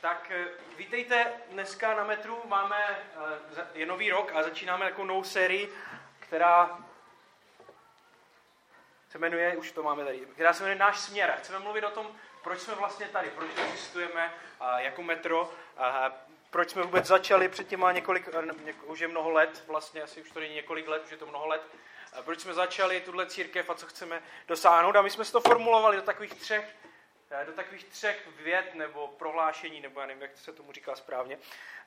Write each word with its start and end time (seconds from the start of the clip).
Tak 0.00 0.30
eh, 0.30 0.44
vítejte 0.76 1.32
dneska 1.50 1.94
na 1.94 2.04
metru, 2.04 2.42
máme, 2.44 2.76
eh, 3.56 3.66
je 3.74 3.86
nový 3.86 4.10
rok 4.10 4.32
a 4.34 4.42
začínáme 4.42 4.84
takovou 4.84 5.06
novou 5.06 5.24
sérii, 5.24 5.72
která 6.18 6.78
se 9.10 9.18
jmenuje, 9.18 9.56
už 9.56 9.72
to 9.72 9.82
máme 9.82 10.04
tady, 10.04 10.20
která 10.20 10.52
se 10.52 10.62
jmenuje 10.62 10.78
Náš 10.78 11.00
směr. 11.00 11.34
Chceme 11.38 11.58
mluvit 11.58 11.84
o 11.84 11.90
tom, 11.90 12.06
proč 12.42 12.60
jsme 12.60 12.74
vlastně 12.74 13.08
tady, 13.08 13.30
proč 13.30 13.50
existujeme 13.56 14.34
jako 14.76 15.02
metro, 15.02 15.52
proč 16.50 16.70
jsme 16.70 16.82
vůbec 16.82 17.06
začali 17.06 17.48
před 17.48 17.68
těma 17.68 17.92
několik, 17.92 18.28
eh, 18.28 18.72
už 18.72 19.00
je 19.00 19.08
mnoho 19.08 19.30
let, 19.30 19.64
vlastně 19.66 20.02
asi 20.02 20.22
už 20.22 20.30
to 20.30 20.40
není 20.40 20.54
několik 20.54 20.88
let, 20.88 21.02
už 21.04 21.10
je 21.10 21.16
to 21.16 21.26
mnoho 21.26 21.46
let, 21.46 21.62
proč 22.24 22.40
jsme 22.40 22.54
začali 22.54 23.00
tuhle 23.00 23.26
církev 23.26 23.70
a 23.70 23.74
co 23.74 23.86
chceme 23.86 24.22
dosáhnout. 24.48 24.96
A 24.96 25.02
my 25.02 25.10
jsme 25.10 25.24
si 25.24 25.32
to 25.32 25.40
formulovali 25.40 25.96
do 25.96 26.02
takových 26.02 26.34
třech 26.34 26.74
Eh, 26.74 26.95
do 27.46 27.52
takových 27.52 27.84
třech 27.84 28.28
věd 28.36 28.74
nebo 28.74 29.08
prohlášení, 29.08 29.80
nebo 29.80 30.00
já 30.00 30.06
nevím, 30.06 30.22
jak 30.22 30.38
se 30.38 30.52
tomu 30.52 30.72
říká 30.72 30.96
správně. 30.96 31.38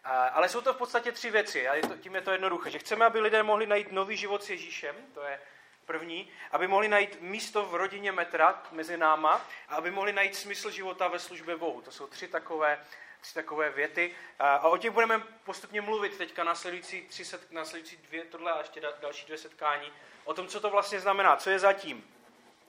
Eh, 0.04 0.10
ale 0.10 0.50
jsou 0.50 0.62
to 0.62 0.74
v 0.74 0.78
podstatě 0.78 1.12
tři 1.12 1.32
věci 1.32 1.68
a 1.68 1.96
tím 1.98 2.16
je 2.16 2.22
to 2.22 2.32
jednoduché. 2.32 2.72
Že 2.72 2.80
chceme, 2.80 3.06
aby 3.06 3.20
lidé 3.20 3.44
mohli 3.44 3.68
najít 3.68 3.92
nový 3.92 4.18
život 4.18 4.44
s 4.44 4.50
Ježíšem, 4.50 4.96
to 5.14 5.24
je 5.24 5.40
první, 5.86 6.32
aby 6.52 6.68
mohli 6.68 6.88
najít 6.88 7.22
místo 7.22 7.66
v 7.66 7.76
rodině 7.76 8.12
metra 8.12 8.64
mezi 8.72 8.98
náma 8.98 9.46
a 9.70 9.76
aby 9.76 9.92
mohli 9.92 10.14
najít 10.14 10.36
smysl 10.36 10.72
života 10.72 11.08
ve 11.08 11.20
službě 11.20 11.58
Bohu. 11.58 11.82
To 11.82 11.92
jsou 11.92 12.08
tři 12.08 12.28
takové, 12.28 12.80
tři 13.22 13.34
takové 13.34 13.70
věty. 13.70 14.12
Eh, 14.40 14.44
a 14.44 14.68
o 14.68 14.78
těch 14.78 14.92
budeme 14.92 15.20
postupně 15.44 15.82
mluvit 15.82 16.18
teďka 16.18 16.44
následující, 16.44 17.02
tři 17.02 17.26
set, 17.26 17.52
následující 17.52 17.98
dvě, 17.98 18.26
tohle 18.26 18.52
a 18.52 18.60
ještě 18.60 18.82
další 19.02 19.26
dvě 19.26 19.38
setkání, 19.38 19.92
o 20.24 20.34
tom, 20.34 20.48
co 20.48 20.60
to 20.60 20.70
vlastně 20.70 21.00
znamená, 21.00 21.36
co 21.36 21.50
je 21.50 21.60
zatím. 21.60 22.19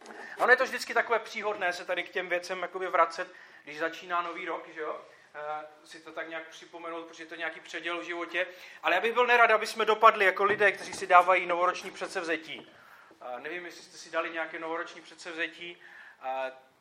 A 0.08 0.42
ono 0.42 0.52
je 0.52 0.56
to 0.56 0.64
vždycky 0.64 0.94
takové 0.94 1.18
příhodné 1.18 1.72
se 1.72 1.84
tady 1.84 2.02
k 2.02 2.08
těm 2.08 2.28
věcem 2.28 2.62
jakoby 2.62 2.86
vracet, 2.86 3.34
když 3.64 3.78
začíná 3.78 4.22
nový 4.22 4.46
rok, 4.46 4.68
že 4.74 4.80
jo? 4.80 5.04
Uh, 5.34 5.86
si 5.88 6.00
to 6.00 6.12
tak 6.12 6.28
nějak 6.28 6.48
připomenout, 6.48 7.06
protože 7.06 7.22
je 7.22 7.26
to 7.26 7.34
nějaký 7.34 7.60
předěl 7.60 8.00
v 8.00 8.04
životě. 8.04 8.46
Ale 8.82 8.94
já 8.94 9.00
bych 9.00 9.12
byl 9.12 9.26
nerad, 9.26 9.50
aby 9.50 9.66
jsme 9.66 9.84
dopadli 9.84 10.24
jako 10.24 10.44
lidé, 10.44 10.72
kteří 10.72 10.92
si 10.92 11.06
dávají 11.06 11.46
novoroční 11.46 11.90
předsevzetí. 11.90 12.58
Uh, 12.58 13.40
nevím, 13.40 13.66
jestli 13.66 13.82
jste 13.82 13.98
si 13.98 14.10
dali 14.10 14.30
nějaké 14.30 14.58
novoroční 14.58 15.00
předsevzetí. 15.00 15.76
Uh, 16.22 16.28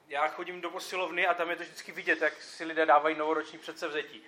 já 0.07 0.27
chodím 0.27 0.61
do 0.61 0.69
posilovny 0.69 1.27
a 1.27 1.33
tam 1.33 1.49
je 1.49 1.55
to 1.55 1.63
vždycky 1.63 1.91
vidět, 1.91 2.21
jak 2.21 2.41
si 2.41 2.65
lidé 2.65 2.85
dávají 2.85 3.15
novoroční 3.15 3.59
předsevzetí. 3.59 4.23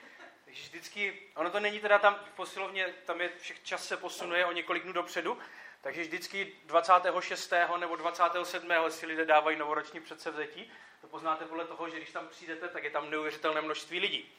Takže 0.45 0.63
vždycky, 0.63 1.21
ono 1.35 1.49
to 1.49 1.59
není 1.59 1.79
teda 1.79 1.99
tam 1.99 2.19
v 2.25 2.31
posilovně, 2.35 2.87
tam 3.05 3.21
je 3.21 3.29
všech 3.39 3.63
čas 3.63 3.87
se 3.87 3.97
posunuje 3.97 4.45
o 4.45 4.51
několik 4.51 4.83
dnů 4.83 4.93
dopředu, 4.93 5.37
takže 5.81 6.01
vždycky 6.01 6.53
26. 6.65 7.53
nebo 7.79 7.95
27. 7.95 8.69
si 8.89 9.05
lidé 9.05 9.25
dávají 9.25 9.57
novoroční 9.57 9.99
předsevzetí. 9.99 10.71
To 11.01 11.07
poznáte 11.07 11.45
podle 11.45 11.65
toho, 11.65 11.89
že 11.89 11.97
když 11.97 12.11
tam 12.11 12.27
přijdete, 12.27 12.67
tak 12.67 12.83
je 12.83 12.89
tam 12.89 13.09
neuvěřitelné 13.09 13.61
množství 13.61 13.99
lidí. 13.99 14.31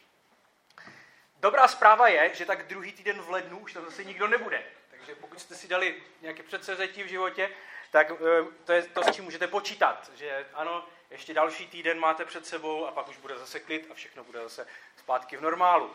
Dobrá 1.41 1.69
zpráva 1.69 2.09
je, 2.09 2.35
že 2.35 2.47
tak 2.47 2.67
druhý 2.67 2.93
týden 2.93 3.21
v 3.21 3.31
lednu 3.31 3.59
už 3.59 3.73
tam 3.73 3.85
zase 3.85 4.05
nikdo 4.05 4.29
nebude. 4.29 4.65
Takže 4.91 5.15
pokud 5.15 5.41
jste 5.41 5.55
si 5.55 5.69
dali 5.69 6.03
nějaké 6.21 6.43
předsevzetí 6.43 7.03
v 7.03 7.07
životě, 7.07 7.51
tak 7.91 8.11
eh, 8.11 8.45
to 8.65 8.73
je 8.73 8.83
to, 8.83 9.05
s 9.05 9.11
čím 9.11 9.25
můžete 9.25 9.47
počítat. 9.47 10.11
Že 10.15 10.47
ano, 10.55 10.87
ještě 11.11 11.35
další 11.35 11.67
týden 11.67 11.99
máte 11.99 12.25
před 12.25 12.47
sebou 12.47 12.87
a 12.87 12.93
pak 12.93 13.09
už 13.09 13.17
bude 13.17 13.39
zase 13.39 13.61
klid 13.61 13.87
a 13.91 13.95
všechno 13.95 14.25
bude 14.25 14.43
zase 14.43 14.67
zpátky 14.97 15.37
v 15.37 15.41
normálu. 15.41 15.91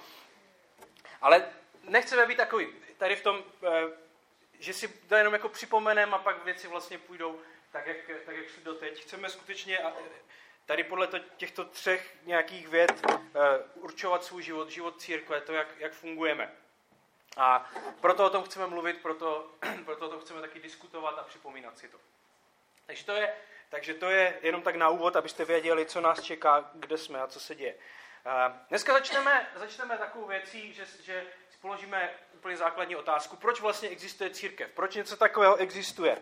Ale 1.22 1.50
nechceme 1.84 2.26
být 2.26 2.38
takový. 2.38 2.68
Tady 2.98 3.16
v 3.16 3.24
tom 3.24 3.44
eh, 3.64 3.70
že 4.60 4.74
si 4.74 4.88
to 4.88 5.16
jenom 5.16 5.34
jako 5.34 5.50
připomeneme 5.50 6.16
a 6.16 6.20
pak 6.20 6.44
věci 6.44 6.68
vlastně 6.68 6.98
půjdou 6.98 7.42
tak, 7.72 7.88
jak, 7.88 7.98
tak, 8.26 8.36
jak 8.36 8.48
šli 8.48 8.64
doteď. 8.64 9.02
Chceme 9.02 9.30
skutečně 9.30 9.80
tady 10.68 10.84
podle 10.84 11.08
to, 11.08 11.20
těchto 11.20 11.66
třech 11.66 12.16
nějakých 12.24 12.68
věd 12.68 12.92
uh, 13.06 13.22
určovat 13.74 14.24
svůj 14.24 14.44
život, 14.44 14.70
život 14.70 15.02
církve, 15.02 15.42
to, 15.42 15.54
jak, 15.54 15.68
jak 15.78 15.94
fungujeme. 15.94 16.52
A 17.38 17.72
proto 18.02 18.26
o 18.26 18.30
tom 18.30 18.44
chceme 18.44 18.68
mluvit, 18.68 19.02
proto, 19.02 19.52
proto 19.86 20.06
o 20.06 20.10
tom 20.10 20.20
chceme 20.20 20.42
taky 20.42 20.60
diskutovat 20.60 21.20
a 21.20 21.24
připomínat 21.24 21.78
si 21.78 21.90
to. 21.90 21.98
Takže 22.86 23.06
to 23.06 23.12
je, 23.12 23.34
takže 23.70 23.94
to 23.94 24.10
je 24.10 24.40
jenom 24.42 24.62
tak 24.62 24.76
na 24.76 24.90
úvod, 24.90 25.16
abyste 25.16 25.46
věděli, 25.46 25.86
co 25.86 26.02
nás 26.02 26.22
čeká, 26.22 26.72
kde 26.74 26.98
jsme 26.98 27.22
a 27.22 27.28
co 27.28 27.40
se 27.40 27.56
děje. 27.56 27.76
Uh, 28.26 28.58
dneska 28.70 28.94
začneme, 28.94 29.50
začneme 29.56 29.98
takovou 29.98 30.28
věcí, 30.28 30.74
že, 30.74 30.86
že 31.04 31.26
položíme 31.62 32.14
úplně 32.38 32.58
základní 32.58 32.96
otázku, 32.96 33.36
proč 33.36 33.62
vlastně 33.62 33.90
existuje 33.90 34.30
církev, 34.30 34.72
proč 34.72 34.96
něco 34.96 35.18
takového 35.18 35.56
existuje 35.56 36.18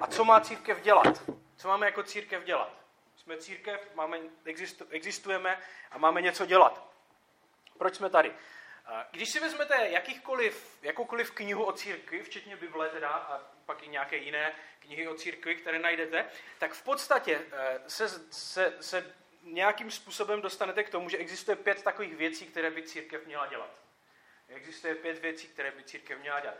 a 0.00 0.06
co 0.06 0.24
má 0.24 0.40
církev 0.40 0.80
dělat, 0.80 1.22
co 1.56 1.68
máme 1.68 1.86
jako 1.86 2.02
církev 2.02 2.44
dělat. 2.44 2.72
Jsme 3.16 3.36
církev, 3.36 3.90
máme, 3.94 4.18
existujeme 4.90 5.62
a 5.90 5.98
máme 5.98 6.22
něco 6.22 6.46
dělat. 6.46 6.86
Proč 7.78 7.94
jsme 7.94 8.10
tady? 8.10 8.32
Když 9.10 9.30
si 9.30 9.40
vezmete 9.40 9.88
jakýchkoliv, 9.88 10.78
jakoukoliv 10.82 11.30
knihu 11.30 11.64
o 11.64 11.72
církvi, 11.72 12.22
včetně 12.22 12.56
Bible 12.56 12.88
teda 12.88 13.08
a 13.08 13.40
pak 13.66 13.82
i 13.82 13.88
nějaké 13.88 14.16
jiné 14.16 14.52
knihy 14.78 15.08
o 15.08 15.14
církvi, 15.14 15.54
které 15.54 15.78
najdete, 15.78 16.24
tak 16.58 16.72
v 16.72 16.82
podstatě 16.82 17.40
eh, 17.52 17.80
se, 17.86 18.08
se, 18.30 18.76
se 18.80 19.14
nějakým 19.42 19.90
způsobem 19.90 20.40
dostanete 20.40 20.84
k 20.84 20.90
tomu, 20.90 21.08
že 21.08 21.16
existuje 21.16 21.56
pět 21.56 21.82
takových 21.82 22.16
věcí, 22.16 22.46
které 22.46 22.70
by 22.70 22.82
církev 22.82 23.26
měla 23.26 23.46
dělat. 23.46 23.85
Existuje 24.48 24.94
pět 24.94 25.18
věcí, 25.18 25.48
které 25.48 25.70
by 25.70 25.82
církev 25.82 26.18
měla 26.18 26.40
dělat. 26.40 26.56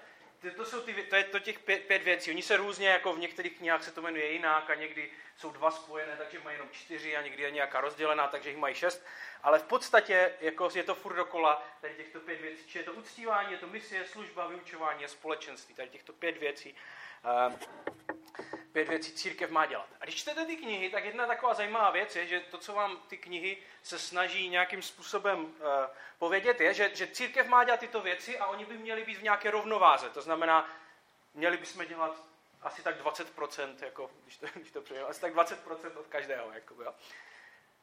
To, 0.56 0.64
jsou 0.64 0.80
ty, 0.80 0.94
to 0.94 1.16
je 1.16 1.24
to 1.24 1.38
těch 1.38 1.58
pět, 1.58 1.84
pět 1.84 2.02
věcí. 2.02 2.30
Oni 2.30 2.42
se 2.42 2.56
různě, 2.56 2.88
jako 2.88 3.12
v 3.12 3.18
některých 3.18 3.58
knihách 3.58 3.84
se 3.84 3.92
to 3.92 4.02
jmenuje 4.02 4.32
jinak 4.32 4.70
a 4.70 4.74
někdy 4.74 5.10
jsou 5.36 5.50
dva 5.50 5.70
spojené, 5.70 6.16
takže 6.16 6.38
mají 6.38 6.54
jenom 6.54 6.68
čtyři 6.70 7.16
a 7.16 7.22
někdy 7.22 7.42
je 7.42 7.50
nějaká 7.50 7.80
rozdělená, 7.80 8.28
takže 8.28 8.48
jich 8.50 8.58
mají 8.58 8.74
šest. 8.74 9.06
Ale 9.42 9.58
v 9.58 9.62
podstatě 9.62 10.34
jako 10.40 10.68
je 10.74 10.82
to 10.82 10.94
furt 10.94 11.14
dokola 11.14 11.68
tady 11.80 11.94
těchto 11.94 12.20
pět 12.20 12.40
věcí. 12.40 12.66
Či 12.66 12.78
je 12.78 12.84
to 12.84 12.92
uctívání, 12.92 13.52
je 13.52 13.58
to 13.58 13.66
misie, 13.66 14.06
služba, 14.06 14.46
vyučování 14.46 15.04
a 15.04 15.08
společenství. 15.08 15.74
Tady 15.74 15.88
těchto 15.88 16.12
pět 16.12 16.36
věcí. 16.36 16.76
Pět 18.76 18.88
věcí 18.88 19.12
církev 19.12 19.50
má 19.50 19.66
dělat. 19.66 19.88
A 20.00 20.04
když 20.04 20.14
čtete 20.14 20.46
ty 20.46 20.56
knihy, 20.56 20.90
tak 20.90 21.04
jedna 21.04 21.26
taková 21.26 21.54
zajímavá 21.54 21.90
věc 21.90 22.16
je, 22.16 22.26
že 22.26 22.40
to, 22.40 22.58
co 22.58 22.74
vám 22.74 23.02
ty 23.08 23.16
knihy 23.16 23.58
se 23.82 23.98
snaží 23.98 24.48
nějakým 24.48 24.82
způsobem 24.82 25.44
uh, 25.44 25.50
povědět, 26.18 26.60
je, 26.60 26.74
že, 26.74 26.90
že 26.94 27.06
církev 27.06 27.46
má 27.46 27.64
dělat 27.64 27.80
tyto 27.80 28.00
věci 28.00 28.38
a 28.38 28.46
oni 28.46 28.64
by 28.64 28.78
měli 28.78 29.04
být 29.04 29.18
v 29.18 29.22
nějaké 29.22 29.50
rovnováze. 29.50 30.10
To 30.10 30.22
znamená, 30.22 30.70
měli 31.34 31.56
bychom 31.56 31.86
dělat 31.86 32.22
asi 32.62 32.82
tak 32.82 33.04
20%, 33.04 33.76
jako, 33.80 34.10
když 34.22 34.36
to, 34.36 34.46
když 34.54 34.70
to 34.70 34.82
přejeme, 34.82 35.08
asi 35.08 35.20
tak 35.20 35.34
20% 35.34 35.98
od 35.98 36.06
každého. 36.06 36.52
Jako, 36.52 36.82
jo. 36.82 36.94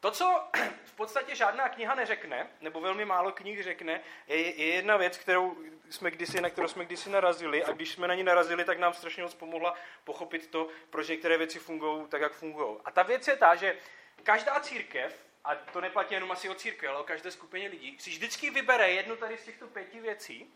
To, 0.03 0.12
co 0.12 0.44
v 0.86 0.91
podstatě 0.91 1.36
žádná 1.36 1.69
kniha 1.69 1.96
neřekne, 1.96 2.50
nebo 2.62 2.81
velmi 2.81 3.06
málo 3.06 3.31
knih 3.31 3.64
řekne, 3.64 4.02
je, 4.28 4.38
je 4.38 4.74
jedna 4.75 4.97
věc, 4.97 5.18
kterou 5.18 5.58
jsme 5.90 6.12
kdysi, 6.12 6.41
na 6.41 6.50
kterou 6.50 6.68
jsme 6.68 6.86
kdysi 6.86 7.09
narazili 7.09 7.64
a 7.64 7.72
když 7.72 7.91
jsme 7.91 8.08
na 8.08 8.16
ní 8.16 8.24
narazili, 8.24 8.66
tak 8.66 8.80
nám 8.80 8.94
strašně 8.94 9.24
moc 9.24 9.34
pomohla 9.34 9.75
pochopit 10.03 10.47
to, 10.47 10.68
proč 10.90 11.08
některé 11.08 11.38
věci 11.38 11.59
fungují 11.59 12.08
tak, 12.08 12.22
jak 12.22 12.34
fungují. 12.34 12.78
A 12.86 12.91
ta 12.91 13.03
věc 13.03 13.28
je 13.28 13.36
ta, 13.36 13.56
že 13.56 13.78
každá 14.24 14.59
církev, 14.59 15.25
a 15.44 15.56
to 15.56 15.81
neplatí 15.81 16.14
jenom 16.14 16.31
asi 16.31 16.50
o 16.50 16.56
církvi, 16.56 16.88
ale 16.88 17.00
o 17.00 17.03
každé 17.03 17.31
skupině 17.31 17.68
lidí, 17.68 17.97
si 18.00 18.09
vždycky 18.09 18.50
vybere 18.50 18.91
jednu 18.91 19.16
tady 19.16 19.38
z 19.38 19.46
těchto 19.46 19.68
pěti 19.68 20.00
věcí 20.00 20.53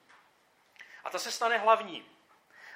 a 1.03 1.09
ta 1.09 1.19
se 1.19 1.31
stane 1.31 1.57
hlavní. 1.57 2.05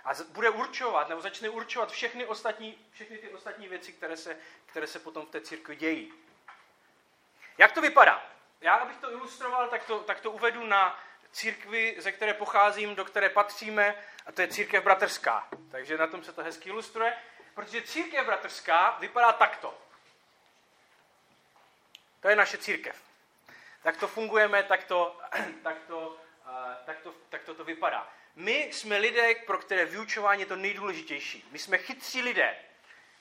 A 0.03 0.14
bude 0.30 0.50
určovat, 0.50 1.09
nebo 1.09 1.22
začne 1.22 1.50
určovat 1.50 1.92
všechny, 1.92 2.26
ostatní, 2.26 2.78
všechny 2.92 3.18
ty 3.18 3.30
ostatní 3.30 3.68
věci, 3.68 3.94
které 3.94 4.18
se, 4.18 4.38
které 4.66 4.88
se 4.88 5.00
potom 5.00 5.26
v 5.26 5.30
té 5.30 5.42
církvi 5.42 5.76
dějí. 5.76 6.14
Jak 7.58 7.72
to 7.72 7.82
vypadá? 7.82 8.24
Já, 8.62 8.76
abych 8.76 8.98
to 8.98 9.12
ilustroval, 9.12 9.68
tak 9.68 9.84
to, 9.84 10.00
tak 10.00 10.20
to 10.20 10.32
uvedu 10.32 10.66
na 10.66 11.00
církvi, 11.32 11.96
ze 11.98 12.12
které 12.12 12.34
pocházím, 12.34 12.96
do 12.96 13.06
které 13.06 13.30
patříme, 13.30 13.96
a 14.26 14.32
to 14.32 14.42
je 14.42 14.48
církev 14.48 14.84
bratrská. 14.84 15.48
Takže 15.72 15.98
na 15.98 16.08
tom 16.08 16.24
se 16.24 16.34
to 16.34 16.44
hezky 16.44 16.70
ilustruje, 16.70 17.18
protože 17.54 17.82
církev 17.82 18.26
bratrská 18.26 18.98
vypadá 19.00 19.34
takto. 19.34 19.78
To 22.20 22.30
je 22.30 22.36
naše 22.36 22.58
církev. 22.58 23.02
Tak 23.84 23.98
to 23.98 24.08
fungujeme, 24.08 24.64
tak 24.64 24.84
to, 24.84 25.20
tak 25.64 25.78
to, 25.88 26.18
tak 26.86 27.00
to, 27.02 27.14
tak 27.30 27.44
to, 27.44 27.54
to 27.54 27.64
vypadá. 27.64 28.14
My 28.36 28.70
jsme 28.72 28.97
lidé, 28.97 29.36
pro 29.36 29.58
které 29.58 29.86
vyučování 29.86 30.42
je 30.42 30.46
to 30.46 30.56
nejdůležitější. 30.56 31.50
My 31.52 31.59
jsme 31.59 31.78
chytří 31.78 32.22
lidé. 32.22 32.56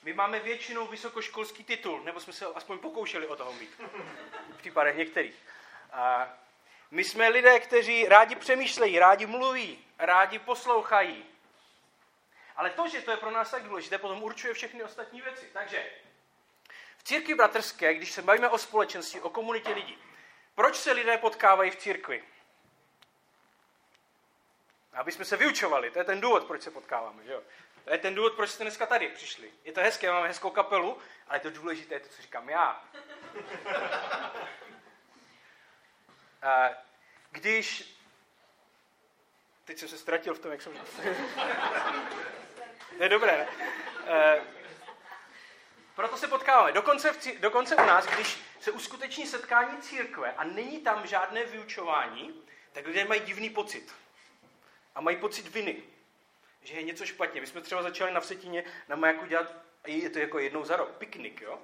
My 0.03 0.13
máme 0.13 0.39
většinou 0.39 0.87
vysokoškolský 0.87 1.63
titul, 1.63 2.03
nebo 2.03 2.19
jsme 2.19 2.33
se 2.33 2.45
aspoň 2.45 2.79
pokoušeli 2.79 3.27
o 3.27 3.35
toho 3.35 3.53
mít. 3.53 3.81
V 4.53 4.57
případech 4.57 4.95
některých. 4.95 5.35
A 5.91 6.33
my 6.91 7.03
jsme 7.03 7.29
lidé, 7.29 7.59
kteří 7.59 8.05
rádi 8.05 8.35
přemýšlejí, 8.35 8.99
rádi 8.99 9.25
mluví, 9.25 9.85
rádi 9.99 10.39
poslouchají. 10.39 11.25
Ale 12.55 12.69
to, 12.69 12.87
že 12.87 13.01
to 13.01 13.11
je 13.11 13.17
pro 13.17 13.31
nás 13.31 13.51
tak 13.51 13.63
důležité, 13.63 13.97
potom 13.97 14.23
určuje 14.23 14.53
všechny 14.53 14.83
ostatní 14.83 15.21
věci. 15.21 15.49
Takže 15.53 15.91
v 16.97 17.03
církvi 17.03 17.35
bratrské, 17.35 17.93
když 17.93 18.11
se 18.11 18.21
bavíme 18.21 18.49
o 18.49 18.57
společenství, 18.57 19.21
o 19.21 19.29
komunitě 19.29 19.73
lidí, 19.73 19.97
proč 20.55 20.75
se 20.75 20.91
lidé 20.91 21.17
potkávají 21.17 21.71
v 21.71 21.75
církvi? 21.75 22.23
Aby 24.93 25.11
jsme 25.11 25.25
se 25.25 25.37
vyučovali, 25.37 25.91
to 25.91 25.99
je 25.99 26.05
ten 26.05 26.21
důvod, 26.21 26.43
proč 26.43 26.61
se 26.61 26.71
potkáváme. 26.71 27.23
Že 27.23 27.31
jo? 27.31 27.41
To 27.83 27.91
je 27.91 27.97
ten 27.97 28.15
důvod, 28.15 28.33
proč 28.33 28.49
jste 28.49 28.63
dneska 28.63 28.85
tady 28.85 29.07
přišli. 29.07 29.51
Je 29.63 29.71
to 29.71 29.81
hezké, 29.81 30.11
máme 30.11 30.27
hezkou 30.27 30.49
kapelu, 30.49 30.97
ale 31.27 31.39
to 31.39 31.49
důležité 31.49 31.95
je 31.95 31.99
to, 31.99 32.09
co 32.09 32.21
říkám 32.21 32.49
já. 32.49 32.85
když... 37.31 37.97
Teď 39.65 39.77
jsem 39.77 39.87
se 39.87 39.97
ztratil 39.97 40.33
v 40.33 40.39
tom, 40.39 40.51
jak 40.51 40.61
jsem... 40.61 40.73
to 42.97 43.03
je 43.03 43.09
dobré, 43.09 43.37
ne? 43.37 43.47
Proto 45.95 46.17
se 46.17 46.27
potkáváme. 46.27 46.71
Dokonce, 46.71 47.13
v, 47.13 47.39
dokonce 47.39 47.75
u 47.75 47.85
nás, 47.85 48.05
když 48.05 48.37
se 48.59 48.71
uskuteční 48.71 49.27
setkání 49.27 49.81
církve 49.81 50.33
a 50.33 50.43
není 50.43 50.79
tam 50.81 51.07
žádné 51.07 51.45
vyučování, 51.45 52.43
tak 52.71 52.87
lidé 52.87 53.05
mají 53.05 53.21
divný 53.21 53.49
pocit. 53.49 53.95
A 54.95 55.01
mají 55.01 55.17
pocit 55.17 55.47
viny. 55.47 55.83
Že 56.63 56.73
je 56.73 56.83
něco 56.83 57.05
špatně. 57.05 57.41
My 57.41 57.47
jsme 57.47 57.61
třeba 57.61 57.83
začali 57.83 58.11
na 58.11 58.19
Vsetině 58.19 58.63
na 58.87 58.95
majaku 58.95 59.25
dělat, 59.25 59.55
je 59.87 60.09
to 60.09 60.19
jako 60.19 60.39
jednou 60.39 60.65
za 60.65 60.75
rok, 60.75 60.89
piknik, 60.89 61.41
jo? 61.41 61.59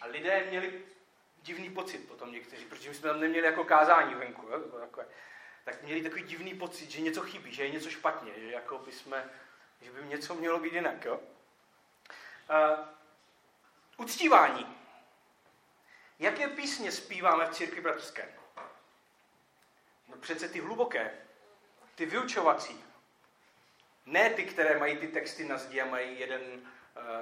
A 0.00 0.06
lidé 0.06 0.46
měli 0.48 0.82
divný 1.42 1.70
pocit 1.70 2.08
potom 2.08 2.32
někteří, 2.32 2.64
protože 2.64 2.88
my 2.88 2.94
jsme 2.94 3.08
tam 3.08 3.20
neměli 3.20 3.46
jako 3.46 3.64
kázání 3.64 4.14
venku, 4.14 4.46
jo? 4.46 4.60
takové. 4.60 5.06
Tak 5.64 5.82
měli 5.82 6.02
takový 6.02 6.22
divný 6.22 6.54
pocit, 6.54 6.90
že 6.90 7.00
něco 7.00 7.22
chybí, 7.22 7.52
že 7.54 7.62
je 7.62 7.70
něco 7.70 7.90
špatně, 7.90 8.32
že, 8.36 8.50
jako 8.50 8.78
by, 8.78 8.92
jsme, 8.92 9.30
že 9.80 9.90
by 9.90 10.04
něco 10.04 10.34
mělo 10.34 10.58
být 10.58 10.72
jinak. 10.72 11.04
Jo? 11.04 11.20
Uh, 12.50 12.86
uctívání. 13.96 14.76
Jaké 16.18 16.48
písně 16.48 16.92
zpíváme 16.92 17.46
v 17.46 17.50
církvi 17.50 17.80
bratrské? 17.80 18.28
No 20.08 20.16
přece 20.16 20.48
ty 20.48 20.60
hluboké, 20.60 21.18
ty 21.94 22.06
vyučovací. 22.06 22.84
Ne 24.10 24.30
ty, 24.30 24.44
které 24.44 24.78
mají 24.78 24.96
ty 24.96 25.08
texty 25.08 25.44
na 25.44 25.58
zdi 25.58 25.80
a 25.80 25.86
mají 25.86 26.20
jeden, 26.20 26.40
uh, 26.42 26.62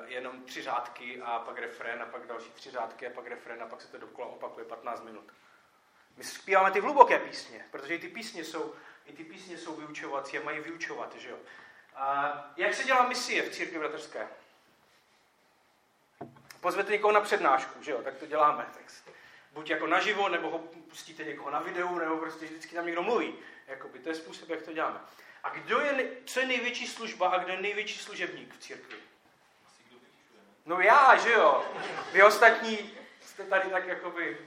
jenom 0.06 0.42
tři 0.42 0.62
řádky 0.62 1.20
a 1.22 1.38
pak 1.38 1.58
refrén 1.58 2.02
a 2.02 2.06
pak 2.06 2.26
další 2.26 2.50
tři 2.50 2.70
řádky 2.70 3.06
a 3.06 3.10
pak 3.10 3.26
refrén 3.26 3.62
a 3.62 3.66
pak 3.66 3.80
se 3.80 3.88
to 3.88 3.98
dokola 3.98 4.26
opakuje 4.26 4.66
15 4.66 5.04
minut. 5.04 5.32
My 6.16 6.24
zpíváme 6.24 6.70
ty 6.70 6.80
hluboké 6.80 7.18
písně, 7.18 7.64
protože 7.70 7.94
i 7.94 7.98
ty 7.98 8.08
písně 8.08 8.44
jsou, 8.44 8.74
i 9.06 9.12
ty 9.12 9.24
písně 9.24 9.58
jsou 9.58 9.76
vyučovací 9.76 10.38
a 10.38 10.42
mají 10.42 10.60
vyučovat, 10.60 11.14
že 11.14 11.28
jo. 11.28 11.36
A 11.94 12.34
jak 12.56 12.74
se 12.74 12.84
dělá 12.84 13.08
misie 13.08 13.42
v 13.42 13.50
církvi 13.54 13.78
bratrské? 13.78 14.28
Pozvete 16.60 16.92
někoho 16.92 17.12
na 17.12 17.20
přednášku, 17.20 17.82
že 17.82 17.90
jo, 17.90 18.02
tak 18.02 18.16
to 18.16 18.26
děláme. 18.26 18.66
Tak 18.74 18.90
buď 19.58 19.70
jako 19.70 19.86
naživo, 19.86 20.28
nebo 20.28 20.50
ho 20.50 20.58
pustíte 20.58 21.24
někoho 21.24 21.50
na 21.50 21.60
videu, 21.60 21.98
nebo 21.98 22.16
prostě 22.16 22.46
vždycky 22.46 22.74
tam 22.74 22.86
někdo 22.86 23.02
mluví. 23.02 23.34
Jakoby, 23.66 23.98
to 23.98 24.08
je 24.08 24.14
způsob, 24.14 24.48
jak 24.48 24.62
to 24.62 24.72
děláme. 24.72 25.00
A 25.42 25.50
kdo 25.50 25.80
je, 25.80 26.10
co 26.24 26.40
je 26.40 26.46
největší 26.46 26.86
služba 26.86 27.28
a 27.28 27.38
kdo 27.38 27.52
je 27.52 27.60
největší 27.60 27.98
služebník 27.98 28.54
v 28.54 28.58
církvi? 28.58 28.96
No 30.66 30.80
já, 30.80 31.16
že 31.16 31.32
jo. 31.32 31.64
Vy 32.12 32.22
ostatní 32.22 32.94
jste 33.20 33.44
tady 33.44 33.70
tak 33.70 33.86
jakoby 33.86 34.38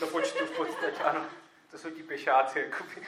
do 0.00 0.06
počtu 0.06 0.46
v 0.46 0.50
podstatě, 0.50 1.02
ano. 1.04 1.26
To 1.70 1.78
jsou 1.78 1.90
ti 1.90 2.02
pěšáci, 2.02 2.58
jakoby. 2.58 3.06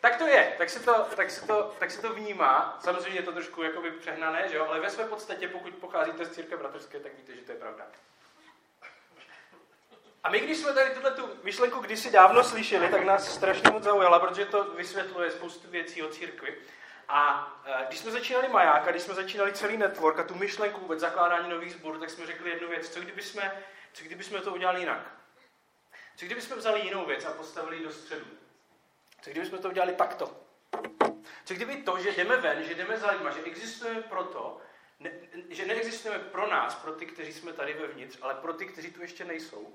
Tak 0.00 0.16
to 0.16 0.26
je, 0.26 0.54
tak 0.58 0.70
se 0.70 0.80
to, 0.80 1.06
tak 1.16 1.30
se 1.30 1.46
to, 1.46 1.74
tak 1.78 1.90
se 1.90 2.02
to 2.02 2.14
vnímá. 2.14 2.78
Samozřejmě 2.80 3.20
je 3.20 3.24
to 3.24 3.32
trošku 3.32 3.62
jakoby 3.62 3.90
přehnané, 3.90 4.48
že 4.48 4.56
jo? 4.56 4.66
ale 4.68 4.80
ve 4.80 4.90
své 4.90 5.04
podstatě, 5.04 5.48
pokud 5.48 5.74
pocházíte 5.74 6.24
z 6.24 6.34
církve 6.34 6.56
bratrské, 6.56 7.00
tak 7.00 7.16
víte, 7.16 7.34
že 7.34 7.40
to 7.40 7.52
je 7.52 7.58
pravda. 7.58 7.86
A 10.24 10.30
my, 10.30 10.40
když 10.40 10.58
jsme 10.58 10.72
tady 10.72 10.90
tuhle 10.90 11.10
tu 11.10 11.28
myšlenku 11.42 11.80
kdysi 11.80 12.10
dávno 12.10 12.44
slyšeli, 12.44 12.88
tak 12.88 13.04
nás 13.04 13.34
strašně 13.34 13.70
moc 13.70 13.82
zaujala, 13.82 14.18
protože 14.18 14.44
to 14.44 14.64
vysvětluje 14.64 15.30
spoustu 15.30 15.70
věcí 15.70 16.02
o 16.02 16.08
církvi. 16.08 16.58
A 17.08 17.52
e, 17.64 17.86
když 17.88 17.98
jsme 17.98 18.10
začínali 18.10 18.48
Maják 18.48 18.88
a 18.88 18.90
když 18.90 19.02
jsme 19.02 19.14
začínali 19.14 19.52
celý 19.52 19.76
network 19.76 20.18
a 20.18 20.24
tu 20.24 20.34
myšlenku 20.34 20.80
vůbec 20.80 21.00
zakládání 21.00 21.50
nových 21.50 21.72
sborů, 21.72 22.00
tak 22.00 22.10
jsme 22.10 22.26
řekli 22.26 22.50
jednu 22.50 22.68
věc. 22.68 22.88
Co 22.88 23.00
kdyby 23.00 23.22
jsme, 23.22 23.62
co 23.92 24.04
kdyby 24.04 24.24
jsme 24.24 24.40
to 24.40 24.52
udělali 24.52 24.80
jinak? 24.80 25.18
Co 26.16 26.26
kdyby 26.26 26.40
jsme 26.40 26.56
vzali 26.56 26.80
jinou 26.80 27.06
věc 27.06 27.24
a 27.24 27.32
postavili 27.32 27.84
do 27.84 27.92
středu? 27.92 28.26
Co 29.22 29.30
kdyby 29.30 29.46
jsme 29.46 29.58
to 29.58 29.68
udělali 29.68 29.92
takto? 29.92 30.36
Co 31.44 31.54
kdyby 31.54 31.76
to, 31.76 31.98
že 31.98 32.12
jdeme 32.12 32.36
ven, 32.36 32.64
že 32.64 32.74
jdeme 32.74 32.98
za 32.98 33.10
lidma, 33.10 33.30
že 33.30 33.42
existujeme 33.44 34.02
proto, 34.02 34.60
ne, 35.00 35.10
že 35.50 35.66
neexistujeme 35.66 36.24
pro 36.24 36.46
nás, 36.46 36.74
pro 36.74 36.92
ty, 36.92 37.06
kteří 37.06 37.32
jsme 37.32 37.52
tady 37.52 37.74
vevnitř, 37.74 38.18
ale 38.22 38.34
pro 38.34 38.52
ty, 38.52 38.66
kteří 38.66 38.90
tu 38.90 39.02
ještě 39.02 39.24
nejsou? 39.24 39.74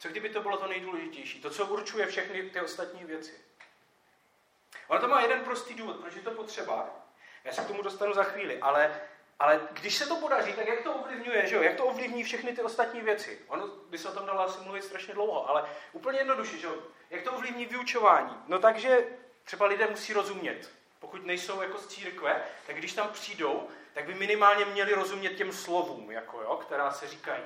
Co 0.00 0.08
kdyby 0.08 0.28
to 0.28 0.40
bylo 0.42 0.56
to 0.56 0.66
nejdůležitější? 0.66 1.40
To, 1.40 1.50
co 1.50 1.66
určuje 1.66 2.06
všechny 2.06 2.42
ty 2.42 2.60
ostatní 2.60 3.04
věci. 3.04 3.34
Ono 4.88 5.00
to 5.00 5.08
má 5.08 5.20
jeden 5.20 5.40
prostý 5.40 5.74
důvod, 5.74 5.96
proč 5.96 6.14
je 6.14 6.22
to 6.22 6.30
potřeba. 6.30 6.90
Já 7.44 7.52
se 7.52 7.60
k 7.60 7.66
tomu 7.66 7.82
dostanu 7.82 8.14
za 8.14 8.24
chvíli, 8.24 8.58
ale, 8.58 9.00
ale 9.38 9.68
když 9.72 9.94
se 9.94 10.06
to 10.06 10.16
podaří, 10.16 10.52
tak 10.52 10.66
jak 10.66 10.82
to 10.82 10.94
ovlivňuje, 10.94 11.46
že 11.46 11.56
jo? 11.56 11.62
Jak 11.62 11.76
to 11.76 11.84
ovlivní 11.84 12.24
všechny 12.24 12.52
ty 12.52 12.62
ostatní 12.62 13.00
věci? 13.00 13.38
Ono 13.48 13.66
by 13.66 13.98
se 13.98 14.08
o 14.08 14.12
tom 14.12 14.26
dalo 14.26 14.40
asi 14.40 14.60
mluvit 14.60 14.84
strašně 14.84 15.14
dlouho, 15.14 15.48
ale 15.48 15.68
úplně 15.92 16.18
jednoduše, 16.18 16.58
že 16.58 16.66
jo? 16.66 16.74
Jak 17.10 17.22
to 17.22 17.32
ovlivní 17.32 17.66
vyučování? 17.66 18.36
No 18.46 18.58
takže 18.58 19.06
třeba 19.44 19.66
lidé 19.66 19.86
musí 19.86 20.12
rozumět. 20.12 20.70
Pokud 20.98 21.26
nejsou 21.26 21.62
jako 21.62 21.78
z 21.78 21.86
církve, 21.86 22.42
tak 22.66 22.76
když 22.76 22.92
tam 22.92 23.08
přijdou, 23.08 23.68
tak 23.94 24.06
by 24.06 24.14
minimálně 24.14 24.64
měli 24.64 24.94
rozumět 24.94 25.34
těm 25.34 25.52
slovům, 25.52 26.10
jako 26.10 26.42
jo, 26.42 26.56
která 26.56 26.92
se 26.92 27.08
říkají. 27.08 27.42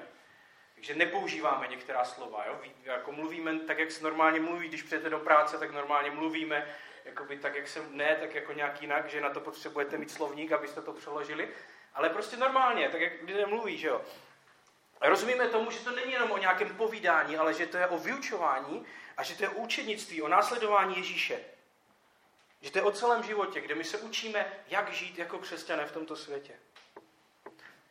Takže 0.75 0.95
nepoužíváme 0.95 1.69
některá 1.69 2.05
slova. 2.05 2.45
Jo? 2.47 2.61
Jako 2.85 3.13
mluvíme 3.13 3.59
tak, 3.59 3.79
jak 3.79 3.91
se 3.91 4.05
normálně 4.05 4.41
mluví, 4.41 4.69
když 4.69 4.83
přijete 4.83 5.11
do 5.11 5.19
práce, 5.19 5.59
tak 5.59 5.71
normálně 5.71 6.11
mluvíme, 6.11 6.75
jakoby 7.05 7.37
tak, 7.37 7.55
jak 7.55 7.69
se 7.69 7.83
ne, 7.91 8.17
tak 8.21 8.35
jako 8.35 8.53
nějak 8.53 8.83
jinak, 8.83 9.11
že 9.11 9.21
na 9.21 9.31
to 9.31 9.41
potřebujete 9.41 9.99
mít 9.99 10.11
slovník, 10.11 10.53
abyste 10.53 10.83
to 10.83 10.93
přeložili. 10.93 11.49
Ale 11.95 12.11
prostě 12.11 12.37
normálně, 12.37 12.89
tak 12.89 13.01
jak 13.01 13.13
lidé 13.23 13.47
mluví, 13.47 13.79
že 13.79 13.89
jo. 13.89 14.01
Rozumíme 15.01 15.49
tomu, 15.49 15.71
že 15.71 15.79
to 15.79 15.91
není 15.91 16.13
jenom 16.13 16.31
o 16.31 16.39
nějakém 16.39 16.77
povídání, 16.77 17.37
ale 17.37 17.55
že 17.55 17.67
to 17.67 17.77
je 17.77 17.87
o 17.87 17.99
vyučování 17.99 18.87
a 19.17 19.23
že 19.23 19.37
to 19.37 19.43
je 19.45 19.49
o 19.49 19.61
učednictví, 19.61 20.23
o 20.23 20.29
následování 20.29 20.97
Ježíše. 20.97 21.41
Že 22.61 22.71
to 22.71 22.79
je 22.79 22.83
o 22.83 22.93
celém 22.93 23.23
životě, 23.23 23.61
kde 23.61 23.75
my 23.75 23.85
se 23.85 23.99
učíme, 23.99 24.53
jak 24.69 24.93
žít 24.93 25.19
jako 25.19 25.39
křesťané 25.39 25.87
v 25.87 25.93
tomto 25.93 26.17
světě. 26.17 26.55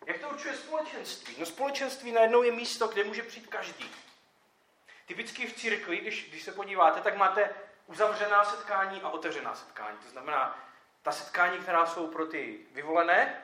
Jak 0.06 0.20
to 0.20 0.30
určuje 0.30 0.58
společenství? 0.58 1.36
No 1.40 1.46
společenství 1.46 2.12
najednou 2.12 2.44
je 2.44 2.52
místo, 2.52 2.88
kde 2.88 3.04
může 3.04 3.24
přijít 3.24 3.48
každý. 3.48 3.92
Typicky 5.06 5.48
v 5.48 5.54
církvi, 5.54 5.98
když, 5.98 6.30
když 6.30 6.44
se 6.44 6.52
podíváte, 6.52 7.02
tak 7.02 7.18
máte 7.18 7.50
uzavřená 7.88 8.46
setkání 8.46 9.02
a 9.02 9.10
otevřená 9.10 9.56
setkání. 9.56 9.98
To 9.98 10.10
znamená, 10.10 10.60
ta 11.02 11.12
setkání, 11.12 11.58
která 11.58 11.86
jsou 11.86 12.08
pro 12.08 12.26
ty 12.26 12.60
vyvolené, 12.72 13.42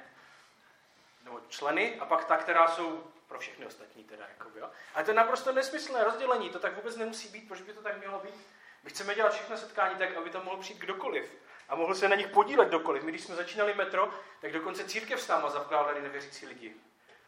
nebo 1.24 1.42
členy, 1.50 2.00
a 2.00 2.06
pak 2.06 2.26
ta, 2.26 2.38
která 2.38 2.68
jsou 2.68 3.12
pro 3.28 3.40
všechny 3.40 3.66
ostatní 3.66 4.04
teda. 4.04 4.26
Jakoby, 4.30 4.60
jo. 4.60 4.70
Ale 4.96 5.04
to 5.04 5.12
je 5.12 5.16
naprosto 5.16 5.52
nesmyslné 5.52 6.04
rozdělení, 6.04 6.50
to 6.50 6.60
tak 6.60 6.76
vůbec 6.76 6.96
nemusí 6.96 7.30
být, 7.30 7.48
proč 7.48 7.62
by 7.62 7.74
to 7.74 7.81
tak 7.81 7.98
mělo 7.98 8.19
být? 8.19 8.36
My 8.83 8.90
chceme 8.90 9.16
dělat 9.16 9.33
všechny 9.33 9.57
setkání 9.57 9.95
tak, 9.95 10.18
aby 10.18 10.30
tam 10.30 10.45
mohl 10.45 10.57
přijít 10.57 10.80
kdokoliv 10.80 11.31
a 11.69 11.76
mohl 11.76 11.95
se 11.95 12.09
na 12.09 12.16
nich 12.16 12.28
podílet 12.28 12.68
kdokoliv. 12.68 13.04
My, 13.04 13.11
když 13.11 13.23
jsme 13.23 13.35
začínali 13.35 13.73
metro, 13.73 14.14
tak 14.42 14.52
dokonce 14.52 14.85
církev 14.85 15.21
s 15.21 15.28
náma 15.28 15.49
zavkládali 15.49 16.02
nevěřící 16.02 16.45
lidi. 16.45 16.76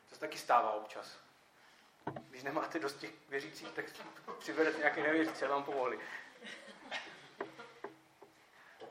To 0.09 0.15
se 0.15 0.21
taky 0.21 0.37
stává 0.37 0.71
občas. 0.71 1.17
Když 2.29 2.43
nemáte 2.43 2.79
dost 2.79 2.97
těch 2.97 3.11
věřících, 3.29 3.71
tak 3.71 3.85
přivedete 4.39 4.77
nějaké 4.77 5.03
nevěřící, 5.03 5.45
vám 5.45 5.63
pomohli. 5.63 5.99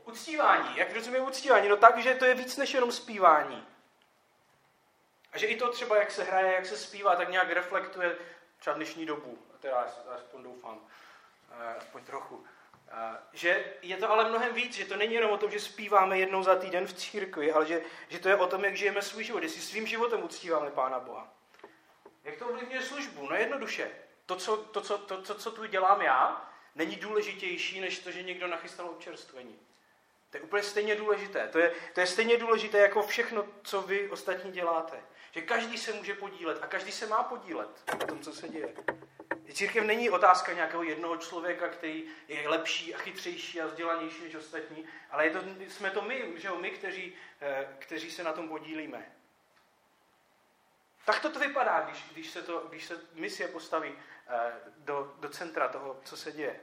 Uctívání. 0.05 0.77
Jak 0.77 0.95
rozumím 0.95 1.25
uctívání? 1.25 1.69
No 1.69 1.77
tak, 1.77 1.99
že 1.99 2.15
to 2.15 2.25
je 2.25 2.35
víc 2.35 2.57
než 2.57 2.75
jenom 2.75 2.93
zpívání. 2.93 3.67
A 5.33 5.39
že 5.39 5.47
i 5.47 5.57
to 5.57 5.73
třeba, 5.73 5.97
jak 5.97 6.11
se 6.11 6.25
hraje, 6.25 6.53
jak 6.53 6.67
se 6.67 6.77
zpívá, 6.77 7.17
tak 7.17 7.29
nějak 7.29 7.51
reflektuje 7.51 8.17
třeba 8.59 8.77
dnešní 8.77 9.07
dobu. 9.07 9.39
Teda 9.61 9.87
aspoň 10.15 10.43
doufám. 10.43 10.81
Eh, 11.61 11.75
aspoň 11.79 12.05
trochu. 12.05 12.45
Že 13.33 13.65
je 13.83 13.97
to 13.97 14.11
ale 14.11 14.29
mnohem 14.29 14.55
víc, 14.55 14.75
že 14.75 14.85
to 14.85 14.97
není 14.97 15.15
jenom 15.15 15.31
o 15.31 15.37
tom, 15.37 15.51
že 15.51 15.61
zpíváme 15.61 16.19
jednou 16.19 16.43
za 16.43 16.57
týden 16.57 16.87
v 16.87 16.93
církvi, 16.93 17.53
ale 17.53 17.67
že, 17.67 17.83
že 18.09 18.19
to 18.19 18.29
je 18.29 18.37
o 18.37 18.47
tom, 18.47 18.65
jak 18.65 18.77
žijeme 18.77 19.03
svůj 19.03 19.25
život, 19.25 19.43
jestli 19.43 19.61
svým 19.61 19.87
životem 19.87 20.25
uctíváme 20.25 20.71
Pána 20.71 21.01
Boha. 21.01 21.35
Jak 22.25 22.37
to 22.37 22.49
ovlivňuje 22.49 22.83
službu? 22.83 23.29
No 23.31 23.37
jednoduše. 23.37 23.91
To, 24.27 24.37
co, 24.37 24.57
to, 24.57 24.81
co, 24.81 24.99
to, 24.99 25.23
to, 25.23 25.35
co 25.35 25.51
tu 25.51 25.67
dělám 25.67 26.03
já, 26.03 26.51
není 26.75 26.97
důležitější, 26.97 27.81
než 27.81 27.99
to, 27.99 28.11
že 28.11 28.23
někdo 28.23 28.47
nachystal 28.47 28.87
občerstvení. 28.87 29.59
To 30.31 30.37
je 30.37 30.41
úplně 30.41 30.63
stejně 30.63 30.95
důležité. 30.95 31.49
To 31.49 31.59
je, 31.59 31.75
to 31.95 32.01
je 32.01 32.07
stejně 32.07 32.37
důležité 32.37 32.79
jako 32.79 33.03
všechno, 33.03 33.47
co 33.63 33.83
vy 33.83 34.11
ostatní 34.11 34.53
děláte. 34.53 35.01
Že 35.33 35.41
každý 35.41 35.79
se 35.79 35.93
může 35.93 36.15
podílet 36.15 36.59
a 36.63 36.67
každý 36.67 36.93
se 36.93 37.07
má 37.07 37.23
podílet 37.23 37.69
na 37.87 38.07
tom, 38.07 38.21
co 38.21 38.33
se 38.33 38.49
děje. 38.49 38.75
Církev 39.53 39.85
není 39.85 40.11
otázka 40.11 40.53
nějakého 40.53 40.83
jednoho 40.83 41.17
člověka, 41.17 41.69
který 41.69 42.05
je 42.29 42.49
lepší 42.49 42.95
a 42.95 42.99
chytřejší 42.99 43.61
a 43.61 43.67
vzdělanější 43.67 44.23
než 44.23 44.35
ostatní, 44.35 44.85
ale 45.11 45.25
je 45.25 45.31
to, 45.31 45.39
jsme 45.69 45.91
to 45.91 46.03
my, 46.03 46.33
že 46.37 46.49
jo, 46.49 46.57
my 46.57 46.71
kteří, 46.71 47.15
eh, 47.41 47.69
kteří 47.79 48.11
se 48.11 48.23
na 48.23 48.33
tom 48.33 48.49
podílíme. 48.49 49.13
Tak 51.05 51.21
to, 51.21 51.31
to 51.31 51.39
vypadá, 51.39 51.81
když, 51.81 52.05
když, 52.13 52.31
se 52.31 52.43
to, 52.43 52.67
když 52.69 52.85
se 52.85 53.01
misie 53.15 53.49
postaví 53.49 53.95
eh, 54.29 54.53
do, 54.77 55.15
do 55.19 55.29
centra 55.29 55.69
toho, 55.69 56.01
co 56.05 56.17
se 56.17 56.33
děje. 56.33 56.61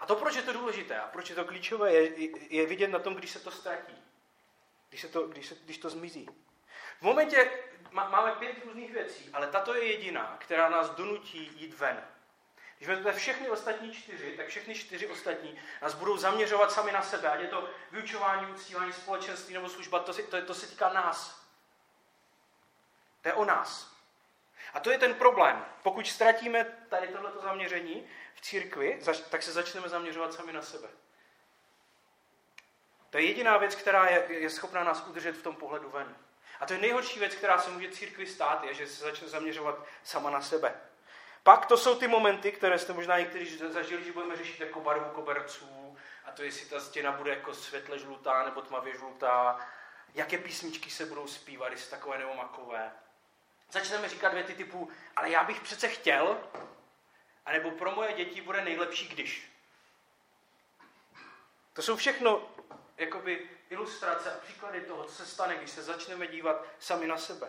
A 0.00 0.06
to, 0.06 0.16
proč 0.16 0.36
je 0.36 0.42
to 0.42 0.52
důležité 0.52 0.98
a 0.98 1.08
proč 1.08 1.30
je 1.30 1.36
to 1.36 1.44
klíčové, 1.44 1.92
je, 1.92 2.28
je 2.54 2.66
vidět 2.66 2.88
na 2.88 2.98
tom, 2.98 3.14
když 3.14 3.30
se 3.30 3.40
to 3.40 3.50
ztratí. 3.50 4.02
Když, 4.88 5.00
se 5.00 5.08
to, 5.08 5.26
když, 5.26 5.46
se, 5.46 5.54
když 5.64 5.78
to 5.78 5.90
zmizí. 5.90 6.28
V 6.98 7.02
momentě, 7.02 7.50
máme 8.04 8.32
pět 8.32 8.64
různých 8.64 8.92
věcí, 8.92 9.30
ale 9.32 9.46
tato 9.46 9.74
je 9.74 9.84
jediná, 9.84 10.36
která 10.40 10.68
nás 10.68 10.90
donutí 10.90 11.50
jít 11.54 11.78
ven. 11.78 12.04
Když 12.76 12.88
vezmete 12.88 13.18
všechny 13.18 13.50
ostatní 13.50 13.92
čtyři, 13.92 14.36
tak 14.36 14.46
všechny 14.46 14.74
čtyři 14.74 15.06
ostatní 15.06 15.58
nás 15.82 15.94
budou 15.94 16.16
zaměřovat 16.16 16.72
sami 16.72 16.92
na 16.92 17.02
sebe. 17.02 17.28
Ať 17.28 17.40
je 17.40 17.46
to 17.48 17.70
vyučování, 17.90 18.52
uctívání, 18.52 18.92
společenství 18.92 19.54
nebo 19.54 19.68
služba, 19.68 19.98
to, 19.98 20.12
to, 20.14 20.42
to 20.42 20.54
se 20.54 20.66
týká 20.66 20.92
nás. 20.92 21.46
To 23.22 23.28
je 23.28 23.34
o 23.34 23.44
nás. 23.44 23.96
A 24.74 24.80
to 24.80 24.90
je 24.90 24.98
ten 24.98 25.14
problém. 25.14 25.64
Pokud 25.82 26.06
ztratíme 26.06 26.64
tady 26.88 27.08
tohleto 27.08 27.42
zaměření 27.42 28.06
v 28.34 28.40
církvi, 28.40 29.00
tak 29.30 29.42
se 29.42 29.52
začneme 29.52 29.88
zaměřovat 29.88 30.34
sami 30.34 30.52
na 30.52 30.62
sebe. 30.62 30.88
To 33.10 33.18
je 33.18 33.24
jediná 33.24 33.56
věc, 33.56 33.74
která 33.74 34.06
je, 34.06 34.26
je 34.28 34.50
schopná 34.50 34.84
nás 34.84 35.06
udržet 35.06 35.32
v 35.32 35.42
tom 35.42 35.56
pohledu 35.56 35.90
ven. 35.90 36.16
A 36.60 36.66
to 36.66 36.72
je 36.72 36.78
nejhorší 36.78 37.18
věc, 37.18 37.34
která 37.34 37.58
se 37.58 37.70
může 37.70 37.90
církvi 37.90 38.26
stát, 38.26 38.64
je, 38.64 38.74
že 38.74 38.86
se 38.86 39.04
začne 39.04 39.28
zaměřovat 39.28 39.86
sama 40.04 40.30
na 40.30 40.40
sebe. 40.40 40.74
Pak 41.42 41.66
to 41.66 41.76
jsou 41.76 41.98
ty 41.98 42.08
momenty, 42.08 42.52
které 42.52 42.78
jste 42.78 42.92
možná 42.92 43.18
někteří 43.18 43.58
zažili, 43.58 44.04
že 44.04 44.12
budeme 44.12 44.36
řešit 44.36 44.60
jako 44.60 44.80
barvu 44.80 45.10
koberců, 45.10 45.96
a 46.24 46.30
to 46.32 46.42
jestli 46.42 46.66
ta 46.66 46.80
stěna 46.80 47.12
bude 47.12 47.30
jako 47.30 47.54
světle 47.54 47.98
žlutá 47.98 48.44
nebo 48.44 48.62
tmavě 48.62 48.96
žlutá, 48.96 49.66
jaké 50.14 50.38
písničky 50.38 50.90
se 50.90 51.06
budou 51.06 51.26
zpívat, 51.26 51.72
jestli 51.72 51.90
takové 51.90 52.18
nebo 52.18 52.34
makové. 52.34 52.92
Začneme 53.70 54.08
říkat 54.08 54.34
věty 54.34 54.54
typu, 54.54 54.90
ale 55.16 55.30
já 55.30 55.44
bych 55.44 55.60
přece 55.60 55.88
chtěl, 55.88 56.38
anebo 57.44 57.70
pro 57.70 57.90
moje 57.90 58.12
děti 58.12 58.40
bude 58.40 58.64
nejlepší, 58.64 59.08
když. 59.08 59.52
To 61.72 61.82
jsou 61.82 61.96
všechno 61.96 62.48
jakoby 62.96 63.50
ilustrace 63.70 64.34
a 64.34 64.38
příklady 64.38 64.80
toho, 64.80 65.04
co 65.04 65.14
se 65.14 65.26
stane, 65.26 65.56
když 65.56 65.70
se 65.70 65.82
začneme 65.82 66.26
dívat 66.26 66.64
sami 66.78 67.06
na 67.06 67.16
sebe. 67.16 67.48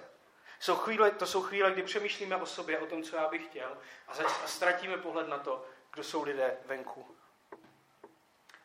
Jsou 0.60 0.76
chvíle, 0.76 1.12
to 1.12 1.26
jsou 1.26 1.42
chvíle, 1.42 1.72
kdy 1.72 1.84
přemýšlíme 1.84 2.36
o 2.36 2.46
sobě, 2.46 2.80
o 2.80 2.86
tom, 2.86 3.04
co 3.04 3.16
já 3.16 3.28
bych 3.28 3.46
chtěl 3.46 3.78
a, 4.08 4.16
zač, 4.16 4.28
a 4.44 4.48
ztratíme 4.48 4.98
pohled 4.98 5.28
na 5.28 5.38
to, 5.38 5.66
kdo 5.94 6.04
jsou 6.04 6.24
lidé 6.24 6.58
venku. 6.66 7.18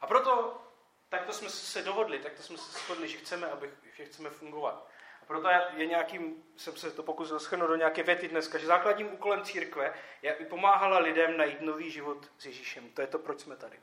A 0.01 0.07
proto 0.07 0.63
takto 1.09 1.33
jsme 1.33 1.51
se 1.51 1.83
dohodli, 1.83 2.19
takto 2.19 2.43
jsme 2.43 2.59
se 2.59 2.73
shodli, 2.73 3.09
že 3.09 3.19
chceme, 3.19 3.47
aby, 3.47 3.71
že 3.97 4.05
chceme 4.05 4.31
fungovat. 4.31 4.89
A 5.23 5.25
proto 5.25 5.49
je 5.77 5.87
nějakým, 5.87 6.45
jsem 6.57 6.77
se 6.77 6.91
to 6.91 7.03
pokusil 7.03 7.41
schrnout 7.41 7.69
do 7.69 7.77
nějaké 7.77 8.03
věty 8.03 8.29
dneska, 8.29 8.59
že 8.59 8.67
základním 8.67 9.13
úkolem 9.13 9.43
církve 9.43 9.95
je, 10.23 10.37
aby 10.37 10.45
pomáhala 10.45 10.99
lidem 10.99 11.37
najít 11.37 11.61
nový 11.61 11.91
život 11.91 12.31
s 12.39 12.47
Ježíšem. 12.47 12.91
To 12.91 13.01
je 13.01 13.07
to, 13.07 13.19
proč 13.19 13.41
jsme 13.41 13.57
tady. 13.57 13.81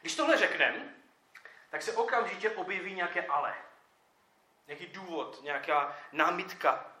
Když 0.00 0.16
tohle 0.16 0.36
řekneme, 0.36 0.94
tak 1.70 1.82
se 1.82 1.92
okamžitě 1.92 2.50
objeví 2.50 2.94
nějaké 2.94 3.26
ale. 3.26 3.54
Nějaký 4.66 4.86
důvod, 4.86 5.40
nějaká 5.42 5.98
námitka. 6.12 6.92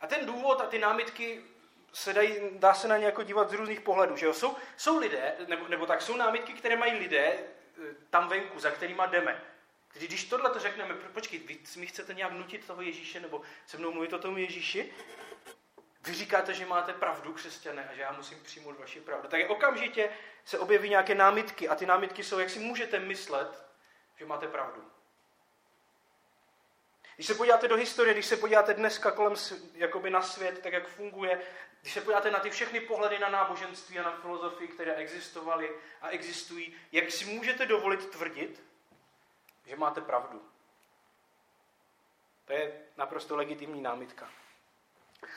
A 0.00 0.06
ten 0.06 0.26
důvod 0.26 0.60
a 0.60 0.66
ty 0.66 0.78
námitky 0.78 1.44
se 1.92 2.12
dají, 2.12 2.36
dá 2.58 2.74
se 2.74 2.88
na 2.88 2.96
ně 2.96 3.06
jako 3.06 3.22
dívat 3.22 3.50
z 3.50 3.52
různých 3.52 3.80
pohledů. 3.80 4.16
Že 4.16 4.26
jo? 4.26 4.34
Jsou, 4.34 4.56
jsou 4.76 4.98
lidé, 4.98 5.36
nebo, 5.46 5.68
nebo 5.68 5.86
tak, 5.86 6.02
jsou 6.02 6.16
námitky, 6.16 6.52
které 6.52 6.76
mají 6.76 6.98
lidé 6.98 7.26
eh, 7.26 7.94
tam 8.10 8.28
venku, 8.28 8.60
za 8.60 8.70
kterýma 8.70 9.06
jdeme. 9.06 9.42
Když, 9.92 10.08
když 10.08 10.24
tohle 10.24 10.50
to 10.50 10.58
řekneme, 10.58 10.94
počkej, 10.94 11.38
vy 11.38 11.58
mi 11.76 11.86
chcete 11.86 12.14
nějak 12.14 12.32
nutit 12.32 12.66
toho 12.66 12.82
Ježíše, 12.82 13.20
nebo 13.20 13.42
se 13.66 13.78
mnou 13.78 13.92
mluvit 13.92 14.12
o 14.12 14.18
tom 14.18 14.38
Ježíši, 14.38 14.94
vy 16.06 16.14
říkáte, 16.14 16.54
že 16.54 16.66
máte 16.66 16.92
pravdu, 16.92 17.32
křesťané, 17.32 17.88
a 17.88 17.94
že 17.94 18.00
já 18.00 18.12
musím 18.12 18.40
přijmout 18.42 18.78
vaši 18.78 19.00
pravdu. 19.00 19.28
Tak 19.28 19.50
okamžitě 19.50 20.10
se 20.44 20.58
objeví 20.58 20.88
nějaké 20.88 21.14
námitky 21.14 21.68
a 21.68 21.74
ty 21.74 21.86
námitky 21.86 22.24
jsou, 22.24 22.38
jak 22.38 22.50
si 22.50 22.58
můžete 22.58 22.98
myslet, 22.98 23.64
že 24.16 24.26
máte 24.26 24.48
pravdu. 24.48 24.90
Když 27.14 27.26
se 27.26 27.34
podíváte 27.34 27.68
do 27.68 27.76
historie, 27.76 28.14
když 28.14 28.26
se 28.26 28.36
podíváte 28.36 28.74
dneska 28.74 29.10
kolem 29.10 29.34
jakoby 29.74 30.10
na 30.10 30.22
svět, 30.22 30.58
tak 30.62 30.72
jak 30.72 30.88
funguje, 30.88 31.40
když 31.80 31.94
se 31.94 32.00
podíváte 32.00 32.30
na 32.30 32.38
ty 32.38 32.50
všechny 32.50 32.80
pohledy 32.80 33.18
na 33.18 33.28
náboženství 33.28 33.98
a 33.98 34.02
na 34.02 34.16
filozofii, 34.16 34.68
které 34.68 34.94
existovaly 34.94 35.70
a 36.02 36.08
existují, 36.08 36.76
jak 36.92 37.10
si 37.10 37.24
můžete 37.24 37.66
dovolit 37.66 38.10
tvrdit, 38.10 38.62
že 39.66 39.76
máte 39.76 40.00
pravdu? 40.00 40.48
To 42.44 42.52
je 42.52 42.82
naprosto 42.96 43.36
legitimní 43.36 43.82
námitka. 43.82 44.30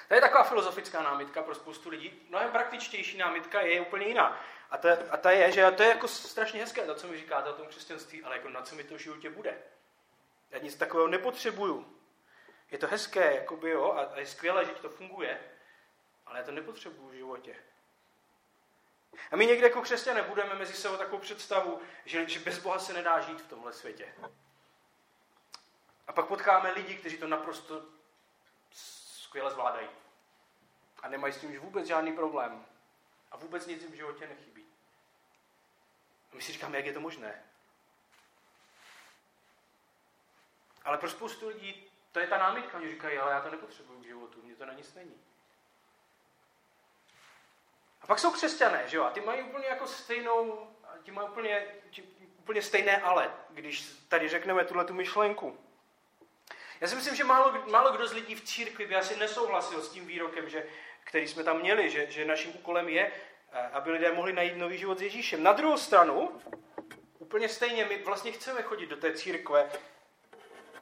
To 0.08 0.14
je 0.14 0.22
taková 0.22 0.44
filozofická 0.44 1.02
námitka 1.02 1.44
pro 1.44 1.56
spoustu 1.56 1.90
lidí. 1.90 2.26
Mnohem 2.30 2.52
praktičtější 2.52 3.18
námitka 3.18 3.62
je 3.62 3.82
úplně 3.82 4.08
jiná. 4.08 4.42
A 4.72 4.78
ta, 4.78 4.98
a 5.10 5.18
ta 5.18 5.32
je, 5.32 5.52
že 5.52 5.72
to 5.72 5.84
je 5.84 5.90
jako 5.90 6.08
strašně 6.08 6.60
hezké, 6.60 6.86
to, 6.86 6.96
co 6.96 7.08
mi 7.08 7.18
říkáte 7.18 7.50
o 7.50 7.54
tom 7.54 7.68
křesťanství, 7.68 8.24
ale 8.24 8.36
jako 8.36 8.50
na 8.50 8.62
co 8.62 8.76
mi 8.76 8.84
to 8.84 8.96
v 8.96 9.02
životě 9.02 9.30
bude. 9.30 9.58
Já 10.52 10.60
nic 10.60 10.76
takového 10.76 11.08
nepotřebuju. 11.08 11.98
Je 12.72 12.78
to 12.78 12.88
hezké, 12.88 13.36
jakoby, 13.36 13.70
jo, 13.70 13.92
a, 13.92 14.02
a 14.02 14.20
je 14.20 14.26
skvělé, 14.26 14.66
že 14.66 14.72
to 14.72 14.90
funguje, 14.90 15.40
ale 16.26 16.40
já 16.40 16.46
to 16.46 16.52
nepotřebuju 16.52 17.10
v 17.10 17.14
životě. 17.14 17.56
A 19.32 19.36
my 19.36 19.46
někde 19.46 19.68
jako 19.68 19.82
křesťané 19.82 20.22
budeme 20.22 20.56
mezi 20.56 20.74
sebou 20.74 20.98
takovou 20.98 21.18
představu, 21.18 21.82
že, 22.06 22.30
že 22.30 22.40
bez 22.40 22.58
Boha 22.58 22.80
se 22.80 22.94
nedá 22.94 23.20
žít 23.20 23.42
v 23.42 23.48
tomhle 23.48 23.74
světě. 23.74 24.14
A 26.08 26.14
pak 26.14 26.26
potkáme 26.26 26.72
lidi, 26.72 26.96
kteří 26.96 27.18
to 27.18 27.28
naprosto 27.28 27.86
skvěle 29.38 29.52
zvládají. 29.52 29.88
A 31.04 31.08
nemají 31.08 31.34
s 31.34 31.38
tím 31.38 31.52
už 31.52 31.58
vůbec 31.58 31.88
žádný 31.88 32.14
problém. 32.14 32.66
A 33.32 33.38
vůbec 33.38 33.68
nic 33.68 33.82
jim 33.82 33.92
v 33.92 33.96
životě 33.96 34.28
nechybí. 34.28 34.66
A 36.32 36.36
my 36.36 36.42
si 36.42 36.52
říkáme, 36.54 36.78
jak 36.78 36.86
je 36.86 36.94
to 36.94 37.00
možné. 37.00 37.44
Ale 40.84 40.98
pro 40.98 41.10
spoustu 41.10 41.48
lidí 41.48 41.92
to 42.12 42.20
je 42.20 42.28
ta 42.28 42.38
námitka. 42.38 42.78
Oni 42.78 42.90
říkají, 42.90 43.18
ale 43.18 43.32
já 43.32 43.42
to 43.42 43.52
nepotřebuju 43.52 44.02
k 44.02 44.06
životu, 44.06 44.42
mně 44.44 44.56
to 44.56 44.66
na 44.66 44.74
nic 44.74 44.94
není. 44.94 45.22
A 48.02 48.08
pak 48.08 48.20
jsou 48.20 48.32
křesťané, 48.32 48.88
že 48.88 48.98
jo? 48.98 49.04
A 49.04 49.10
ty 49.10 49.22
mají 49.22 49.44
úplně 49.44 49.68
jako 49.68 49.88
stejnou, 49.88 50.70
ti 51.04 51.12
mají 51.12 51.30
úplně, 51.30 51.68
úplně 52.40 52.62
stejné 52.62 53.02
ale, 53.02 53.36
když 53.50 53.82
tady 54.08 54.30
řekneme 54.30 54.66
tuhle 54.66 54.86
tu 54.86 54.94
myšlenku. 54.94 55.67
Já 56.82 56.88
si 56.88 56.96
myslím, 56.96 57.16
že 57.16 57.24
málo, 57.24 57.64
málo 57.72 57.92
kdo 57.92 58.08
z 58.08 58.14
lidí 58.14 58.36
v 58.36 58.44
církvi 58.44 58.86
by 58.86 58.96
asi 58.96 59.20
nesouhlasil 59.20 59.82
s 59.82 59.90
tím 59.90 60.08
výrokem, 60.08 60.50
že, 60.50 60.68
který 61.04 61.28
jsme 61.28 61.44
tam 61.44 61.60
měli, 61.60 61.90
že, 61.90 62.12
že 62.12 62.26
naším 62.26 62.56
úkolem 62.56 62.90
je, 62.90 63.12
eh, 63.52 63.70
aby 63.74 63.92
lidé 63.92 64.12
mohli 64.12 64.34
najít 64.34 64.58
nový 64.58 64.78
život 64.78 65.00
s 65.00 65.02
Ježíšem. 65.02 65.44
Na 65.44 65.54
druhou 65.54 65.78
stranu, 65.78 66.42
úplně 67.20 67.50
stejně, 67.50 67.86
my 67.86 68.04
vlastně 68.04 68.32
chceme 68.32 68.62
chodit 68.62 68.86
do 68.86 68.98
té 68.98 69.14
církve, 69.14 69.72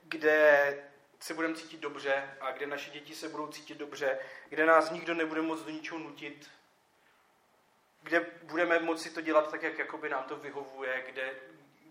kde 0.04 0.84
se 1.20 1.34
budeme 1.34 1.56
cítit 1.56 1.80
dobře 1.80 2.38
a 2.42 2.52
kde 2.52 2.68
naše 2.68 2.92
děti 2.92 3.16
se 3.16 3.30
budou 3.30 3.48
cítit 3.48 3.78
dobře, 3.78 4.20
kde 4.50 4.66
nás 4.66 4.92
nikdo 4.92 5.14
nebude 5.14 5.42
moc 5.42 5.62
do 5.62 5.70
ničeho 5.70 6.00
nutit, 6.00 6.50
kde 8.04 8.26
budeme 8.44 8.80
moci 8.80 9.10
to 9.10 9.22
dělat 9.22 9.52
tak, 9.52 9.64
jak 9.64 9.80
jakoby 9.80 10.10
nám 10.10 10.24
to 10.24 10.36
vyhovuje, 10.36 11.04
kde 11.08 11.34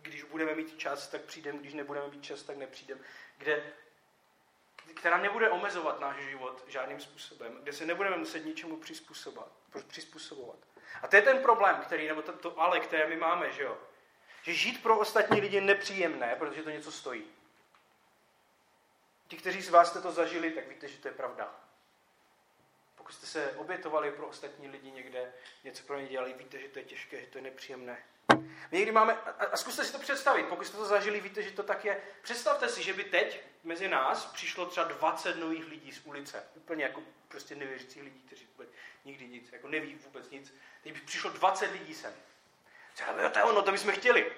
když 0.02 0.22
budeme 0.22 0.54
mít 0.54 0.78
čas, 0.78 1.08
tak 1.08 1.20
přijdeme, 1.20 1.58
když 1.58 1.74
nebudeme 1.74 2.08
mít 2.08 2.24
čas, 2.24 2.42
tak 2.42 2.56
nepřijdeme, 2.56 3.00
kde 3.38 3.72
která 4.94 5.18
nebude 5.18 5.50
omezovat 5.50 6.00
náš 6.00 6.16
život 6.16 6.64
žádným 6.66 7.00
způsobem, 7.00 7.58
kde 7.62 7.72
se 7.72 7.86
nebudeme 7.86 8.16
muset 8.16 8.44
ničemu 8.44 8.76
přizpůsobovat. 8.76 10.58
A 11.02 11.08
to 11.08 11.16
je 11.16 11.22
ten 11.22 11.38
problém, 11.38 11.76
který, 11.76 12.08
nebo 12.08 12.22
to, 12.22 12.32
to 12.32 12.60
ale, 12.60 12.80
které 12.80 13.08
my 13.08 13.16
máme, 13.16 13.52
že 13.52 13.62
jo? 13.62 13.78
Že 14.42 14.54
žít 14.54 14.82
pro 14.82 14.98
ostatní 14.98 15.40
lidi 15.40 15.56
je 15.56 15.60
nepříjemné, 15.60 16.36
protože 16.36 16.62
to 16.62 16.70
něco 16.70 16.92
stojí. 16.92 17.24
Ti, 19.28 19.36
kteří 19.36 19.62
z 19.62 19.70
vás 19.70 19.90
jste 19.90 20.00
to 20.00 20.12
zažili, 20.12 20.50
tak 20.50 20.68
víte, 20.68 20.88
že 20.88 20.98
to 20.98 21.08
je 21.08 21.14
pravda. 21.14 21.54
Pokud 22.96 23.12
jste 23.12 23.26
se 23.26 23.52
obětovali 23.52 24.12
pro 24.12 24.26
ostatní 24.26 24.68
lidi 24.68 24.90
někde, 24.90 25.32
něco 25.64 25.82
pro 25.82 26.00
ně 26.00 26.08
dělali, 26.08 26.32
víte, 26.32 26.58
že 26.58 26.68
to 26.68 26.78
je 26.78 26.84
těžké, 26.84 27.20
že 27.20 27.26
to 27.26 27.38
je 27.38 27.42
nepříjemné. 27.42 28.04
My 28.70 28.78
někdy 28.78 28.92
máme, 28.92 29.12
a, 29.12 29.44
a 29.44 29.56
zkuste 29.56 29.84
si 29.84 29.92
to 29.92 29.98
představit, 29.98 30.46
pokud 30.46 30.66
jste 30.66 30.76
to 30.76 30.86
zažili, 30.86 31.20
víte, 31.20 31.42
že 31.42 31.50
to 31.50 31.62
tak 31.62 31.84
je. 31.84 32.00
Představte 32.22 32.68
si, 32.68 32.82
že 32.82 32.92
by 32.92 33.04
teď 33.04 33.42
mezi 33.64 33.88
nás 33.88 34.26
přišlo 34.26 34.66
třeba 34.66 34.86
20 34.86 35.36
nových 35.36 35.68
lidí 35.68 35.92
z 35.92 36.00
ulice. 36.04 36.44
Úplně 36.54 36.84
jako 36.84 37.02
prostě 37.28 37.54
nevěřící 37.54 38.02
lidí, 38.02 38.20
kteří 38.26 38.46
vůbec 38.46 38.68
nikdy 39.04 39.28
nic, 39.28 39.52
jako 39.52 39.68
neví 39.68 39.94
vůbec 40.04 40.30
nic. 40.30 40.54
Teď 40.82 40.92
by 40.92 41.00
přišlo 41.00 41.30
20 41.30 41.66
lidí 41.66 41.94
sem. 41.94 42.12
Třeba, 42.94 43.28
to 43.30 43.38
je 43.38 43.44
ono, 43.44 43.62
to 43.62 43.72
bychom 43.72 43.92
chtěli. 43.92 44.32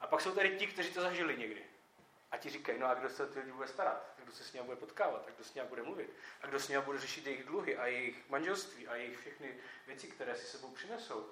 A 0.00 0.06
pak 0.06 0.20
jsou 0.20 0.34
tady 0.34 0.56
ti, 0.56 0.66
kteří 0.66 0.90
to 0.90 1.00
zažili 1.00 1.36
někdy. 1.36 1.64
A 2.30 2.36
ti 2.36 2.50
říkají, 2.50 2.78
no 2.78 2.86
a 2.86 2.94
kdo 2.94 3.10
se 3.10 3.22
o 3.22 3.26
ty 3.26 3.38
lidi 3.38 3.52
bude 3.52 3.68
starat? 3.68 4.14
A 4.18 4.22
kdo 4.22 4.32
se 4.32 4.44
s 4.44 4.52
ním 4.52 4.64
bude 4.64 4.76
potkávat? 4.76 5.24
A 5.26 5.30
kdo 5.30 5.44
s 5.44 5.54
ním 5.54 5.66
bude 5.66 5.82
mluvit? 5.82 6.10
A 6.42 6.46
kdo 6.46 6.60
s 6.60 6.68
ním 6.68 6.82
bude 6.82 6.98
řešit 6.98 7.26
jejich 7.26 7.44
dluhy 7.44 7.76
a 7.76 7.86
jejich 7.86 8.28
manželství 8.28 8.88
a 8.88 8.94
jejich 8.94 9.18
všechny 9.18 9.54
věci, 9.86 10.06
které 10.06 10.36
si 10.36 10.46
sebou 10.46 10.70
přinesou? 10.70 11.30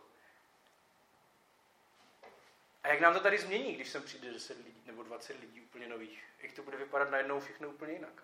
A 2.83 2.89
jak 2.89 3.01
nám 3.01 3.15
to 3.15 3.21
tady 3.21 3.39
změní, 3.39 3.75
když 3.75 3.89
sem 3.89 4.03
přijde 4.03 4.33
10 4.33 4.57
lidí 4.57 4.83
nebo 4.87 5.03
20 5.03 5.41
lidí 5.41 5.61
úplně 5.61 5.89
nových? 5.89 6.25
Jak 6.43 6.53
to 6.53 6.63
bude 6.63 6.77
vypadat 6.77 7.11
najednou 7.11 7.41
všechno 7.41 7.69
úplně 7.69 7.93
jinak? 7.93 8.23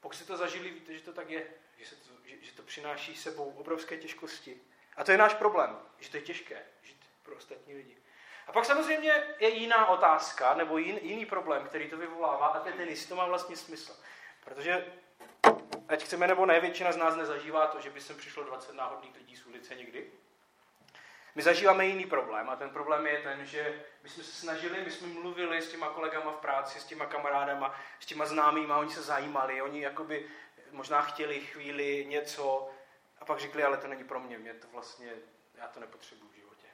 Pokud 0.00 0.16
si 0.16 0.24
to 0.24 0.36
zažili, 0.36 0.70
víte, 0.70 0.94
že 0.94 1.02
to 1.02 1.12
tak 1.12 1.30
je, 1.30 1.46
že, 1.78 1.86
se 1.86 1.96
to, 1.96 2.10
že, 2.24 2.42
že 2.42 2.52
to 2.52 2.62
přináší 2.62 3.16
sebou 3.16 3.50
obrovské 3.50 3.96
těžkosti. 3.96 4.60
A 4.96 5.04
to 5.04 5.12
je 5.12 5.18
náš 5.18 5.34
problém, 5.34 5.78
že 5.98 6.10
to 6.10 6.16
je 6.16 6.22
těžké 6.22 6.62
žít 6.82 7.00
pro 7.22 7.36
ostatní 7.36 7.74
lidi. 7.74 7.96
A 8.46 8.52
pak 8.52 8.64
samozřejmě 8.64 9.34
je 9.38 9.48
jiná 9.48 9.86
otázka, 9.86 10.54
nebo 10.54 10.78
jin, 10.78 10.98
jiný 11.02 11.26
problém, 11.26 11.64
který 11.64 11.90
to 11.90 11.96
vyvolává, 11.96 12.46
a 12.46 12.60
to 12.60 12.68
je 12.68 12.74
ten, 12.74 12.88
jestli 12.88 13.08
to 13.08 13.16
má 13.16 13.26
vlastně 13.26 13.56
smysl. 13.56 13.96
Protože, 14.44 14.92
ať 15.88 16.04
chceme 16.04 16.26
nebo 16.26 16.46
ne, 16.46 16.60
většina 16.60 16.92
z 16.92 16.96
nás 16.96 17.16
nezažívá 17.16 17.66
to, 17.66 17.80
že 17.80 17.90
by 17.90 18.00
sem 18.00 18.16
přišlo 18.16 18.44
20 18.44 18.72
náhodných 18.72 19.16
lidí 19.16 19.36
z 19.36 19.46
ulice 19.46 19.74
někdy. 19.74 20.12
My 21.34 21.42
zažíváme 21.42 21.86
jiný 21.86 22.06
problém 22.06 22.50
a 22.50 22.56
ten 22.56 22.70
problém 22.70 23.06
je 23.06 23.18
ten, 23.18 23.46
že 23.46 23.84
my 24.02 24.08
jsme 24.08 24.24
se 24.24 24.32
snažili, 24.32 24.84
my 24.84 24.90
jsme 24.90 25.08
mluvili 25.08 25.62
s 25.62 25.68
těma 25.68 25.88
kolegama 25.88 26.32
v 26.32 26.36
práci, 26.36 26.80
s 26.80 26.84
těma 26.84 27.06
kamarádama, 27.06 27.74
s 28.00 28.06
těma 28.06 28.26
známýma, 28.26 28.78
oni 28.78 28.90
se 28.90 29.02
zajímali, 29.02 29.62
oni 29.62 29.82
jakoby 29.82 30.28
možná 30.70 31.02
chtěli 31.02 31.40
chvíli 31.40 32.06
něco 32.08 32.70
a 33.18 33.24
pak 33.24 33.40
řekli, 33.40 33.64
ale 33.64 33.76
to 33.76 33.88
není 33.88 34.04
pro 34.04 34.20
mě, 34.20 34.38
mě 34.38 34.54
to 34.54 34.68
vlastně, 34.68 35.12
já 35.54 35.68
to 35.68 35.80
nepotřebuji 35.80 36.28
v 36.28 36.34
životě. 36.34 36.66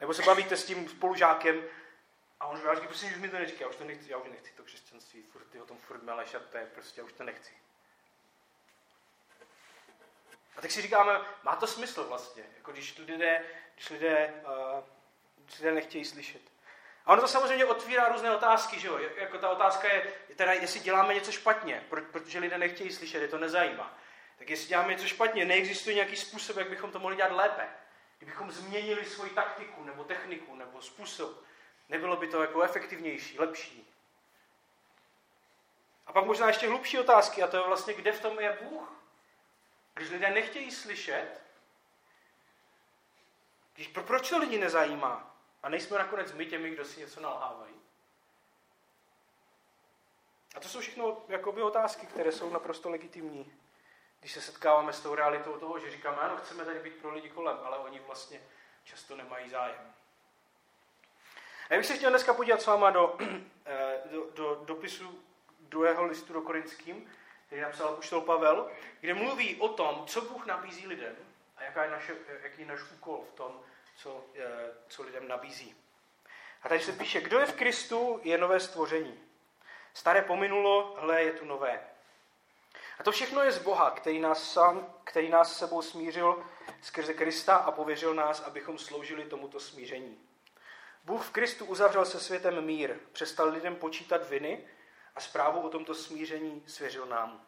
Nebo 0.00 0.14
se 0.14 0.22
bavíte 0.22 0.56
s 0.56 0.66
tím 0.66 0.88
spolužákem 0.88 1.62
a 2.40 2.46
on 2.46 2.56
říká, 2.56 2.86
prostě 2.86 3.06
už 3.06 3.16
mi 3.16 3.28
to 3.28 3.38
neříká, 3.38 3.64
já 3.64 3.68
už 3.68 3.76
to 3.76 3.84
nechci, 3.84 4.10
já 4.10 4.18
už 4.18 4.28
nechci 4.28 4.52
to 4.52 4.62
křesťanství, 4.62 5.22
furt 5.22 5.44
ty 5.44 5.60
o 5.60 5.66
tom 5.66 5.78
furt 5.78 6.02
meleš 6.02 6.34
a 6.34 6.38
to 6.38 6.58
je 6.58 6.66
prostě, 6.66 7.00
já 7.00 7.04
už 7.04 7.12
to 7.12 7.24
nechci. 7.24 7.59
A 10.60 10.62
tak 10.62 10.70
si 10.70 10.82
říkáme, 10.82 11.20
má 11.42 11.56
to 11.56 11.66
smysl 11.66 12.04
vlastně, 12.04 12.44
jako 12.56 12.72
když 12.72 12.98
lidé, 12.98 13.44
když 13.74 13.90
lidé, 13.90 14.34
uh, 14.44 14.84
když 15.44 15.58
lidé 15.58 15.72
nechtějí 15.72 16.04
slyšet. 16.04 16.42
A 17.06 17.12
ono 17.12 17.22
to 17.22 17.28
samozřejmě 17.28 17.64
otvírá 17.64 18.08
různé 18.08 18.36
otázky, 18.36 18.80
že 18.80 18.88
jo? 18.88 18.98
Jako 19.16 19.38
ta 19.38 19.50
otázka 19.50 19.88
je, 19.88 20.12
teda 20.36 20.52
jestli 20.52 20.80
děláme 20.80 21.14
něco 21.14 21.32
špatně, 21.32 21.84
protože 22.12 22.38
lidé 22.38 22.58
nechtějí 22.58 22.92
slyšet, 22.92 23.22
je 23.22 23.28
to 23.28 23.38
nezajímá. 23.38 23.98
Tak 24.38 24.50
jestli 24.50 24.68
děláme 24.68 24.92
něco 24.92 25.06
špatně, 25.06 25.44
neexistuje 25.44 25.94
nějaký 25.94 26.16
způsob, 26.16 26.56
jak 26.56 26.68
bychom 26.68 26.92
to 26.92 26.98
mohli 26.98 27.16
dělat 27.16 27.32
lépe. 27.32 27.68
Kdybychom 28.18 28.50
změnili 28.50 29.04
svoji 29.04 29.30
taktiku, 29.30 29.84
nebo 29.84 30.04
techniku, 30.04 30.54
nebo 30.54 30.82
způsob, 30.82 31.44
nebylo 31.88 32.16
by 32.16 32.28
to 32.28 32.40
jako 32.40 32.62
efektivnější, 32.62 33.38
lepší. 33.38 33.94
A 36.06 36.12
pak 36.12 36.24
možná 36.24 36.46
ještě 36.46 36.68
hlubší 36.68 36.98
otázky, 36.98 37.42
a 37.42 37.46
to 37.46 37.56
je 37.56 37.62
vlastně, 37.66 37.94
kde 37.94 38.12
v 38.12 38.22
tom 38.22 38.40
je 38.40 38.58
Bůh? 38.62 38.99
Když 39.94 40.10
lidé 40.10 40.30
nechtějí 40.30 40.70
slyšet, 40.70 41.42
když, 43.74 43.88
pro, 43.88 44.02
proč 44.02 44.28
to 44.28 44.38
lidi 44.38 44.58
nezajímá? 44.58 45.36
A 45.62 45.68
nejsme 45.68 45.98
nakonec 45.98 46.32
my 46.32 46.46
těmi, 46.46 46.70
kdo 46.70 46.84
si 46.84 47.00
něco 47.00 47.20
nalhávají. 47.20 47.74
A 50.54 50.60
to 50.60 50.68
jsou 50.68 50.80
všechno 50.80 51.22
jakoby 51.28 51.62
otázky, 51.62 52.06
které 52.06 52.32
jsou 52.32 52.50
naprosto 52.50 52.90
legitimní. 52.90 53.52
Když 54.20 54.32
se 54.32 54.40
setkáváme 54.40 54.92
s 54.92 55.00
tou 55.00 55.14
realitou 55.14 55.58
toho, 55.58 55.78
že 55.78 55.90
říkáme, 55.90 56.16
ano, 56.16 56.36
chceme 56.36 56.64
tady 56.64 56.78
být 56.78 56.94
pro 56.94 57.12
lidi 57.12 57.28
kolem, 57.28 57.58
ale 57.64 57.78
oni 57.78 58.00
vlastně 58.00 58.40
často 58.84 59.16
nemají 59.16 59.50
zájem. 59.50 59.92
A 61.68 61.74
já 61.74 61.78
bych 61.78 61.86
se 61.86 61.96
chtěl 61.96 62.10
dneska 62.10 62.34
podívat 62.34 62.62
s 62.62 62.66
váma 62.66 62.90
do, 62.90 63.18
eh, 63.66 64.00
do, 64.10 64.30
do 64.30 64.62
dopisu 64.64 65.24
druhého 65.60 66.04
listu 66.04 66.32
do 66.32 66.42
Korinským, 66.42 67.10
který 67.50 67.62
napsal 67.62 67.88
Apoštol 67.88 68.20
Pavel, 68.20 68.70
kde 69.00 69.14
mluví 69.14 69.56
o 69.56 69.68
tom, 69.68 70.06
co 70.06 70.20
Bůh 70.20 70.46
nabízí 70.46 70.86
lidem 70.86 71.16
a 71.56 71.62
jaká 71.62 71.84
je 71.84 71.90
naše, 71.90 72.16
jaký 72.42 72.60
je 72.60 72.66
náš 72.66 72.80
úkol 72.92 73.24
v 73.28 73.32
tom, 73.32 73.60
co, 73.96 74.24
co 74.88 75.02
lidem 75.02 75.28
nabízí. 75.28 75.76
A 76.62 76.68
tady 76.68 76.80
se 76.80 76.92
píše, 76.92 77.20
kdo 77.20 77.38
je 77.38 77.46
v 77.46 77.54
Kristu, 77.54 78.20
je 78.22 78.38
nové 78.38 78.60
stvoření. 78.60 79.20
Staré 79.94 80.22
pominulo, 80.22 80.96
hle, 80.98 81.22
je 81.22 81.32
tu 81.32 81.44
nové. 81.44 81.80
A 82.98 83.02
to 83.02 83.12
všechno 83.12 83.42
je 83.42 83.52
z 83.52 83.58
Boha, 83.58 83.90
který 83.90 84.18
nás, 84.18 84.52
sám, 84.52 84.94
který 85.04 85.28
nás 85.28 85.58
sebou 85.58 85.82
smířil 85.82 86.44
skrze 86.82 87.14
Krista 87.14 87.56
a 87.56 87.70
pověřil 87.70 88.14
nás, 88.14 88.40
abychom 88.40 88.78
sloužili 88.78 89.24
tomuto 89.24 89.60
smíření. 89.60 90.18
Bůh 91.04 91.24
v 91.24 91.30
Kristu 91.30 91.64
uzavřel 91.64 92.04
se 92.04 92.20
světem 92.20 92.64
mír, 92.64 92.96
přestal 93.12 93.48
lidem 93.48 93.76
počítat 93.76 94.28
viny 94.28 94.64
a 95.14 95.20
zprávu 95.20 95.60
o 95.60 95.68
tomto 95.68 95.94
smíření 95.94 96.62
svěřil 96.66 97.06
nám. 97.06 97.46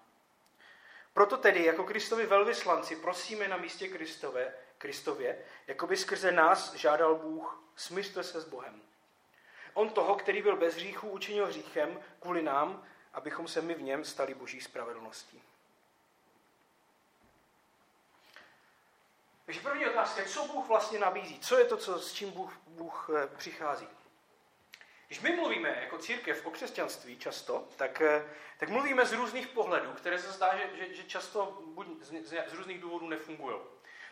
Proto 1.12 1.36
tedy, 1.36 1.64
jako 1.64 1.84
Kristovi 1.84 2.26
velvyslanci, 2.26 2.96
prosíme 2.96 3.48
na 3.48 3.56
místě 3.56 3.88
Kristové, 3.88 4.54
Kristově, 4.78 5.44
jako 5.66 5.86
by 5.86 5.96
skrze 5.96 6.32
nás 6.32 6.74
žádal 6.74 7.14
Bůh, 7.14 7.62
smířte 7.76 8.22
se 8.22 8.40
s 8.40 8.44
Bohem. 8.44 8.82
On 9.74 9.90
toho, 9.90 10.14
který 10.14 10.42
byl 10.42 10.56
bez 10.56 10.74
hříchu, 10.74 11.08
učinil 11.08 11.46
hříchem 11.46 12.00
kvůli 12.20 12.42
nám, 12.42 12.84
abychom 13.12 13.48
se 13.48 13.62
my 13.62 13.74
v 13.74 13.82
něm 13.82 14.04
stali 14.04 14.34
boží 14.34 14.60
spravedlností. 14.60 15.42
Takže 19.46 19.60
první 19.60 19.86
otázka 19.86 20.24
co 20.24 20.46
Bůh 20.46 20.68
vlastně 20.68 20.98
nabízí? 20.98 21.40
Co 21.40 21.58
je 21.58 21.64
to, 21.64 21.76
co, 21.76 21.98
s 21.98 22.12
čím 22.12 22.30
Bůh, 22.30 22.52
Bůh 22.66 23.10
eh, 23.16 23.26
přichází? 23.36 23.88
Když 25.12 25.20
my 25.20 25.36
mluvíme 25.36 25.78
jako 25.80 25.98
církev 25.98 26.46
o 26.46 26.50
křesťanství 26.50 27.18
často, 27.18 27.68
tak, 27.76 28.00
eh, 28.00 28.24
tak 28.58 28.68
mluvíme 28.68 29.06
z 29.06 29.12
různých 29.12 29.46
pohledů, 29.46 29.92
které 29.92 30.18
se 30.18 30.32
zdá, 30.32 30.56
že, 30.56 30.86
že, 30.86 30.94
že 30.94 31.04
často 31.04 31.62
buď 31.66 31.86
z, 32.00 32.12
z 32.48 32.52
různých 32.52 32.80
důvodů 32.80 33.08
nefungují. 33.08 33.56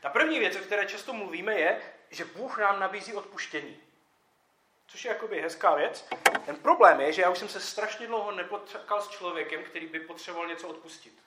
Ta 0.01 0.11
první 0.11 0.39
věc, 0.39 0.57
o 0.57 0.59
které 0.59 0.87
často 0.87 1.13
mluvíme, 1.13 1.61
je, 1.61 1.83
že 2.11 2.25
Bůh 2.25 2.59
nám 2.59 2.81
nabízí 2.81 3.15
odpuštění. 3.15 3.81
Což 4.87 5.05
je 5.05 5.09
jakoby 5.09 5.41
hezká 5.41 5.75
věc. 5.75 6.09
Ten 6.47 6.57
problém 6.57 7.01
je, 7.01 7.13
že 7.13 7.23
já 7.23 7.31
už 7.31 7.39
jsem 7.39 7.49
se 7.49 7.61
strašně 7.61 8.07
dlouho 8.07 8.33
nepotkal 8.33 9.03
s 9.03 9.09
člověkem, 9.09 9.65
který 9.65 9.87
by 9.87 10.01
potřeboval 10.01 10.49
něco 10.49 10.69
odpustit. 10.69 11.23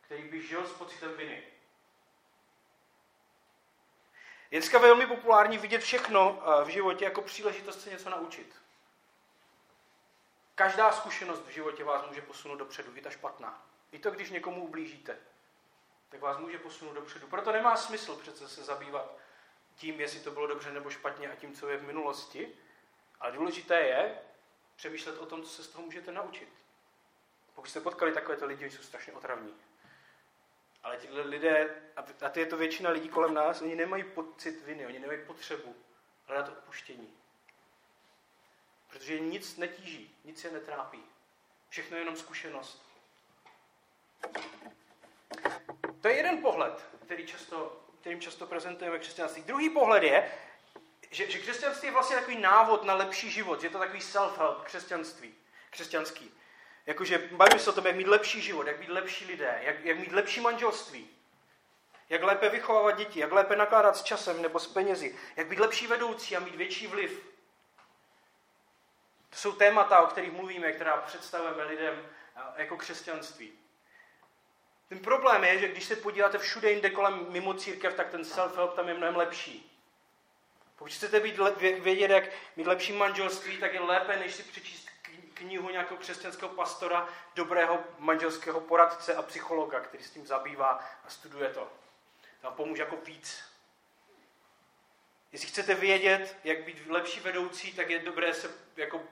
Který 0.00 0.22
by 0.22 0.42
žil 0.42 0.66
s 0.66 0.72
pocitem 0.72 1.14
viny. 1.16 1.42
Je 4.50 4.60
dneska 4.60 4.78
velmi 4.78 5.06
populární 5.06 5.58
vidět 5.58 5.82
všechno 5.82 6.42
eh, 6.42 6.64
v 6.64 6.68
životě 6.68 7.04
jako 7.04 7.22
příležitost 7.22 7.80
se 7.80 7.90
něco 7.90 8.10
naučit. 8.10 8.65
Každá 10.56 10.92
zkušenost 10.92 11.46
v 11.46 11.50
životě 11.50 11.84
vás 11.84 12.06
může 12.08 12.20
posunout 12.20 12.56
dopředu, 12.56 12.96
i 12.96 13.00
ta 13.00 13.10
špatná. 13.10 13.66
I 13.92 13.98
to, 13.98 14.10
když 14.10 14.30
někomu 14.30 14.64
ublížíte, 14.64 15.18
tak 16.08 16.20
vás 16.20 16.38
může 16.38 16.58
posunout 16.58 16.92
dopředu. 16.92 17.26
Proto 17.26 17.52
nemá 17.52 17.76
smysl 17.76 18.16
přece 18.16 18.48
se 18.48 18.64
zabývat 18.64 19.18
tím, 19.76 20.00
jestli 20.00 20.20
to 20.20 20.30
bylo 20.30 20.46
dobře 20.46 20.72
nebo 20.72 20.90
špatně 20.90 21.30
a 21.30 21.34
tím, 21.34 21.54
co 21.54 21.68
je 21.68 21.76
v 21.76 21.86
minulosti. 21.86 22.52
Ale 23.20 23.32
důležité 23.32 23.80
je 23.80 24.18
přemýšlet 24.76 25.18
o 25.18 25.26
tom, 25.26 25.42
co 25.42 25.48
se 25.48 25.64
z 25.64 25.68
toho 25.68 25.84
můžete 25.84 26.12
naučit. 26.12 26.48
Pokud 27.54 27.70
jste 27.70 27.80
potkali 27.80 28.12
takovéto 28.12 28.46
lidi, 28.46 28.70
jsou 28.70 28.82
strašně 28.82 29.12
otravní. 29.12 29.54
Ale 30.82 30.96
tyhle 30.96 31.22
lidé, 31.22 31.82
a 32.22 32.38
je 32.38 32.46
to 32.46 32.56
většina 32.56 32.90
lidí 32.90 33.08
kolem 33.08 33.34
nás, 33.34 33.60
oni 33.60 33.76
nemají 33.76 34.04
pocit 34.04 34.64
viny, 34.64 34.86
oni 34.86 34.98
nemají 34.98 35.18
potřebu 35.26 35.76
hledat 36.26 36.48
odpuštění. 36.48 37.25
Protože 38.96 39.20
nic 39.20 39.56
netíží, 39.56 40.16
nic 40.24 40.44
je 40.44 40.50
netrápí. 40.50 41.02
Všechno 41.68 41.96
je 41.96 42.00
jenom 42.00 42.16
zkušenost. 42.16 42.82
To 46.00 46.08
je 46.08 46.14
jeden 46.14 46.42
pohled, 46.42 46.84
který 47.04 47.26
často, 47.26 47.80
kterým 48.00 48.20
často 48.20 48.46
prezentujeme 48.46 48.98
křesťanství. 48.98 49.42
Druhý 49.42 49.70
pohled 49.70 50.02
je, 50.02 50.32
že, 51.10 51.30
že 51.30 51.38
křesťanství 51.38 51.88
je 51.88 51.92
vlastně 51.92 52.16
takový 52.16 52.38
návod 52.38 52.84
na 52.84 52.94
lepší 52.94 53.30
život. 53.30 53.62
Je 53.62 53.70
to 53.70 53.78
takový 53.78 54.00
self-help 54.00 54.62
křesťanství, 54.62 55.34
křesťanský. 55.70 56.34
Jakože 56.86 57.18
bavíme 57.18 57.60
se 57.60 57.70
o 57.70 57.72
tom, 57.72 57.86
jak 57.86 57.96
mít 57.96 58.08
lepší 58.08 58.40
život, 58.40 58.66
jak 58.66 58.78
být 58.78 58.88
lepší 58.88 59.24
lidé, 59.24 59.60
jak, 59.62 59.84
jak 59.84 59.98
mít 59.98 60.12
lepší 60.12 60.40
manželství, 60.40 61.10
jak 62.08 62.22
lépe 62.22 62.48
vychovávat 62.48 62.96
děti, 62.96 63.20
jak 63.20 63.32
lépe 63.32 63.56
nakládat 63.56 63.96
s 63.96 64.02
časem 64.02 64.42
nebo 64.42 64.58
s 64.58 64.66
penězi, 64.66 65.18
jak 65.36 65.46
být 65.46 65.58
lepší 65.60 65.86
vedoucí 65.86 66.36
a 66.36 66.40
mít 66.40 66.54
větší 66.54 66.86
vliv. 66.86 67.35
To 69.36 69.42
jsou 69.42 69.52
témata, 69.52 69.98
o 69.98 70.06
kterých 70.06 70.32
mluvíme, 70.32 70.72
která 70.72 70.96
představujeme 70.96 71.64
lidem 71.64 72.08
jako 72.56 72.76
křesťanství. 72.76 73.52
Ten 74.88 74.98
problém 74.98 75.44
je, 75.44 75.58
že 75.58 75.68
když 75.68 75.84
se 75.84 75.96
podíváte 75.96 76.38
všude 76.38 76.70
jinde 76.70 76.90
kolem 76.90 77.26
mimo 77.28 77.54
církev, 77.54 77.94
tak 77.94 78.10
ten 78.10 78.22
self-help 78.22 78.72
tam 78.74 78.88
je 78.88 78.94
mnohem 78.94 79.16
lepší. 79.16 79.82
Pokud 80.76 80.92
chcete 80.92 81.20
být, 81.20 81.38
vědět, 81.78 82.10
jak 82.10 82.24
mít 82.56 82.66
lepší 82.66 82.92
manželství, 82.92 83.58
tak 83.58 83.74
je 83.74 83.80
lépe, 83.80 84.16
než 84.16 84.34
si 84.34 84.42
přečíst 84.42 84.88
knihu 85.34 85.70
nějakého 85.70 86.00
křesťanského 86.00 86.48
pastora, 86.48 87.08
dobrého 87.34 87.84
manželského 87.98 88.60
poradce 88.60 89.14
a 89.14 89.22
psychologa, 89.22 89.80
který 89.80 90.04
s 90.04 90.10
tím 90.10 90.26
zabývá 90.26 90.84
a 91.04 91.08
studuje 91.08 91.48
to. 91.48 91.72
Tam 92.40 92.52
pomůže 92.52 92.82
jako 92.82 92.96
víc. 92.96 93.42
Jestli 95.32 95.48
chcete 95.48 95.74
vědět, 95.74 96.36
jak 96.44 96.64
být 96.64 96.86
lepší 96.88 97.20
vedoucí, 97.20 97.72
tak 97.72 97.90
je 97.90 97.98
dobré 97.98 98.34
se 98.34 98.50
jako 98.76 99.02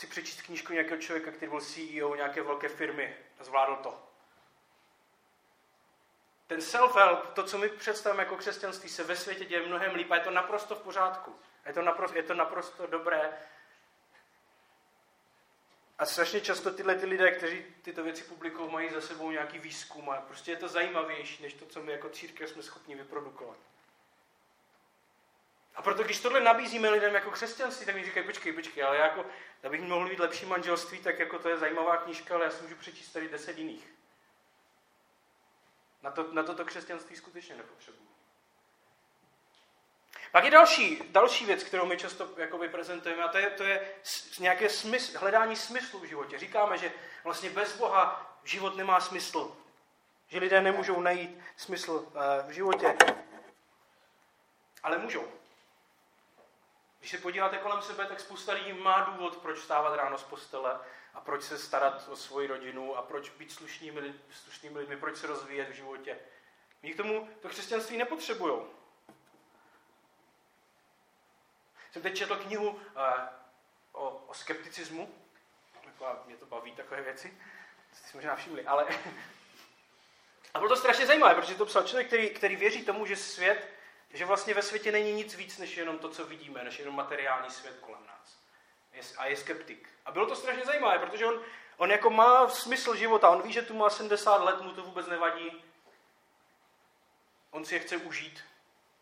si 0.00 0.06
přečíst 0.06 0.42
knížku 0.42 0.72
nějakého 0.72 1.00
člověka, 1.00 1.30
který 1.30 1.50
byl 1.50 1.60
CEO 1.60 2.14
nějaké 2.14 2.42
velké 2.42 2.68
firmy 2.68 3.16
a 3.38 3.44
zvládl 3.44 3.76
to. 3.76 4.02
Ten 6.46 6.60
self-help, 6.60 7.32
to, 7.32 7.44
co 7.44 7.58
my 7.58 7.68
představujeme 7.68 8.22
jako 8.22 8.36
křesťanství, 8.36 8.88
se 8.88 9.04
ve 9.04 9.16
světě 9.16 9.44
děje 9.44 9.66
mnohem 9.66 9.94
líp 9.94 10.10
a 10.10 10.14
je 10.14 10.20
to 10.20 10.30
naprosto 10.30 10.74
v 10.74 10.82
pořádku. 10.82 11.36
Je 11.66 11.72
to 11.72 11.82
naprosto, 11.82 12.16
je 12.16 12.22
to 12.22 12.34
naprosto 12.34 12.86
dobré. 12.86 13.32
A 15.98 16.06
strašně 16.06 16.40
často 16.40 16.70
tyhle 16.70 16.94
ty 16.94 17.06
lidé, 17.06 17.30
kteří 17.30 17.64
tyto 17.82 18.02
věci 18.02 18.24
publikují, 18.24 18.72
mají 18.72 18.90
za 18.90 19.00
sebou 19.00 19.30
nějaký 19.30 19.58
výzkum 19.58 20.10
a 20.10 20.20
prostě 20.20 20.50
je 20.50 20.56
to 20.56 20.68
zajímavější, 20.68 21.42
než 21.42 21.54
to, 21.54 21.66
co 21.66 21.82
my 21.82 21.92
jako 21.92 22.08
církev 22.08 22.50
jsme 22.50 22.62
schopni 22.62 22.94
vyprodukovat. 22.94 23.58
A 25.80 25.82
proto, 25.82 26.02
když 26.02 26.20
tohle 26.20 26.40
nabízíme 26.40 26.90
lidem 26.90 27.14
jako 27.14 27.30
křesťanství, 27.30 27.86
tak 27.86 27.94
mi 27.94 28.04
říkají, 28.04 28.26
počkej, 28.26 28.52
počkej, 28.52 28.84
ale 28.84 28.96
jako, 28.96 29.26
abych 29.64 29.80
mohl 29.80 30.08
mít 30.08 30.18
lepší 30.18 30.46
manželství, 30.46 30.98
tak 30.98 31.18
jako 31.18 31.38
to 31.38 31.48
je 31.48 31.56
zajímavá 31.56 31.96
knížka, 31.96 32.34
ale 32.34 32.44
já 32.44 32.50
si 32.50 32.62
můžu 32.62 32.76
přečíst 32.76 33.12
tady 33.12 33.28
deset 33.28 33.58
jiných. 33.58 33.92
Na 36.02 36.10
to, 36.10 36.32
na 36.32 36.42
toto 36.42 36.64
křesťanství 36.64 37.16
skutečně 37.16 37.54
nepotřebuji. 37.54 38.08
Pak 40.32 40.44
je 40.44 40.50
další, 40.50 41.02
další 41.10 41.46
věc, 41.46 41.64
kterou 41.64 41.86
my 41.86 41.96
často 41.96 42.28
jakoby 42.36 42.68
prezentujeme, 42.68 43.22
a 43.22 43.28
to 43.28 43.38
je, 43.38 43.50
to 43.50 43.64
je 43.64 43.94
nějaké 44.40 44.68
smysl, 44.68 45.18
hledání 45.18 45.56
smyslu 45.56 45.98
v 46.00 46.04
životě. 46.04 46.38
Říkáme, 46.38 46.78
že 46.78 46.92
vlastně 47.24 47.50
bez 47.50 47.76
Boha 47.76 48.36
život 48.44 48.76
nemá 48.76 49.00
smysl. 49.00 49.56
Že 50.28 50.38
lidé 50.38 50.60
nemůžou 50.60 51.00
najít 51.00 51.40
smysl 51.56 52.12
eh, 52.14 52.42
v 52.48 52.50
životě. 52.50 52.96
Ale 54.82 54.98
můžou. 54.98 55.39
Když 57.00 57.10
se 57.10 57.18
podíváte 57.18 57.58
kolem 57.58 57.82
sebe, 57.82 58.06
tak 58.06 58.20
spousta 58.20 58.52
lidí 58.52 58.72
má 58.72 59.00
důvod, 59.00 59.36
proč 59.36 59.58
stávat 59.58 59.96
ráno 59.96 60.18
z 60.18 60.22
postele 60.22 60.80
a 61.14 61.20
proč 61.20 61.42
se 61.42 61.58
starat 61.58 62.08
o 62.08 62.16
svoji 62.16 62.48
rodinu 62.48 62.96
a 62.96 63.02
proč 63.02 63.30
být 63.30 63.52
slušnými, 63.52 64.14
slušnými 64.32 64.78
lidmi, 64.78 64.96
proč 64.96 65.16
se 65.16 65.26
rozvíjet 65.26 65.68
v 65.68 65.74
životě. 65.74 66.18
Oni 66.82 66.94
k 66.94 66.96
tomu 66.96 67.28
to 67.40 67.48
křesťanství 67.48 67.96
nepotřebují. 67.96 68.62
Jsem 71.92 72.02
teď 72.02 72.16
četl 72.16 72.36
knihu 72.36 72.70
uh, 72.70 72.80
o, 73.92 74.08
o 74.08 74.34
skepticismu. 74.34 75.14
Taková, 75.84 76.22
mě 76.26 76.36
to 76.36 76.46
baví 76.46 76.72
takové 76.72 77.02
věci. 77.02 77.38
Jste 77.92 78.08
si 78.08 78.16
možná 78.16 78.36
všimli, 78.36 78.66
ale... 78.66 78.86
a 80.54 80.58
bylo 80.58 80.68
to 80.68 80.76
strašně 80.76 81.06
zajímavé, 81.06 81.34
protože 81.34 81.54
to 81.54 81.66
psal 81.66 81.82
člověk, 81.82 82.06
který, 82.06 82.30
který 82.30 82.56
věří 82.56 82.84
tomu, 82.84 83.06
že 83.06 83.16
svět, 83.16 83.79
že 84.12 84.24
vlastně 84.24 84.54
ve 84.54 84.62
světě 84.62 84.92
není 84.92 85.12
nic 85.12 85.34
víc, 85.34 85.58
než 85.58 85.76
jenom 85.76 85.98
to, 85.98 86.08
co 86.08 86.26
vidíme, 86.26 86.64
než 86.64 86.78
jenom 86.78 86.96
materiální 86.96 87.50
svět 87.50 87.76
kolem 87.80 88.06
nás. 88.06 88.40
A 89.18 89.26
je 89.26 89.36
skeptik. 89.36 89.88
A 90.04 90.10
bylo 90.10 90.26
to 90.26 90.36
strašně 90.36 90.64
zajímavé, 90.64 90.98
protože 90.98 91.26
on, 91.26 91.40
on 91.76 91.90
jako 91.90 92.10
má 92.10 92.48
smysl 92.48 92.96
života, 92.96 93.30
on 93.30 93.42
ví, 93.42 93.52
že 93.52 93.62
tu 93.62 93.74
má 93.74 93.90
70 93.90 94.42
let, 94.42 94.60
mu 94.60 94.72
to 94.72 94.82
vůbec 94.82 95.06
nevadí. 95.06 95.64
On 97.50 97.64
si 97.64 97.74
je 97.74 97.80
chce 97.80 97.96
užít 97.96 98.44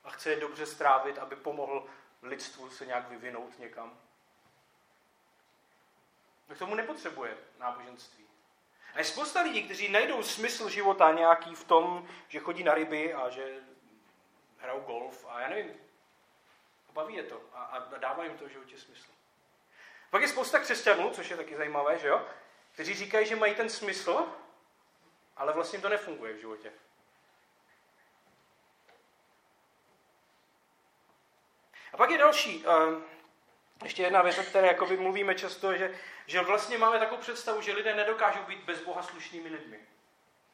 a 0.05 0.11
chce 0.11 0.31
je 0.31 0.41
dobře 0.41 0.67
strávit, 0.67 1.19
aby 1.19 1.37
pomohl 1.37 1.87
lidstvu 2.23 2.71
se 2.71 2.87
nějak 2.87 3.09
vyvinout 3.09 3.59
někam. 3.59 3.99
No 6.49 6.55
k 6.55 6.59
tomu 6.59 6.75
nepotřebuje 6.75 7.37
náboženství. 7.59 8.25
A 8.95 8.99
je 8.99 9.05
spousta 9.05 9.43
lidí, 9.43 9.63
kteří 9.63 9.89
najdou 9.89 10.23
smysl 10.23 10.69
života 10.69 11.13
nějaký 11.13 11.55
v 11.55 11.65
tom, 11.65 12.09
že 12.29 12.39
chodí 12.39 12.65
na 12.65 12.75
ryby 12.75 13.15
a 13.15 13.31
že 13.31 13.61
hrajou 14.59 14.81
golf 14.81 15.27
a 15.29 15.41
já 15.41 15.49
nevím, 15.49 15.75
baví 16.93 17.15
je 17.15 17.23
to 17.23 17.43
a, 17.53 17.65
a 17.65 17.99
dává 17.99 18.25
jim 18.25 18.39
to 18.39 18.45
v 18.45 18.49
životě 18.49 18.79
smysl. 18.79 19.11
Pak 20.11 20.23
je 20.23 20.29
spousta 20.29 20.59
křesťanů, 20.59 21.11
což 21.11 21.31
je 21.31 21.37
taky 21.37 21.57
zajímavé, 21.57 21.99
že 21.99 22.09
jo, 22.09 22.27
kteří 22.73 22.95
říkají, 22.95 23.27
že 23.27 23.37
mají 23.37 23.55
ten 23.55 23.71
smysl, 23.71 24.27
ale 25.37 25.53
vlastně 25.53 25.79
to 25.79 25.89
nefunguje 25.89 26.33
v 26.33 26.41
životě. 26.41 26.73
A 31.93 31.97
pak 31.97 32.11
je 32.11 32.19
další, 32.19 32.67
uh, 32.67 33.03
ještě 33.85 34.03
jedna 34.03 34.23
věc, 34.23 34.39
o 34.39 34.43
které 34.43 34.67
jakoby 34.67 34.97
mluvíme 34.97 35.35
často, 35.35 35.77
že, 35.77 35.99
že 36.27 36.41
vlastně 36.41 36.79
máme 36.79 36.99
takovou 36.99 37.21
představu, 37.21 37.61
že 37.61 37.73
lidé 37.73 37.95
nedokážou 37.95 38.43
být 38.43 38.65
bez 38.65 38.81
Boha 38.81 39.03
slušnými 39.03 39.49
lidmi. 39.49 39.87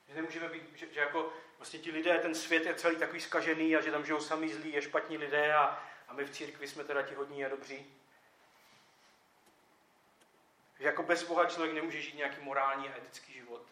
Že 0.08 0.14
nemůžeme 0.14 0.48
být, 0.48 0.76
že, 0.76 0.92
že 0.92 1.00
jako 1.00 1.32
vlastně 1.58 1.78
ti 1.78 1.90
lidé, 1.90 2.18
ten 2.18 2.34
svět 2.34 2.66
je 2.66 2.74
celý 2.74 2.96
takový 2.96 3.20
skažený 3.20 3.76
a 3.76 3.80
že 3.80 3.90
tam 3.90 4.04
žijou 4.04 4.20
sami 4.20 4.54
zlí, 4.54 4.72
je 4.72 4.82
špatní 4.82 5.18
lidé 5.18 5.54
a, 5.54 5.82
a 6.08 6.12
my 6.12 6.24
v 6.24 6.30
církvi 6.30 6.68
jsme 6.68 6.84
teda 6.84 7.02
ti 7.02 7.14
hodní 7.14 7.44
a 7.44 7.48
dobří. 7.48 7.94
Že 10.78 10.86
jako 10.86 11.02
bez 11.02 11.22
Boha 11.22 11.46
člověk 11.46 11.74
nemůže 11.74 12.02
žít 12.02 12.16
nějaký 12.16 12.40
morální 12.40 12.88
a 12.88 12.96
etický 12.96 13.32
život. 13.32 13.62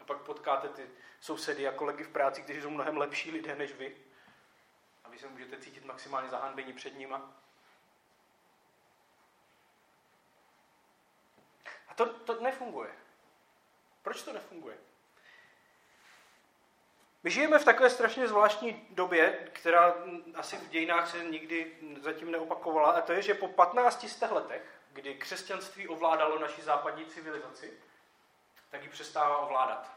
A 0.00 0.04
pak 0.04 0.18
potkáte 0.18 0.68
ty 0.68 0.90
sousedy 1.20 1.68
a 1.68 1.72
kolegy 1.72 2.04
v 2.04 2.08
práci, 2.08 2.42
kteří 2.42 2.62
jsou 2.62 2.70
mnohem 2.70 2.96
lepší 2.96 3.30
lidé 3.30 3.54
než 3.54 3.72
vy 3.72 3.96
a 5.04 5.08
vy 5.08 5.18
se 5.18 5.28
můžete 5.28 5.58
cítit 5.58 5.84
maximálně 5.84 6.28
zahanbení 6.28 6.72
před 6.72 6.98
nima. 6.98 7.32
A 11.88 11.94
to, 11.94 12.06
to 12.06 12.40
nefunguje. 12.40 12.94
Proč 14.02 14.22
to 14.22 14.32
nefunguje? 14.32 14.78
My 17.22 17.30
žijeme 17.30 17.58
v 17.58 17.64
takové 17.64 17.90
strašně 17.90 18.28
zvláštní 18.28 18.86
době, 18.90 19.48
která 19.52 19.94
asi 20.34 20.56
v 20.56 20.68
dějinách 20.68 21.10
se 21.10 21.24
nikdy 21.24 21.76
zatím 22.00 22.30
neopakovala, 22.30 22.90
a 22.90 23.00
to 23.00 23.12
je, 23.12 23.22
že 23.22 23.34
po 23.34 23.48
15 23.48 24.22
letech, 24.30 24.62
kdy 24.92 25.14
křesťanství 25.14 25.88
ovládalo 25.88 26.38
naši 26.38 26.62
západní 26.62 27.06
civilizaci, 27.06 27.72
tak 28.70 28.82
ji 28.82 28.88
přestává 28.88 29.38
ovládat. 29.38 29.90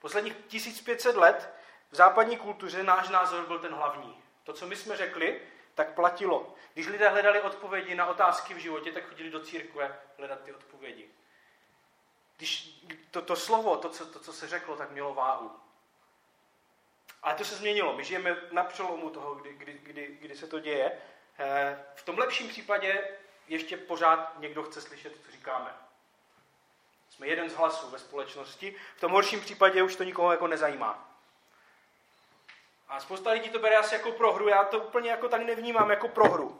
Posledních 0.00 0.36
1500 0.36 1.16
let 1.16 1.54
v 1.90 1.96
západní 1.96 2.36
kultuře 2.36 2.82
náš 2.82 3.08
názor 3.08 3.46
byl 3.46 3.58
ten 3.58 3.72
hlavní. 3.72 4.22
To, 4.44 4.52
co 4.52 4.66
my 4.66 4.76
jsme 4.76 4.96
řekli, 4.96 5.40
tak 5.74 5.94
platilo. 5.94 6.54
Když 6.74 6.86
lidé 6.86 7.08
hledali 7.08 7.40
odpovědi 7.40 7.94
na 7.94 8.06
otázky 8.06 8.54
v 8.54 8.58
životě, 8.58 8.92
tak 8.92 9.08
chodili 9.08 9.30
do 9.30 9.40
církve 9.40 9.98
hledat 10.18 10.40
ty 10.40 10.52
odpovědi. 10.52 11.10
Když 12.36 12.80
to, 13.10 13.22
to 13.22 13.36
slovo, 13.36 13.76
to 13.76 13.88
co, 13.88 14.06
to, 14.06 14.20
co 14.20 14.32
se 14.32 14.48
řeklo, 14.48 14.76
tak 14.76 14.90
mělo 14.90 15.14
váhu. 15.14 15.50
Ale 17.22 17.34
to 17.34 17.44
se 17.44 17.56
změnilo. 17.56 17.96
My 17.96 18.04
žijeme 18.04 18.36
na 18.50 18.64
přelomu 18.64 19.10
toho, 19.10 19.34
kdy, 19.34 19.52
kdy, 19.52 19.80
kdy, 19.82 20.18
kdy 20.20 20.36
se 20.36 20.46
to 20.46 20.60
děje. 20.60 20.92
Eh, 21.38 21.84
v 21.94 22.02
tom 22.02 22.18
lepším 22.18 22.48
případě 22.48 23.08
ještě 23.48 23.76
pořád 23.76 24.38
někdo 24.38 24.62
chce 24.62 24.80
slyšet, 24.80 25.12
co 25.26 25.32
říkáme. 25.32 25.74
Jsme 27.10 27.26
jeden 27.26 27.50
z 27.50 27.54
hlasů 27.54 27.90
ve 27.90 27.98
společnosti. 27.98 28.76
V 28.96 29.00
tom 29.00 29.12
horším 29.12 29.40
případě 29.40 29.82
už 29.82 29.96
to 29.96 30.04
nikoho 30.04 30.30
jako 30.30 30.46
nezajímá. 30.46 31.10
A 32.88 33.00
spousta 33.00 33.30
lidí 33.30 33.50
to 33.50 33.58
bere 33.58 33.76
asi 33.76 33.94
jako 33.94 34.12
prohru, 34.12 34.48
já 34.48 34.64
to 34.64 34.80
úplně 34.80 35.10
jako 35.10 35.28
tak 35.28 35.42
nevnímám 35.42 35.90
jako 35.90 36.08
prohru. 36.08 36.58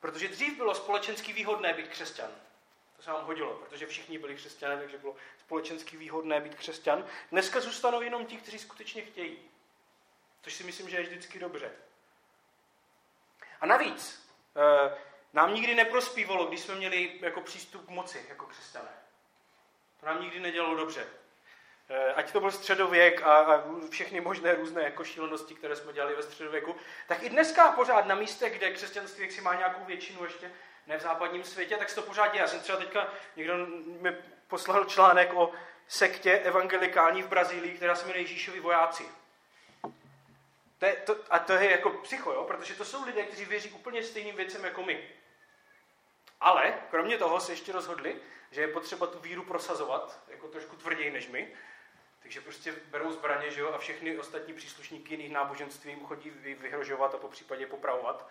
Protože 0.00 0.28
dřív 0.28 0.56
bylo 0.56 0.74
společensky 0.74 1.32
výhodné 1.32 1.72
být 1.72 1.88
křesťan. 1.88 2.30
Se 3.04 3.10
vám 3.10 3.24
hodilo, 3.24 3.54
protože 3.54 3.86
všichni 3.86 4.18
byli 4.18 4.36
křesťané, 4.36 4.76
takže 4.76 4.98
bylo 4.98 5.16
společensky 5.38 5.96
výhodné 5.96 6.40
být 6.40 6.54
křesťan. 6.54 7.06
Dneska 7.30 7.60
zůstanou 7.60 8.02
jenom 8.02 8.26
ti, 8.26 8.36
kteří 8.36 8.58
skutečně 8.58 9.02
chtějí. 9.02 9.38
Což 10.42 10.54
si 10.54 10.64
myslím, 10.64 10.88
že 10.88 10.96
je 10.96 11.02
vždycky 11.02 11.38
dobře. 11.38 11.70
A 13.60 13.66
navíc, 13.66 14.28
eh, 14.56 14.96
nám 15.32 15.54
nikdy 15.54 15.74
neprospívalo, 15.74 16.46
když 16.46 16.60
jsme 16.60 16.74
měli 16.74 17.18
jako 17.20 17.40
přístup 17.40 17.86
k 17.86 17.88
moci 17.88 18.26
jako 18.28 18.46
křesťané. 18.46 18.92
To 20.00 20.06
nám 20.06 20.22
nikdy 20.22 20.40
nedělalo 20.40 20.76
dobře. 20.76 21.06
Eh, 21.88 22.12
ať 22.12 22.32
to 22.32 22.40
byl 22.40 22.52
středověk 22.52 23.22
a, 23.22 23.64
všechny 23.90 24.20
možné 24.20 24.54
různé 24.54 24.82
jako 24.82 25.04
šílenosti, 25.04 25.54
které 25.54 25.76
jsme 25.76 25.92
dělali 25.92 26.16
ve 26.16 26.22
středověku, 26.22 26.76
tak 27.08 27.22
i 27.22 27.28
dneska 27.28 27.72
pořád 27.72 28.06
na 28.06 28.14
místech, 28.14 28.58
kde 28.58 28.70
křesťanství 28.70 29.30
si 29.30 29.40
má 29.40 29.54
nějakou 29.54 29.84
většinu 29.84 30.24
ještě, 30.24 30.50
ne 30.86 30.98
v 30.98 31.02
západním 31.02 31.44
světě, 31.44 31.76
tak 31.76 31.88
se 31.88 31.94
to 31.94 32.02
pořád 32.02 32.32
děje. 32.32 32.42
Já 32.42 32.48
jsem 32.48 32.60
třeba 32.60 32.78
teďka, 32.78 33.08
někdo 33.36 33.66
mi 33.86 34.16
poslal 34.48 34.84
článek 34.84 35.34
o 35.34 35.52
sektě 35.88 36.32
evangelikální 36.32 37.22
v 37.22 37.28
Brazílii, 37.28 37.76
která 37.76 37.94
se 37.94 38.06
jmenuje 38.06 38.22
Ježíšovi 38.22 38.60
vojáci. 38.60 39.08
To 40.78 40.86
je, 40.86 40.96
to, 40.96 41.16
a 41.30 41.38
to 41.38 41.52
je 41.52 41.70
jako 41.70 41.90
psycho, 41.90 42.32
jo? 42.32 42.44
protože 42.44 42.74
to 42.74 42.84
jsou 42.84 43.04
lidé, 43.04 43.22
kteří 43.22 43.44
věří 43.44 43.70
úplně 43.70 44.02
stejným 44.02 44.36
věcem 44.36 44.64
jako 44.64 44.82
my. 44.82 45.08
Ale 46.40 46.74
kromě 46.90 47.18
toho 47.18 47.40
se 47.40 47.52
ještě 47.52 47.72
rozhodli, 47.72 48.16
že 48.50 48.60
je 48.60 48.68
potřeba 48.68 49.06
tu 49.06 49.18
víru 49.18 49.44
prosazovat, 49.44 50.20
jako 50.28 50.48
trošku 50.48 50.76
tvrději 50.76 51.10
než 51.10 51.28
my, 51.28 51.54
takže 52.22 52.40
prostě 52.40 52.74
berou 52.86 53.12
zbraně 53.12 53.50
že 53.50 53.60
jo, 53.60 53.72
a 53.72 53.78
všechny 53.78 54.18
ostatní 54.18 54.54
příslušníky 54.54 55.14
jiných 55.14 55.32
náboženství 55.32 55.90
jim 55.90 56.06
chodí 56.06 56.30
vyhrožovat 56.30 57.14
a 57.14 57.18
po 57.18 57.28
případě 57.28 57.66
popravovat, 57.66 58.28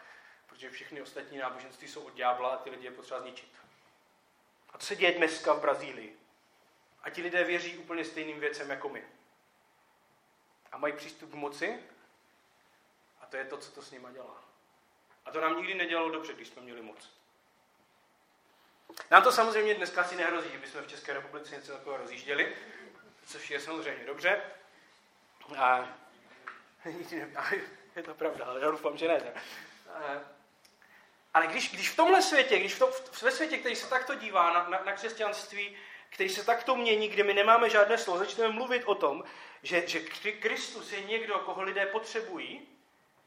protože 0.54 0.70
všechny 0.70 1.02
ostatní 1.02 1.38
náboženství 1.38 1.88
jsou 1.88 2.02
od 2.02 2.14
ďábla 2.14 2.50
a 2.50 2.58
ty 2.58 2.70
lidi 2.70 2.86
je 2.86 2.92
potřeba 2.92 3.20
zničit. 3.20 3.50
A 4.70 4.78
to 4.78 4.86
se 4.86 4.96
děje 4.96 5.12
dneska 5.12 5.54
v 5.54 5.62
Brazílii. 5.62 6.20
A 7.04 7.10
ti 7.10 7.22
lidé 7.22 7.44
věří 7.44 7.78
úplně 7.78 8.06
stejným 8.06 8.40
věcem 8.40 8.70
jako 8.70 8.90
my. 8.90 9.04
A 10.72 10.78
mají 10.78 10.94
přístup 10.94 11.32
k 11.32 11.34
moci 11.34 11.80
a 13.22 13.26
to 13.26 13.38
je 13.38 13.46
to, 13.46 13.58
co 13.58 13.72
to 13.72 13.82
s 13.82 13.92
nima 13.92 14.12
dělá. 14.12 14.44
A 15.26 15.32
to 15.32 15.42
nám 15.42 15.58
nikdy 15.58 15.74
nedělalo 15.74 16.10
dobře, 16.10 16.34
když 16.34 16.48
jsme 16.48 16.62
měli 16.62 16.82
moc. 16.82 17.10
Nám 19.12 19.24
to 19.24 19.32
samozřejmě 19.32 19.76
dneska 19.76 20.04
si 20.04 20.16
nehrozí, 20.16 20.52
že 20.52 20.58
bychom 20.58 20.82
v 20.82 20.88
České 20.88 21.14
republice 21.14 21.56
něco 21.56 21.72
takového 21.72 21.98
rozjížděli, 21.98 22.56
což 23.26 23.50
je 23.50 23.60
samozřejmě 23.60 24.06
dobře. 24.06 24.42
A, 25.58 25.98
je 27.96 28.04
to 28.04 28.14
pravda, 28.14 28.46
ale 28.46 28.62
já 28.62 28.72
doufám, 28.72 28.98
že 28.98 29.08
ne. 29.08 29.34
Ale 31.34 31.48
když, 31.48 31.72
když 31.72 31.90
v 31.90 31.96
tomhle 31.96 32.22
světě, 32.22 32.60
když 32.60 32.74
v 32.74 32.80
to, 32.80 32.92
ve 33.22 33.32
světě, 33.32 33.58
který 33.58 33.76
se 33.76 33.90
takto 33.90 34.16
dívá 34.16 34.54
na, 34.54 34.70
na, 34.70 34.84
na 34.86 34.92
křesťanství, 34.92 35.78
který 36.10 36.30
se 36.30 36.46
takto 36.46 36.76
mění, 36.76 37.08
kde 37.08 37.24
my 37.24 37.34
nemáme 37.34 37.70
žádné 37.70 37.98
slovo, 37.98 38.20
začneme 38.20 38.54
mluvit 38.54 38.84
o 38.86 38.96
tom, 38.96 39.24
že, 39.64 39.88
že 39.88 40.00
Kristus 40.32 40.92
je 40.92 41.04
někdo, 41.04 41.40
koho 41.40 41.62
lidé 41.64 41.86
potřebují, 41.86 42.68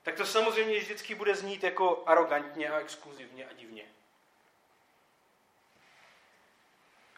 tak 0.03 0.15
to 0.15 0.27
samozřejmě 0.27 0.79
vždycky 0.79 1.15
bude 1.15 1.35
znít 1.35 1.65
jako 1.65 2.03
arrogantně 2.07 2.71
a 2.71 2.79
exkluzivně 2.79 3.47
a 3.47 3.53
divně. 3.53 3.85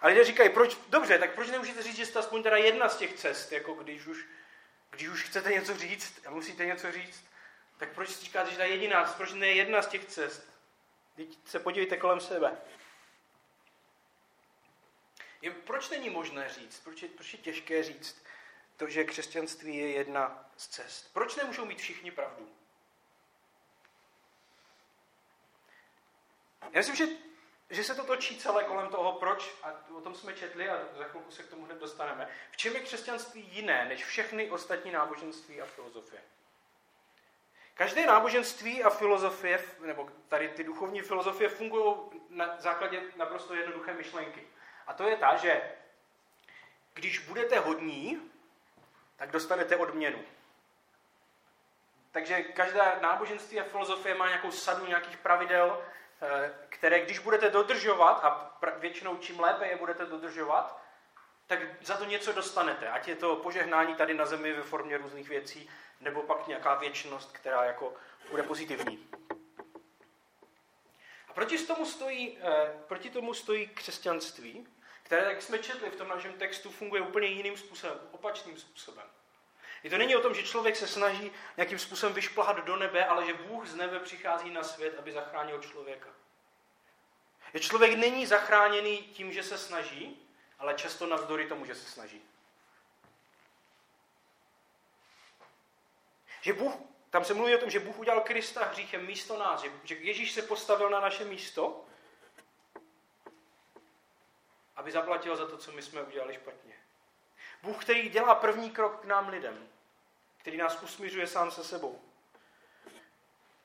A 0.00 0.06
lidé 0.06 0.24
říkají, 0.24 0.50
proč, 0.50 0.76
dobře, 0.88 1.18
tak 1.18 1.34
proč 1.34 1.48
nemůžete 1.48 1.82
říct, 1.82 1.96
že 1.96 2.06
jste 2.06 2.18
aspoň 2.18 2.42
teda 2.42 2.56
jedna 2.56 2.88
z 2.88 2.96
těch 2.96 3.14
cest, 3.14 3.52
jako 3.52 3.74
když 3.74 4.06
už, 4.06 4.26
když 4.90 5.08
už 5.08 5.22
chcete 5.22 5.52
něco 5.52 5.76
říct 5.76 6.20
a 6.26 6.30
musíte 6.30 6.66
něco 6.66 6.92
říct, 6.92 7.24
tak 7.78 7.88
proč 7.88 8.08
říkáte, 8.08 8.50
že 8.50 8.62
je 8.62 8.68
jediná, 8.68 9.04
proč 9.04 9.32
ne 9.32 9.46
jedna 9.46 9.82
z 9.82 9.86
těch 9.86 10.04
cest? 10.04 10.57
Teď 11.18 11.38
se 11.44 11.58
podívejte 11.58 11.96
kolem 11.96 12.20
sebe. 12.20 12.56
Je, 15.42 15.50
proč 15.50 15.90
není 15.90 16.10
možné 16.10 16.48
říct, 16.48 16.80
proč 16.80 17.02
je, 17.02 17.08
proč 17.08 17.32
je 17.32 17.38
těžké 17.38 17.82
říct 17.82 18.24
to, 18.76 18.88
že 18.88 19.04
křesťanství 19.04 19.76
je 19.76 19.90
jedna 19.90 20.50
z 20.56 20.68
cest? 20.68 21.12
Proč 21.12 21.36
nemůžou 21.36 21.64
mít 21.64 21.78
všichni 21.78 22.10
pravdu? 22.10 22.48
Já 26.62 26.78
myslím, 26.78 26.96
že, 26.96 27.06
že 27.70 27.84
se 27.84 27.94
to 27.94 28.04
točí 28.04 28.38
celé 28.38 28.64
kolem 28.64 28.90
toho, 28.90 29.12
proč, 29.12 29.54
a 29.62 29.90
o 29.94 30.00
tom 30.00 30.14
jsme 30.14 30.34
četli 30.34 30.68
a 30.68 30.96
za 30.96 31.04
chvilku 31.04 31.30
se 31.30 31.42
k 31.42 31.50
tomu 31.50 31.64
hned 31.64 31.78
dostaneme, 31.78 32.28
v 32.50 32.56
čem 32.56 32.74
je 32.74 32.80
křesťanství 32.80 33.48
jiné 33.52 33.84
než 33.84 34.04
všechny 34.04 34.50
ostatní 34.50 34.90
náboženství 34.90 35.60
a 35.60 35.66
filozofie. 35.66 36.22
Každé 37.78 38.06
náboženství 38.06 38.84
a 38.84 38.90
filozofie, 38.90 39.64
nebo 39.80 40.08
tady 40.28 40.48
ty 40.48 40.64
duchovní 40.64 41.00
filozofie 41.00 41.48
fungují 41.48 41.94
na 42.30 42.56
základě 42.58 43.02
naprosto 43.16 43.54
jednoduché 43.54 43.94
myšlenky. 43.94 44.46
A 44.86 44.92
to 44.92 45.08
je 45.08 45.16
ta, 45.16 45.36
že 45.36 45.62
když 46.94 47.18
budete 47.18 47.58
hodní, 47.58 48.30
tak 49.16 49.30
dostanete 49.30 49.76
odměnu. 49.76 50.18
Takže 52.10 52.42
každá 52.42 52.98
náboženství 53.00 53.60
a 53.60 53.64
filozofie 53.64 54.14
má 54.14 54.28
nějakou 54.28 54.50
sadu 54.50 54.86
nějakých 54.86 55.16
pravidel, 55.16 55.82
eh, 56.22 56.52
které 56.68 57.00
když 57.00 57.18
budete 57.18 57.50
dodržovat, 57.50 58.24
a 58.24 58.58
většinou 58.78 59.16
čím 59.16 59.40
lépe 59.40 59.66
je 59.66 59.76
budete 59.76 60.06
dodržovat, 60.06 60.82
tak 61.46 61.58
za 61.82 61.96
to 61.96 62.04
něco 62.04 62.32
dostanete. 62.32 62.88
Ať 62.88 63.08
je 63.08 63.16
to 63.16 63.36
požehnání 63.36 63.94
tady 63.94 64.14
na 64.14 64.26
zemi 64.26 64.52
ve 64.52 64.62
formě 64.62 64.98
různých 64.98 65.28
věcí, 65.28 65.70
nebo 66.00 66.22
pak 66.22 66.46
nějaká 66.46 66.74
věčnost, 66.74 67.32
která 67.32 67.64
jako 67.64 67.94
bude 68.30 68.42
pozitivní. 68.42 69.08
A 71.28 71.32
proti 71.32 71.58
tomu 71.58 71.86
stojí, 71.86 72.38
eh, 72.42 72.72
proti 72.88 73.10
tomu 73.10 73.34
stojí 73.34 73.66
křesťanství, 73.66 74.66
které, 75.02 75.24
jak 75.24 75.42
jsme 75.42 75.58
četli 75.58 75.90
v 75.90 75.96
tom 75.96 76.08
našem 76.08 76.32
textu, 76.32 76.70
funguje 76.70 77.02
úplně 77.02 77.26
jiným 77.26 77.56
způsobem, 77.56 77.98
opačným 78.12 78.58
způsobem. 78.58 79.06
Je 79.82 79.90
to 79.90 79.98
není 79.98 80.16
o 80.16 80.20
tom, 80.20 80.34
že 80.34 80.42
člověk 80.42 80.76
se 80.76 80.86
snaží 80.86 81.32
nějakým 81.56 81.78
způsobem 81.78 82.14
vyšplhat 82.14 82.56
do 82.56 82.76
nebe, 82.76 83.06
ale 83.06 83.26
že 83.26 83.34
Bůh 83.34 83.66
z 83.66 83.74
nebe 83.74 84.00
přichází 84.00 84.50
na 84.50 84.62
svět, 84.62 84.98
aby 84.98 85.12
zachránil 85.12 85.62
člověka. 85.62 86.08
Že 87.54 87.60
člověk 87.60 87.98
není 87.98 88.26
zachráněný 88.26 88.98
tím, 88.98 89.32
že 89.32 89.42
se 89.42 89.58
snaží, 89.58 90.28
ale 90.58 90.74
často 90.74 91.06
navzdory 91.06 91.46
tomu, 91.46 91.64
že 91.64 91.74
se 91.74 91.90
snaží. 91.90 92.27
Že 96.40 96.52
Bůh, 96.52 96.74
tam 97.10 97.24
se 97.24 97.34
mluví 97.34 97.54
o 97.54 97.58
tom, 97.58 97.70
že 97.70 97.80
Bůh 97.80 97.98
udělal 97.98 98.20
Krista 98.20 98.64
hříchem 98.64 99.06
místo 99.06 99.38
nás, 99.38 99.62
že, 99.62 99.70
že 99.84 99.94
Ježíš 99.94 100.32
se 100.32 100.42
postavil 100.42 100.90
na 100.90 101.00
naše 101.00 101.24
místo, 101.24 101.84
aby 104.76 104.92
zaplatil 104.92 105.36
za 105.36 105.46
to, 105.46 105.56
co 105.56 105.72
my 105.72 105.82
jsme 105.82 106.02
udělali 106.02 106.34
špatně. 106.34 106.74
Bůh, 107.62 107.84
který 107.84 108.08
dělá 108.08 108.34
první 108.34 108.70
krok 108.70 109.00
k 109.00 109.04
nám 109.04 109.28
lidem, 109.28 109.68
který 110.36 110.56
nás 110.56 110.82
usmířuje 110.82 111.26
sám 111.26 111.50
se 111.50 111.64
sebou. 111.64 112.00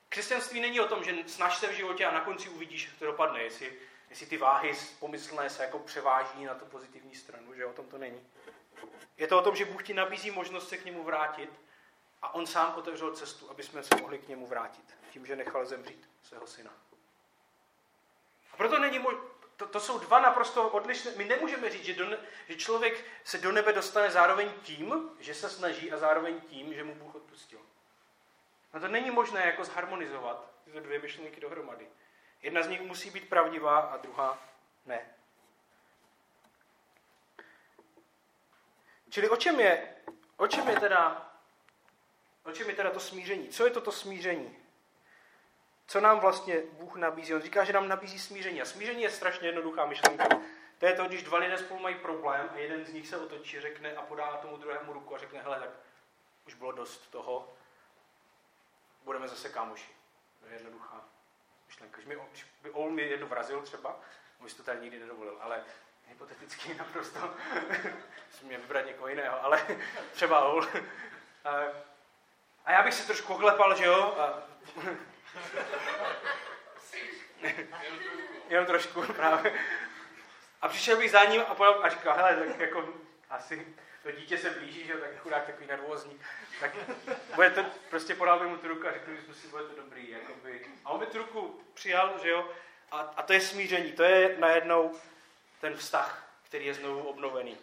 Křesťanství 0.08 0.60
není 0.60 0.80
o 0.80 0.88
tom, 0.88 1.04
že 1.04 1.14
snaž 1.26 1.58
se 1.58 1.66
v 1.66 1.76
životě 1.76 2.06
a 2.06 2.14
na 2.14 2.20
konci 2.20 2.48
uvidíš, 2.48 2.84
jak 2.86 2.98
to 2.98 3.06
dopadne, 3.06 3.42
jestli, 3.42 3.72
jestli 4.10 4.26
ty 4.26 4.36
váhy 4.36 4.74
pomyslné 4.98 5.50
se 5.50 5.62
jako 5.62 5.78
převáží 5.78 6.44
na 6.44 6.54
tu 6.54 6.66
pozitivní 6.66 7.14
stranu, 7.14 7.54
že 7.54 7.66
o 7.66 7.72
tom 7.72 7.86
to 7.86 7.98
není. 7.98 8.26
Je 9.16 9.26
to 9.26 9.38
o 9.38 9.42
tom, 9.42 9.56
že 9.56 9.64
Bůh 9.64 9.82
ti 9.82 9.94
nabízí 9.94 10.30
možnost 10.30 10.68
se 10.68 10.76
k 10.76 10.84
němu 10.84 11.02
vrátit 11.02 11.50
a 12.24 12.34
on 12.34 12.46
sám 12.46 12.74
otevřel 12.76 13.12
cestu, 13.12 13.50
aby 13.50 13.62
jsme 13.62 13.82
se 13.82 13.96
mohli 14.00 14.18
k 14.18 14.28
němu 14.28 14.46
vrátit, 14.46 14.96
tím, 15.10 15.26
že 15.26 15.36
nechal 15.36 15.66
zemřít 15.66 16.10
svého 16.22 16.46
syna. 16.46 16.70
A 18.52 18.56
proto 18.56 18.78
není 18.78 18.98
mo- 18.98 19.20
to, 19.56 19.66
to 19.66 19.80
jsou 19.80 19.98
dva 19.98 20.20
naprosto 20.20 20.68
odlišné. 20.68 21.10
My 21.16 21.24
nemůžeme 21.24 21.70
říct, 21.70 21.84
že, 21.84 21.94
do, 21.94 22.16
že 22.48 22.56
člověk 22.56 23.04
se 23.24 23.38
do 23.38 23.52
nebe 23.52 23.72
dostane 23.72 24.10
zároveň 24.10 24.52
tím, 24.62 25.10
že 25.20 25.34
se 25.34 25.50
snaží 25.50 25.92
a 25.92 25.96
zároveň 25.96 26.40
tím, 26.40 26.74
že 26.74 26.84
mu 26.84 26.94
Bůh 26.94 27.14
odpustil. 27.14 27.60
No 28.74 28.80
to 28.80 28.88
není 28.88 29.10
možné 29.10 29.46
jako 29.46 29.64
zharmonizovat 29.64 30.50
tyto 30.64 30.80
dvě 30.80 30.98
myšlenky 30.98 31.40
dohromady. 31.40 31.88
Jedna 32.42 32.62
z 32.62 32.68
nich 32.68 32.80
musí 32.80 33.10
být 33.10 33.28
pravdivá 33.28 33.80
a 33.80 33.96
druhá 33.96 34.38
ne. 34.86 35.14
Čili 39.10 39.28
o 39.28 39.36
čem 39.36 39.60
je, 39.60 39.96
o 40.36 40.46
čem 40.46 40.68
je 40.68 40.80
teda 40.80 41.33
O 42.44 42.52
čem 42.52 42.68
je 42.68 42.76
teda 42.76 42.90
to 42.90 43.00
smíření? 43.00 43.48
Co 43.48 43.64
je 43.64 43.70
to 43.70 43.80
to 43.80 43.92
smíření? 43.92 44.56
Co 45.86 46.00
nám 46.00 46.20
vlastně 46.20 46.62
Bůh 46.72 46.96
nabízí? 46.96 47.34
On 47.34 47.42
říká, 47.42 47.64
že 47.64 47.72
nám 47.72 47.88
nabízí 47.88 48.18
smíření. 48.18 48.62
A 48.62 48.64
smíření 48.64 49.02
je 49.02 49.10
strašně 49.10 49.48
jednoduchá 49.48 49.86
myšlenka. 49.86 50.28
To 50.78 50.86
je 50.86 50.94
to, 50.94 51.04
když 51.04 51.22
dva 51.22 51.38
lidé 51.38 51.58
spolu 51.58 51.80
mají 51.80 51.94
problém 51.94 52.50
a 52.52 52.58
jeden 52.58 52.84
z 52.84 52.92
nich 52.92 53.08
se 53.08 53.16
otočí, 53.16 53.60
řekne 53.60 53.92
a 53.96 54.02
podá 54.02 54.36
tomu 54.36 54.56
druhému 54.56 54.92
ruku 54.92 55.14
a 55.14 55.18
řekne, 55.18 55.42
hele, 55.42 55.60
tak 55.60 55.70
už 56.46 56.54
bylo 56.54 56.72
dost 56.72 57.10
toho, 57.10 57.56
budeme 59.04 59.28
zase 59.28 59.48
kámoši. 59.48 59.90
To 60.40 60.46
je 60.46 60.52
jednoduchá 60.52 61.04
myšlenka. 61.66 61.96
Když, 61.96 62.06
mi, 62.06 62.16
když 62.30 62.46
by 62.62 62.70
Ol 62.70 62.90
mi 62.90 63.02
jedno 63.02 63.26
vrazil 63.26 63.62
třeba, 63.62 64.00
on 64.40 64.48
to 64.56 64.62
tady 64.62 64.80
nikdy 64.80 64.98
nedovolil, 64.98 65.38
ale 65.40 65.64
hypoteticky 66.06 66.74
naprosto, 66.74 67.18
musím 68.32 68.48
mě 68.48 68.58
vybrat 68.58 68.86
někoho 68.86 69.08
jiného, 69.08 69.44
ale 69.44 69.66
třeba 70.12 70.44
Ol. 70.44 70.66
A 72.64 72.72
já 72.72 72.82
bych 72.82 72.94
se 72.94 73.06
trošku 73.06 73.34
oklepal, 73.34 73.76
že 73.76 73.84
jo? 73.84 74.14
A... 74.18 74.42
Jenom 78.48 78.66
trošku 78.66 79.02
právě. 79.02 79.52
A 80.62 80.68
přišel 80.68 80.96
bych 80.96 81.10
za 81.10 81.24
ním 81.24 81.42
a, 81.48 81.54
podal, 81.54 81.84
a 81.84 81.88
říkal, 81.88 82.16
hele, 82.16 82.36
tak 82.36 82.60
jako 82.60 82.88
asi 83.30 83.66
to 84.02 84.10
dítě 84.10 84.38
se 84.38 84.50
blíží, 84.50 84.86
že 84.86 84.92
jo, 84.92 84.98
tak 84.98 85.18
chudák 85.18 85.46
takový 85.46 85.66
nervózní. 85.66 86.20
Tak 86.60 86.70
bude 87.34 87.50
to, 87.50 87.64
prostě 87.90 88.14
podal 88.14 88.38
bych 88.38 88.48
mu 88.48 88.56
tu 88.56 88.68
ruku 88.68 88.88
a 88.88 88.92
řekl 88.92 89.10
jsme 89.24 89.34
si, 89.34 89.48
bude 89.48 89.62
to 89.64 89.76
dobrý. 89.76 90.10
Jakoby. 90.10 90.66
A 90.84 90.90
on 90.90 91.00
by 91.00 91.06
tu 91.06 91.18
ruku 91.18 91.60
přijal, 91.74 92.14
že 92.22 92.30
jo, 92.30 92.50
a, 92.90 92.98
a 92.98 93.22
to 93.22 93.32
je 93.32 93.40
smíření, 93.40 93.92
to 93.92 94.02
je 94.02 94.36
najednou 94.38 95.00
ten 95.60 95.76
vztah, 95.76 96.26
který 96.42 96.66
je 96.66 96.74
znovu 96.74 97.02
obnovený. 97.02 97.58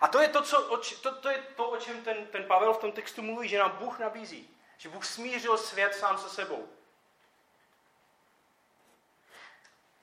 A 0.00 0.08
to 0.08 0.20
je 0.20 0.28
to, 0.28 0.42
co, 0.42 0.68
o, 0.68 0.76
to, 0.76 1.14
to, 1.14 1.28
je 1.28 1.38
to 1.56 1.68
o 1.68 1.76
čem 1.76 2.04
ten, 2.04 2.26
ten 2.26 2.44
Pavel 2.44 2.74
v 2.74 2.78
tom 2.78 2.92
textu 2.92 3.22
mluví, 3.22 3.48
že 3.48 3.58
nám 3.58 3.76
Bůh 3.76 3.98
nabízí. 3.98 4.50
Že 4.78 4.88
Bůh 4.88 5.04
smířil 5.04 5.58
svět 5.58 5.94
sám 5.94 6.18
se 6.18 6.28
sebou. 6.28 6.68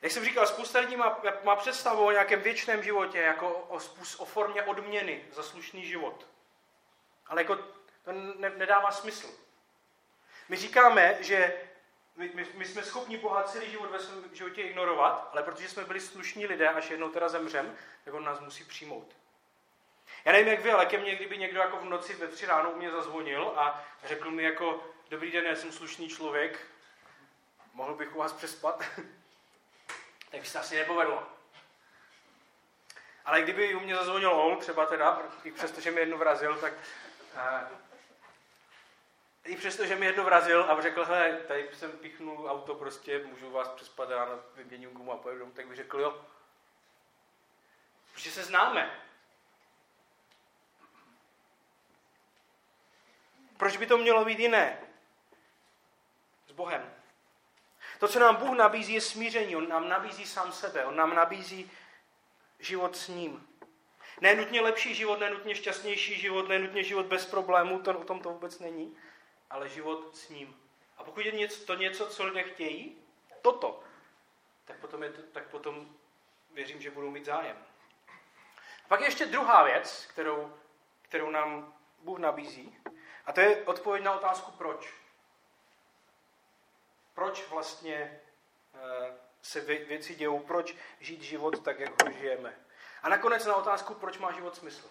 Jak 0.02 0.12
jsem 0.12 0.26
říkal, 0.26 0.48
spousta 0.48 0.80
lidí 0.80 0.96
má, 0.96 1.22
má 1.44 1.56
představu 1.56 2.06
o 2.06 2.12
nějakém 2.12 2.42
věčném 2.42 2.84
životě, 2.84 3.20
jako 3.20 3.50
o, 3.50 3.80
o 4.18 4.26
formě 4.26 4.64
odměny 4.64 5.26
za 5.32 5.44
slušný 5.44 5.86
život. 5.86 6.28
Ale 7.28 7.42
jako 7.42 7.56
to 8.04 8.12
ne, 8.12 8.50
nedává 8.50 8.92
smysl. 8.92 9.28
My 10.50 10.56
říkáme, 10.56 11.18
že 11.20 11.62
my, 12.16 12.32
my, 12.34 12.48
my 12.54 12.66
jsme 12.66 12.84
schopni 12.84 13.18
Boha 13.18 13.44
celý 13.44 13.72
život 13.72 13.92
ve 13.92 14.00
svém 14.00 14.36
životě 14.36 14.62
ignorovat, 14.62 15.30
ale 15.32 15.44
protože 15.44 15.70
jsme 15.70 15.84
byli 15.86 16.00
slušní 16.00 16.46
lidé, 16.46 16.70
až 16.70 16.90
jednou 16.90 17.10
teda 17.10 17.30
zemřem, 17.30 17.78
tak 18.06 18.14
on 18.14 18.24
nás 18.24 18.40
musí 18.40 18.64
přijmout. 18.64 19.16
Já 20.26 20.32
nevím, 20.32 20.48
jak 20.48 20.62
vy, 20.62 20.72
ale 20.72 20.86
ke 20.86 20.98
mně, 20.98 21.16
kdyby 21.16 21.38
někdo 21.38 21.60
jako 21.60 21.78
v 21.78 21.86
noci 21.86 22.14
ve 22.14 22.28
tři 22.28 22.46
ráno 22.46 22.72
u 22.72 22.76
mě 22.76 22.92
zazvonil 22.92 23.54
a 23.56 23.86
řekl 24.04 24.32
mi 24.32 24.44
jako, 24.44 24.84
dobrý 25.10 25.32
den, 25.32 25.46
já 25.46 25.56
jsem 25.56 25.72
slušný 25.72 26.10
člověk, 26.10 26.68
mohl 27.74 27.96
bych 27.96 28.16
u 28.16 28.20
vás 28.20 28.34
přespat, 28.34 28.84
tak 30.32 30.40
by 30.40 30.46
se 30.46 30.60
asi 30.60 30.76
nepovedlo. 30.76 31.28
Ale 33.26 33.42
kdyby 33.42 33.76
u 33.76 33.80
mě 33.80 33.96
zazvonil 33.96 34.32
on, 34.32 34.58
třeba 34.58 34.86
teda, 34.86 35.22
i 35.44 35.52
přesto, 35.52 35.82
že 35.82 35.92
mi 35.92 36.00
jedno 36.00 36.18
vrazil, 36.18 36.56
tak 36.56 36.74
uh, 37.36 37.78
i 39.46 39.56
přesto, 39.56 39.86
že 39.86 39.96
mi 39.96 40.06
jedno 40.06 40.24
vrazil 40.24 40.64
a 40.64 40.82
řekl, 40.82 41.06
hele, 41.06 41.40
tady 41.48 41.70
jsem 41.74 41.92
pichnul 41.92 42.52
auto, 42.52 42.76
prostě 42.76 43.24
můžu 43.24 43.52
vás 43.52 43.68
přespat 43.68 44.10
ráno, 44.10 44.40
vyměním 44.56 44.90
gumu 44.90 45.12
a 45.12 45.18
pojedu 45.18 45.52
tak 45.52 45.68
bych 45.68 45.78
řekl, 45.78 46.00
jo. 46.00 46.26
Protože 48.14 48.32
se 48.32 48.44
známe. 48.44 49.00
Proč 53.64 53.78
by 53.78 53.86
to 53.86 53.98
mělo 53.98 54.26
být 54.26 54.40
jiné? 54.40 54.78
S 56.48 56.52
Bohem. 56.52 56.94
To, 58.00 58.08
co 58.08 58.20
nám 58.20 58.36
Bůh 58.36 58.58
nabízí, 58.58 58.94
je 58.94 59.02
smíření. 59.02 59.56
On 59.56 59.70
nám 59.70 59.90
nabízí 59.90 60.26
sám 60.26 60.52
sebe. 60.52 60.86
On 60.86 60.96
nám 60.96 61.16
nabízí 61.16 61.72
život 62.60 62.98
s 62.98 63.08
ním. 63.08 63.48
Nenutně 64.22 64.62
lepší 64.62 64.96
život, 64.96 65.20
nenutně 65.20 65.56
šťastnější 65.56 66.20
život, 66.20 66.48
nenutně 66.48 66.84
život 66.84 67.06
bez 67.06 67.26
problémů, 67.26 67.80
to 67.80 68.00
o 68.00 68.04
tom 68.04 68.20
to 68.20 68.30
vůbec 68.30 68.60
není, 68.60 68.98
ale 69.50 69.70
život 69.70 70.18
s 70.18 70.30
ním. 70.30 70.56
A 70.98 71.04
pokud 71.04 71.26
je 71.26 71.32
něco, 71.32 71.66
to 71.66 71.76
něco, 71.76 72.08
co 72.08 72.26
lidé 72.26 72.44
chtějí, 72.44 72.98
toto, 73.42 73.84
tak 74.66 74.78
potom, 74.78 75.04
je 75.04 75.10
to, 75.10 75.22
tak 75.22 75.48
potom 75.48 75.98
věřím, 76.54 76.82
že 76.82 76.92
budou 76.92 77.12
mít 77.12 77.26
zájem. 77.26 77.58
A 78.86 78.88
pak 78.88 79.00
je 79.00 79.08
ještě 79.08 79.26
druhá 79.26 79.64
věc, 79.64 80.06
kterou, 80.06 80.54
kterou 81.02 81.30
nám 81.30 81.74
Bůh 82.00 82.20
nabízí, 82.20 82.78
a 83.26 83.32
to 83.32 83.42
je 83.42 83.64
odpověď 83.66 84.04
na 84.04 84.14
otázku 84.14 84.52
proč. 84.52 84.94
Proč 87.14 87.48
vlastně 87.50 88.22
eh, 88.76 89.14
se 89.42 89.62
věci 89.62 90.16
dějou, 90.16 90.40
proč 90.40 90.76
žít 91.00 91.22
život 91.22 91.64
tak, 91.64 91.80
jak 91.80 92.04
ho 92.04 92.12
žijeme. 92.12 92.60
A 93.04 93.10
nakonec 93.10 93.46
na 93.46 93.56
otázku, 93.56 93.94
proč 93.94 94.18
má 94.18 94.32
život 94.32 94.56
smysl. 94.56 94.90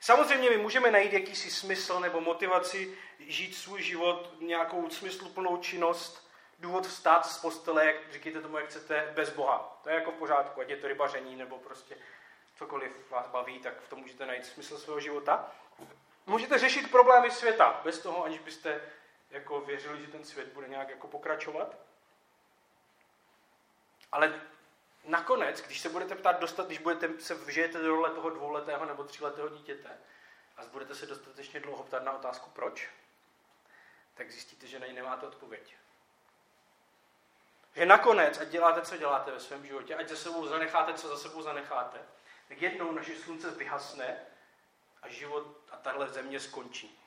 Samozřejmě 0.00 0.50
my 0.50 0.56
můžeme 0.56 0.90
najít 0.90 1.12
jakýsi 1.12 1.50
smysl 1.50 2.00
nebo 2.00 2.20
motivaci 2.20 2.98
žít 3.18 3.54
svůj 3.54 3.82
život, 3.82 4.34
nějakou 4.40 4.90
smysluplnou 4.90 5.56
činnost, 5.56 6.30
důvod 6.58 6.86
vstát 6.86 7.26
z 7.26 7.38
postele, 7.38 7.86
jak 7.86 8.12
říkejte 8.12 8.40
tomu, 8.40 8.56
jak 8.56 8.66
chcete, 8.66 9.12
bez 9.14 9.30
Boha. 9.30 9.80
To 9.82 9.88
je 9.88 9.94
jako 9.94 10.10
v 10.10 10.14
pořádku, 10.14 10.60
ať 10.60 10.68
je 10.68 10.76
to 10.76 10.88
rybaření 10.88 11.36
nebo 11.36 11.58
prostě 11.58 11.96
cokoliv 12.58 13.10
vás 13.10 13.26
baví, 13.26 13.58
tak 13.58 13.80
v 13.80 13.88
tom 13.88 13.98
můžete 13.98 14.26
najít 14.26 14.46
smysl 14.46 14.78
svého 14.78 15.00
života. 15.00 15.52
Můžete 16.30 16.58
řešit 16.58 16.90
problémy 16.90 17.30
světa 17.30 17.80
bez 17.84 17.98
toho, 17.98 18.24
aniž 18.24 18.38
byste 18.38 18.80
jako 19.30 19.60
věřili, 19.60 20.00
že 20.00 20.06
ten 20.06 20.24
svět 20.24 20.48
bude 20.48 20.68
nějak 20.68 20.88
jako 20.88 21.06
pokračovat. 21.08 21.76
Ale 24.12 24.40
nakonec, 25.04 25.60
když 25.60 25.80
se 25.80 25.88
budete 25.88 26.14
ptát 26.14 26.40
dostat, 26.40 26.66
když 26.66 26.78
budete 26.78 27.20
se 27.20 27.34
vžijete 27.34 27.78
do 27.78 27.88
role 27.88 28.10
toho 28.10 28.30
dvouletého 28.30 28.84
nebo 28.84 29.04
tříletého 29.04 29.48
dítěte 29.48 29.98
a 30.56 30.66
budete 30.66 30.94
se 30.94 31.06
dostatečně 31.06 31.60
dlouho 31.60 31.82
ptát 31.82 32.02
na 32.02 32.12
otázku 32.12 32.50
proč, 32.50 32.88
tak 34.14 34.30
zjistíte, 34.30 34.66
že 34.66 34.78
na 34.78 34.86
ní 34.86 34.92
nemáte 34.92 35.26
odpověď. 35.26 35.76
Že 37.74 37.86
nakonec, 37.86 38.40
ať 38.40 38.48
děláte, 38.48 38.82
co 38.82 38.96
děláte 38.96 39.30
ve 39.30 39.40
svém 39.40 39.66
životě, 39.66 39.94
ať 39.94 40.08
za 40.08 40.16
sebou 40.16 40.46
zanecháte, 40.46 40.94
co 40.94 41.08
za 41.08 41.18
sebou 41.18 41.42
zanecháte, 41.42 41.98
tak 42.48 42.62
jednou 42.62 42.92
naše 42.92 43.16
slunce 43.16 43.50
vyhasne 43.50 44.29
a 45.02 45.08
život 45.08 45.56
a 45.70 45.76
tahle 45.76 46.08
země 46.08 46.40
skončí. 46.40 46.98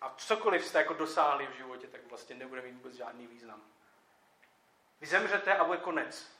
A 0.00 0.14
cokoliv 0.16 0.66
jste 0.66 0.78
jako 0.78 0.94
dosáhli 0.94 1.46
v 1.46 1.56
životě, 1.56 1.86
tak 1.86 2.06
vlastně 2.06 2.36
nebude 2.36 2.62
mít 2.62 2.72
vůbec 2.72 2.94
žádný 2.94 3.26
význam. 3.26 3.62
Vy 5.00 5.06
zemřete 5.06 5.54
a 5.56 5.64
bude 5.64 5.78
konec. 5.78 6.32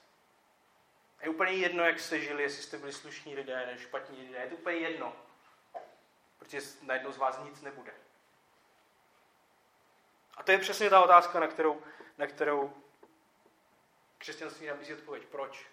Je 1.22 1.28
úplně 1.28 1.52
jedno, 1.52 1.84
jak 1.84 2.00
jste 2.00 2.20
žili, 2.20 2.42
jestli 2.42 2.62
jste 2.62 2.78
byli 2.78 2.92
slušní 2.92 3.34
lidé 3.34 3.66
nebo 3.66 3.80
špatní 3.80 4.22
lidé. 4.26 4.38
Je 4.38 4.48
to 4.48 4.56
úplně 4.56 4.76
jedno. 4.76 5.16
Protože 6.38 6.60
najednou 6.82 7.12
z 7.12 7.16
vás 7.16 7.38
nic 7.44 7.60
nebude. 7.60 7.94
A 10.34 10.42
to 10.42 10.52
je 10.52 10.58
přesně 10.58 10.90
ta 10.90 11.04
otázka, 11.04 11.40
na 11.40 11.46
kterou, 11.46 11.82
na 12.18 12.26
kterou 12.26 12.82
křesťanství 14.18 14.66
nabízí 14.66 14.94
odpověď. 14.94 15.26
Proč? 15.26 15.66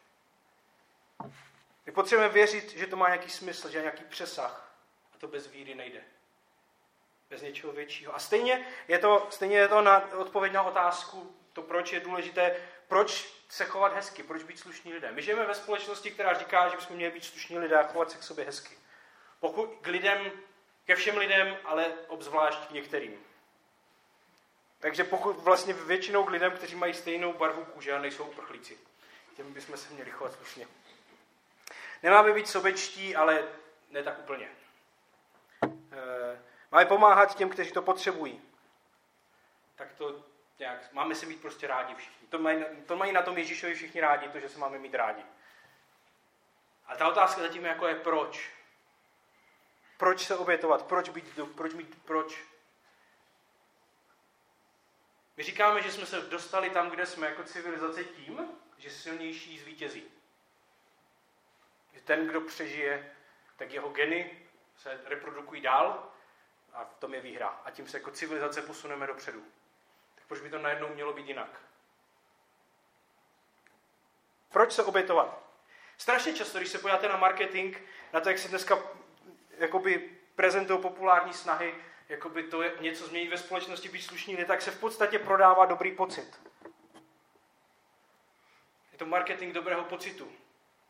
My 1.89 1.93
potřebujeme 1.93 2.34
věřit, 2.34 2.71
že 2.71 2.88
to 2.88 2.95
má 2.95 3.08
nějaký 3.08 3.30
smysl, 3.30 3.69
že 3.69 3.82
nějaký 3.82 4.04
přesah. 4.04 4.75
A 5.15 5.17
to 5.17 5.28
bez 5.28 5.47
víry 5.47 5.75
nejde. 5.75 6.04
Bez 7.30 7.41
něčeho 7.41 7.73
většího. 7.73 8.15
A 8.15 8.19
stejně 8.19 8.65
je 8.88 8.99
to, 8.99 9.28
stejně 9.30 9.58
je 9.58 9.67
to 9.67 9.82
na, 9.82 10.12
odpověď 10.13 10.54
na 10.54 10.63
otázku, 10.63 11.36
to 11.54 11.62
proč 11.62 11.93
je 11.93 11.99
důležité, 11.99 12.56
proč 12.88 13.34
se 13.49 13.65
chovat 13.65 13.93
hezky, 13.93 14.23
proč 14.23 14.43
být 14.43 14.60
slušní 14.60 14.93
lidé. 14.93 15.12
My 15.12 15.21
žijeme 15.21 15.45
ve 15.45 15.56
společnosti, 15.56 16.12
která 16.12 16.34
říká, 16.34 16.69
že 16.69 16.75
bychom 16.75 16.95
měli 16.95 17.13
být 17.13 17.25
slušní 17.25 17.60
lidé 17.60 17.75
a 17.75 17.88
chovat 17.88 18.12
se 18.12 18.17
k 18.17 18.23
sobě 18.23 18.45
hezky. 18.45 18.78
Pokud 19.39 19.78
k 19.82 19.88
lidem, 19.88 20.32
ke 20.86 20.95
všem 20.95 21.17
lidem, 21.17 21.58
ale 21.65 21.93
obzvlášť 22.08 22.67
k 22.67 22.71
některým. 22.71 23.25
Takže 24.80 25.04
pokud 25.04 25.34
vlastně 25.34 25.73
většinou 25.73 26.23
k 26.23 26.30
lidem, 26.30 26.52
kteří 26.52 26.75
mají 26.75 26.93
stejnou 26.93 27.34
barvu 27.34 27.65
kůže 27.65 27.93
a 27.93 27.99
nejsou 27.99 28.23
uprchlíci. 28.23 28.78
Těm 29.36 29.54
bychom 29.54 29.78
se 29.78 29.93
měli 29.93 30.12
chovat 30.12 30.34
slušně. 30.34 30.67
Nemáme 32.04 32.34
být 32.34 32.48
sobečtí, 32.48 33.16
ale 33.16 33.48
ne 33.90 34.04
tak 34.04 34.20
úplně. 34.20 34.50
E, 35.92 36.42
máme 36.72 36.86
pomáhat 36.86 37.36
těm, 37.36 37.50
kteří 37.50 37.72
to 37.72 37.82
potřebují. 37.82 38.42
Tak 39.76 39.94
to 39.94 40.24
nějak, 40.60 40.94
máme 40.94 41.16
se 41.16 41.26
mít 41.26 41.42
prostě 41.42 41.68
rádi 41.68 41.96
všichni. 41.96 42.28
To 42.28 42.40
mají, 42.40 42.66
to 42.86 42.96
mají 42.96 43.12
na 43.12 43.22
tom 43.22 43.38
Ježíšovi 43.38 43.74
všichni 43.74 44.02
rádi, 44.02 44.30
to, 44.30 44.40
že 44.40 44.50
se 44.50 44.60
máme 44.60 44.80
mít 44.80 44.96
rádi. 44.96 45.24
A 46.86 46.96
ta 46.96 47.08
otázka 47.08 47.42
zatím 47.42 47.66
jako 47.66 47.88
je 47.88 47.96
proč. 47.96 48.50
Proč 49.98 50.26
se 50.26 50.38
obětovat? 50.38 50.86
Proč 50.86 51.10
být, 51.10 51.40
proč 51.56 51.74
být, 51.74 52.04
proč? 52.06 52.44
My 55.38 55.44
říkáme, 55.44 55.82
že 55.82 55.92
jsme 55.92 56.06
se 56.06 56.22
dostali 56.22 56.70
tam, 56.70 56.90
kde 56.90 57.06
jsme 57.06 57.28
jako 57.28 57.44
civilizace 57.44 58.04
tím, 58.04 58.50
že 58.78 58.90
silnější 58.90 59.60
zvítězí. 59.60 60.19
Že 61.93 62.02
ten, 62.02 62.28
kdo 62.28 62.41
přežije, 62.41 63.12
tak 63.58 63.71
jeho 63.71 63.89
geny 63.89 64.39
se 64.78 65.02
reprodukují 65.06 65.62
dál 65.62 66.12
a 66.73 66.84
v 66.84 66.99
tom 66.99 67.13
je 67.13 67.21
výhra. 67.21 67.47
A 67.65 67.71
tím 67.71 67.88
se 67.88 67.97
jako 67.97 68.12
civilizace 68.12 68.62
posuneme 68.62 69.08
dopředu. 69.08 69.43
Tak 70.15 70.23
proč 70.28 70.41
by 70.41 70.49
to 70.49 70.60
najednou 70.60 70.88
mělo 70.88 71.13
být 71.13 71.28
jinak? 71.28 71.62
Proč 74.49 74.71
se 74.71 74.84
obětovat? 74.84 75.49
Strašně 75.97 76.34
často, 76.34 76.58
když 76.58 76.69
se 76.69 76.80
podíváte 76.80 77.08
na 77.08 77.17
marketing, 77.17 77.78
na 78.13 78.19
to, 78.19 78.30
jak 78.30 78.38
se 78.38 78.47
dneska 78.47 78.78
jakoby 79.58 80.17
prezentují 80.36 80.82
populární 80.82 81.34
snahy, 81.34 81.75
jakoby 82.10 82.43
to 82.43 82.62
je 82.62 82.73
něco 82.80 83.08
změnit 83.08 83.30
ve 83.30 83.38
společnosti, 83.38 83.89
být 83.89 84.02
slušný, 84.02 84.38
tak 84.45 84.62
se 84.62 84.71
v 84.71 84.80
podstatě 84.80 85.19
prodává 85.19 85.65
dobrý 85.65 85.95
pocit. 85.95 86.41
Je 88.91 88.97
to 88.97 89.06
marketing 89.06 89.54
dobrého 89.54 89.84
pocitu. 89.84 90.32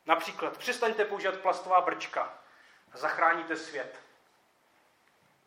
Například 0.09 0.57
přestaňte 0.57 1.05
používat 1.05 1.39
plastová 1.39 1.81
brčka 1.81 2.33
a 2.91 2.97
zachráníte 2.97 3.57
svět. 3.57 3.99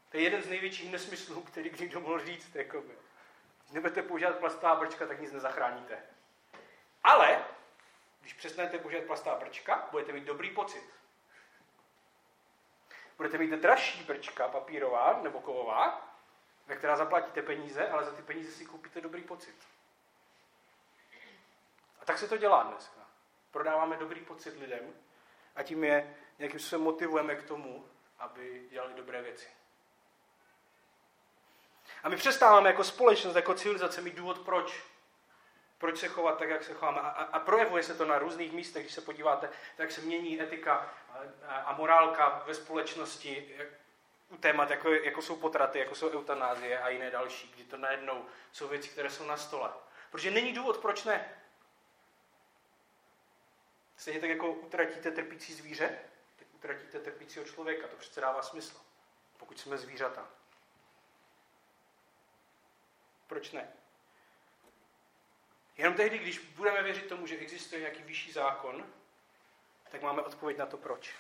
To 0.09 0.17
je 0.17 0.23
jeden 0.23 0.43
z 0.43 0.49
největších 0.49 0.93
nesmyslů, 0.93 1.43
který 1.43 1.71
někdo 1.81 2.01
mohl 2.01 2.25
říct. 2.25 2.55
Jakoby. 2.55 2.99
Nebudete 3.71 4.03
používat 4.03 4.39
plastová 4.39 4.75
brčka, 4.75 5.07
tak 5.07 5.21
nic 5.21 5.33
nezachráníte. 5.33 6.03
Ale, 7.05 7.45
když 8.21 8.33
přestanete 8.33 8.79
používat 8.79 9.05
plastová 9.05 9.39
brčka, 9.39 9.89
budete 9.91 10.13
mít 10.13 10.25
dobrý 10.25 10.51
pocit. 10.51 10.91
Budete 13.17 13.39
mít 13.39 13.51
dražší 13.51 14.05
brčka 14.05 14.49
papírová 14.49 15.21
nebo 15.23 15.41
kovová, 15.41 16.15
ve 16.67 16.77
která 16.77 16.97
zaplatíte 16.97 17.43
peníze, 17.43 17.89
ale 17.89 18.05
za 18.05 18.13
ty 18.13 18.23
peníze 18.23 18.53
si 18.53 18.67
koupíte 18.67 19.01
dobrý 19.01 19.23
pocit. 19.23 19.57
A 22.01 22.05
tak 22.05 22.19
se 22.19 22.29
to 22.29 22.37
dělá 22.37 22.63
dneska. 22.63 23.02
Prodáváme 23.53 23.97
dobrý 23.97 24.21
pocit 24.21 24.61
lidem 24.61 24.95
a 25.57 25.63
tím 25.63 25.85
je 25.85 26.17
nějakým 26.39 26.61
způsobem 26.61 26.85
motivujeme 26.85 27.37
k 27.37 27.43
tomu, 27.43 27.89
aby 28.19 28.67
dělali 28.71 28.95
dobré 28.95 29.23
věci. 29.23 29.49
A 32.03 32.09
my 32.09 32.17
přestáváme 32.17 32.69
jako 32.69 32.85
společnost, 32.85 33.37
jako 33.37 33.55
civilizace 33.55 34.01
mít 34.01 34.15
důvod, 34.15 34.39
proč. 34.39 34.83
Proč 35.79 35.99
se 35.99 36.09
chovat 36.09 36.39
tak, 36.39 36.49
jak 36.49 36.65
se 36.65 36.75
chováme. 36.75 37.01
A, 37.01 37.09
a, 37.09 37.39
projevuje 37.39 37.83
se 37.83 37.95
to 37.95 38.05
na 38.05 38.19
různých 38.19 38.53
místech, 38.53 38.83
když 38.83 38.95
se 38.95 39.01
podíváte, 39.01 39.49
tak 39.77 39.91
se 39.91 40.01
mění 40.01 40.43
etika 40.43 40.91
a, 41.47 41.55
a 41.57 41.77
morálka 41.77 42.43
ve 42.47 42.55
společnosti 42.55 43.57
u 44.29 44.37
témat, 44.37 44.71
jako, 44.71 44.91
jako 44.91 45.23
jsou 45.23 45.37
potraty, 45.37 45.79
jako 45.79 45.95
jsou 45.95 46.11
eutanázie 46.11 46.79
a 46.79 46.89
jiné 46.89 47.11
další, 47.11 47.53
kdy 47.55 47.65
to 47.65 47.77
najednou 47.77 48.27
jsou 48.53 48.69
věci, 48.69 48.89
které 48.89 49.11
jsou 49.11 49.25
na 49.25 49.37
stole. 49.37 49.71
Protože 50.11 50.31
není 50.31 50.53
důvod, 50.53 50.79
proč 50.79 51.05
ne. 51.05 51.42
Stejně 54.03 54.21
tak 54.21 54.31
jako 54.31 54.53
utratíte 54.53 55.11
trpící 55.11 55.55
zvíře, 55.55 55.99
tak 56.37 56.49
utratíte 56.55 57.01
trpícího 57.01 57.45
člověka. 57.45 57.89
To 57.89 57.97
přece 57.97 58.21
dává 58.21 58.43
smysl, 58.43 58.81
pokud 59.37 59.61
jsme 59.61 59.79
zvířata. 59.79 60.29
Proč 63.27 63.53
ne? 63.53 63.73
Jenom 65.77 65.95
tehdy, 65.95 66.19
když 66.19 66.39
budeme 66.39 66.83
věřit 66.83 67.07
tomu, 67.07 67.27
že 67.27 67.37
existuje 67.37 67.81
nějaký 67.81 68.03
vyšší 68.03 68.33
zákon, 68.33 68.93
tak 69.91 70.03
máme 70.03 70.23
odpověď 70.23 70.59
na 70.59 70.67
to 70.67 70.77
proč. 70.77 71.15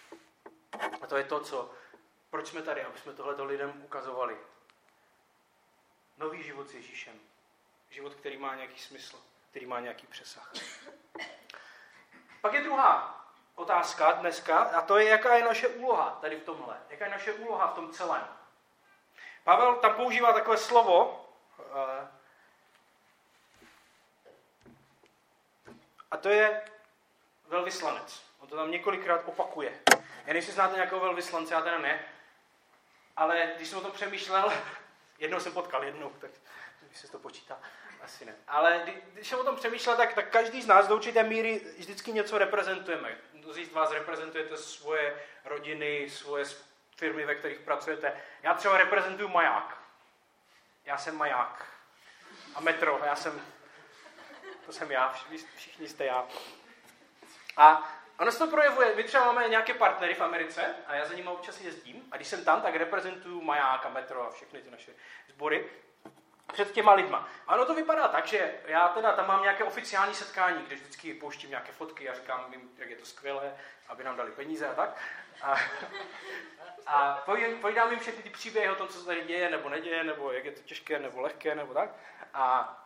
A 1.02 1.06
to 1.06 1.16
je 1.16 1.24
to, 1.24 1.40
co, 1.40 1.74
proč 2.30 2.46
jsme 2.48 2.62
tady, 2.62 2.84
aby 2.84 2.98
jsme 2.98 3.14
tohleto 3.14 3.44
lidem 3.44 3.82
ukazovali. 3.84 4.36
Nový 6.18 6.42
život 6.42 6.68
s 6.68 6.74
Ježíšem. 6.74 7.20
Život, 7.90 8.14
který 8.14 8.36
má 8.36 8.54
nějaký 8.54 8.78
smysl, 8.78 9.22
který 9.50 9.66
má 9.66 9.80
nějaký 9.80 10.06
přesah. 10.06 10.52
Pak 12.42 12.52
je 12.52 12.62
druhá 12.62 13.24
otázka 13.54 14.12
dneska, 14.12 14.58
a 14.58 14.80
to 14.80 14.98
je, 14.98 15.08
jaká 15.08 15.34
je 15.34 15.44
naše 15.44 15.68
úloha 15.68 16.18
tady 16.20 16.36
v 16.36 16.44
tomhle. 16.44 16.76
Jaká 16.90 17.04
je 17.04 17.10
naše 17.10 17.32
úloha 17.32 17.66
v 17.66 17.74
tom 17.74 17.92
celém. 17.92 18.28
Pavel 19.44 19.76
tam 19.76 19.94
používá 19.94 20.32
takové 20.32 20.56
slovo, 20.56 21.26
eh, 21.58 22.08
a 26.10 26.16
to 26.16 26.28
je 26.28 26.64
velvyslanec. 27.48 28.22
On 28.40 28.48
to 28.48 28.56
tam 28.56 28.70
několikrát 28.70 29.22
opakuje. 29.24 29.80
Já 30.26 30.32
nevím, 30.32 30.42
znáte 30.42 30.74
nějakého 30.74 31.00
velvyslance, 31.00 31.54
já 31.54 31.60
teda 31.60 31.78
ne. 31.78 32.04
Ale 33.16 33.52
když 33.56 33.68
jsem 33.68 33.78
o 33.78 33.82
tom 33.82 33.92
přemýšlel, 33.92 34.52
jednou 35.18 35.40
jsem 35.40 35.52
potkal, 35.52 35.84
jednou, 35.84 36.10
tak 36.10 36.30
když 36.92 37.00
se 37.00 37.08
to 37.08 37.18
počítá, 37.18 37.58
asi 38.02 38.24
ne. 38.24 38.34
Ale 38.48 38.82
když 39.12 39.28
jsem 39.28 39.38
o 39.38 39.44
tom 39.44 39.56
přemýšlel, 39.56 39.96
tak, 39.96 40.14
tak 40.14 40.30
každý 40.30 40.62
z 40.62 40.66
nás 40.66 40.88
do 40.88 40.94
určité 40.94 41.22
míry 41.22 41.60
vždycky 41.78 42.12
něco 42.12 42.38
reprezentujeme. 42.38 43.18
Mnozí 43.32 43.64
z 43.64 43.72
vás 43.72 43.90
reprezentujete 43.90 44.56
svoje 44.56 45.22
rodiny, 45.44 46.10
svoje 46.10 46.44
firmy, 46.96 47.24
ve 47.24 47.34
kterých 47.34 47.58
pracujete. 47.58 48.20
Já 48.42 48.54
třeba 48.54 48.78
reprezentuju 48.78 49.28
maják. 49.28 49.78
Já 50.84 50.98
jsem 50.98 51.16
maják. 51.16 51.66
A 52.54 52.60
metro, 52.60 53.00
já 53.04 53.16
jsem, 53.16 53.42
to 54.66 54.72
jsem 54.72 54.90
já, 54.90 55.14
všichni 55.56 55.88
jste 55.88 56.04
já. 56.04 56.26
A 57.56 57.92
ono 58.18 58.32
se 58.32 58.38
to 58.38 58.46
projevuje, 58.46 58.96
my 58.96 59.04
třeba 59.04 59.24
máme 59.24 59.48
nějaké 59.48 59.74
partnery 59.74 60.14
v 60.14 60.20
Americe 60.20 60.74
a 60.86 60.94
já 60.94 61.04
za 61.04 61.14
nimi 61.14 61.28
občas 61.28 61.60
jezdím 61.60 62.08
a 62.10 62.16
když 62.16 62.28
jsem 62.28 62.44
tam, 62.44 62.62
tak 62.62 62.74
reprezentuju 62.74 63.42
maják 63.42 63.86
a 63.86 63.88
metro 63.88 64.22
a 64.22 64.30
všechny 64.30 64.62
ty 64.62 64.70
naše 64.70 64.92
sbory 65.28 65.70
před 66.52 66.72
těma 66.72 66.92
lidma. 66.92 67.28
A 67.46 67.64
to 67.64 67.74
vypadá 67.74 68.08
tak, 68.08 68.26
že 68.26 68.54
já 68.64 68.88
teda 68.88 69.12
tam 69.12 69.28
mám 69.28 69.42
nějaké 69.42 69.64
oficiální 69.64 70.14
setkání, 70.14 70.62
kde 70.62 70.76
vždycky 70.76 71.14
pouštím 71.14 71.50
nějaké 71.50 71.72
fotky 71.72 72.08
a 72.08 72.14
říkám 72.14 72.52
jim, 72.52 72.70
jak 72.76 72.90
je 72.90 72.96
to 72.96 73.06
skvělé, 73.06 73.56
aby 73.88 74.04
nám 74.04 74.16
dali 74.16 74.30
peníze 74.30 74.68
a 74.68 74.74
tak. 74.74 74.98
A, 75.42 75.56
a 76.86 77.22
povídám 77.60 77.90
jim 77.90 78.00
všechny 78.00 78.22
ty 78.22 78.30
příběhy 78.30 78.70
o 78.70 78.74
tom, 78.74 78.88
co 78.88 78.98
se 78.98 79.06
tady 79.06 79.22
děje 79.22 79.50
nebo 79.50 79.68
neděje, 79.68 80.04
nebo 80.04 80.32
jak 80.32 80.44
je 80.44 80.52
to 80.52 80.62
těžké 80.62 80.98
nebo 80.98 81.20
lehké, 81.20 81.54
nebo 81.54 81.74
tak. 81.74 81.90
A 82.34 82.76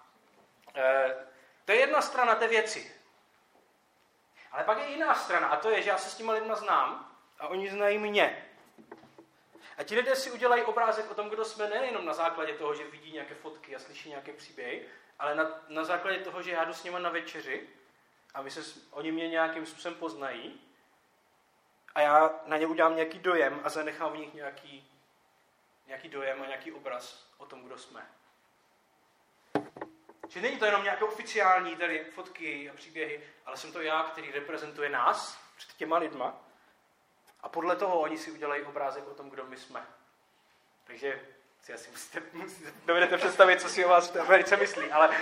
e, 0.74 1.14
to 1.64 1.72
je 1.72 1.78
jedna 1.78 2.02
strana 2.02 2.34
té 2.34 2.48
věci. 2.48 2.96
Ale 4.52 4.64
pak 4.64 4.78
je 4.78 4.86
jiná 4.86 5.14
strana 5.14 5.48
a 5.48 5.56
to 5.56 5.70
je, 5.70 5.82
že 5.82 5.90
já 5.90 5.98
se 5.98 6.10
s 6.10 6.14
těma 6.14 6.32
lidma 6.32 6.54
znám 6.54 7.16
a 7.38 7.48
oni 7.48 7.70
znají 7.70 7.98
mě. 7.98 8.45
A 9.76 9.82
ti 9.82 9.94
lidé 9.94 10.16
si 10.16 10.30
udělají 10.30 10.62
obrázek 10.62 11.10
o 11.10 11.14
tom, 11.14 11.28
kdo 11.28 11.44
jsme, 11.44 11.68
nejenom 11.68 12.04
na 12.04 12.14
základě 12.14 12.52
toho, 12.52 12.74
že 12.74 12.90
vidí 12.90 13.12
nějaké 13.12 13.34
fotky 13.34 13.76
a 13.76 13.78
slyší 13.78 14.08
nějaké 14.08 14.32
příběhy, 14.32 14.82
ale 15.18 15.34
na, 15.34 15.64
na 15.68 15.84
základě 15.84 16.18
toho, 16.18 16.42
že 16.42 16.50
já 16.50 16.64
jdu 16.64 16.74
s 16.74 16.84
nimi 16.84 16.96
na 17.00 17.10
večeři 17.10 17.68
a 18.34 18.42
my 18.42 18.50
se, 18.50 18.80
oni 18.90 19.12
mě 19.12 19.28
nějakým 19.28 19.66
způsobem 19.66 19.98
poznají 19.98 20.60
a 21.94 22.00
já 22.00 22.40
na 22.46 22.56
ně 22.56 22.66
udělám 22.66 22.96
nějaký 22.96 23.18
dojem 23.18 23.60
a 23.64 23.68
zanechám 23.68 24.12
v 24.12 24.16
nich 24.16 24.34
nějaký, 24.34 24.90
nějaký 25.86 26.08
dojem 26.08 26.42
a 26.42 26.46
nějaký 26.46 26.72
obraz 26.72 27.32
o 27.38 27.46
tom, 27.46 27.62
kdo 27.62 27.78
jsme. 27.78 28.06
Že 30.28 30.40
není 30.40 30.58
to 30.58 30.64
jenom 30.64 30.82
nějaké 30.82 31.04
oficiální 31.04 31.76
tady 31.76 32.04
fotky 32.04 32.70
a 32.70 32.74
příběhy, 32.74 33.28
ale 33.46 33.56
jsem 33.56 33.72
to 33.72 33.80
já, 33.80 34.02
který 34.02 34.32
reprezentuje 34.32 34.88
nás 34.88 35.40
před 35.56 35.72
těma 35.72 35.98
lidma. 35.98 36.45
A 37.46 37.48
podle 37.48 37.76
toho 37.76 38.00
oni 38.00 38.18
si 38.18 38.30
udělají 38.30 38.62
obrázek 38.62 39.08
o 39.08 39.14
tom, 39.14 39.30
kdo 39.30 39.44
my 39.44 39.56
jsme. 39.56 39.86
Takže 40.84 41.20
si 41.62 41.72
asi 41.72 41.90
musíte, 41.90 42.22
musíte 42.32 42.72
dovedete 42.86 43.16
představit, 43.16 43.60
co 43.60 43.68
si 43.68 43.84
o 43.84 43.88
vás 43.88 44.10
v 44.10 44.20
Americe 44.20 44.56
myslí, 44.56 44.92
ale 44.92 45.16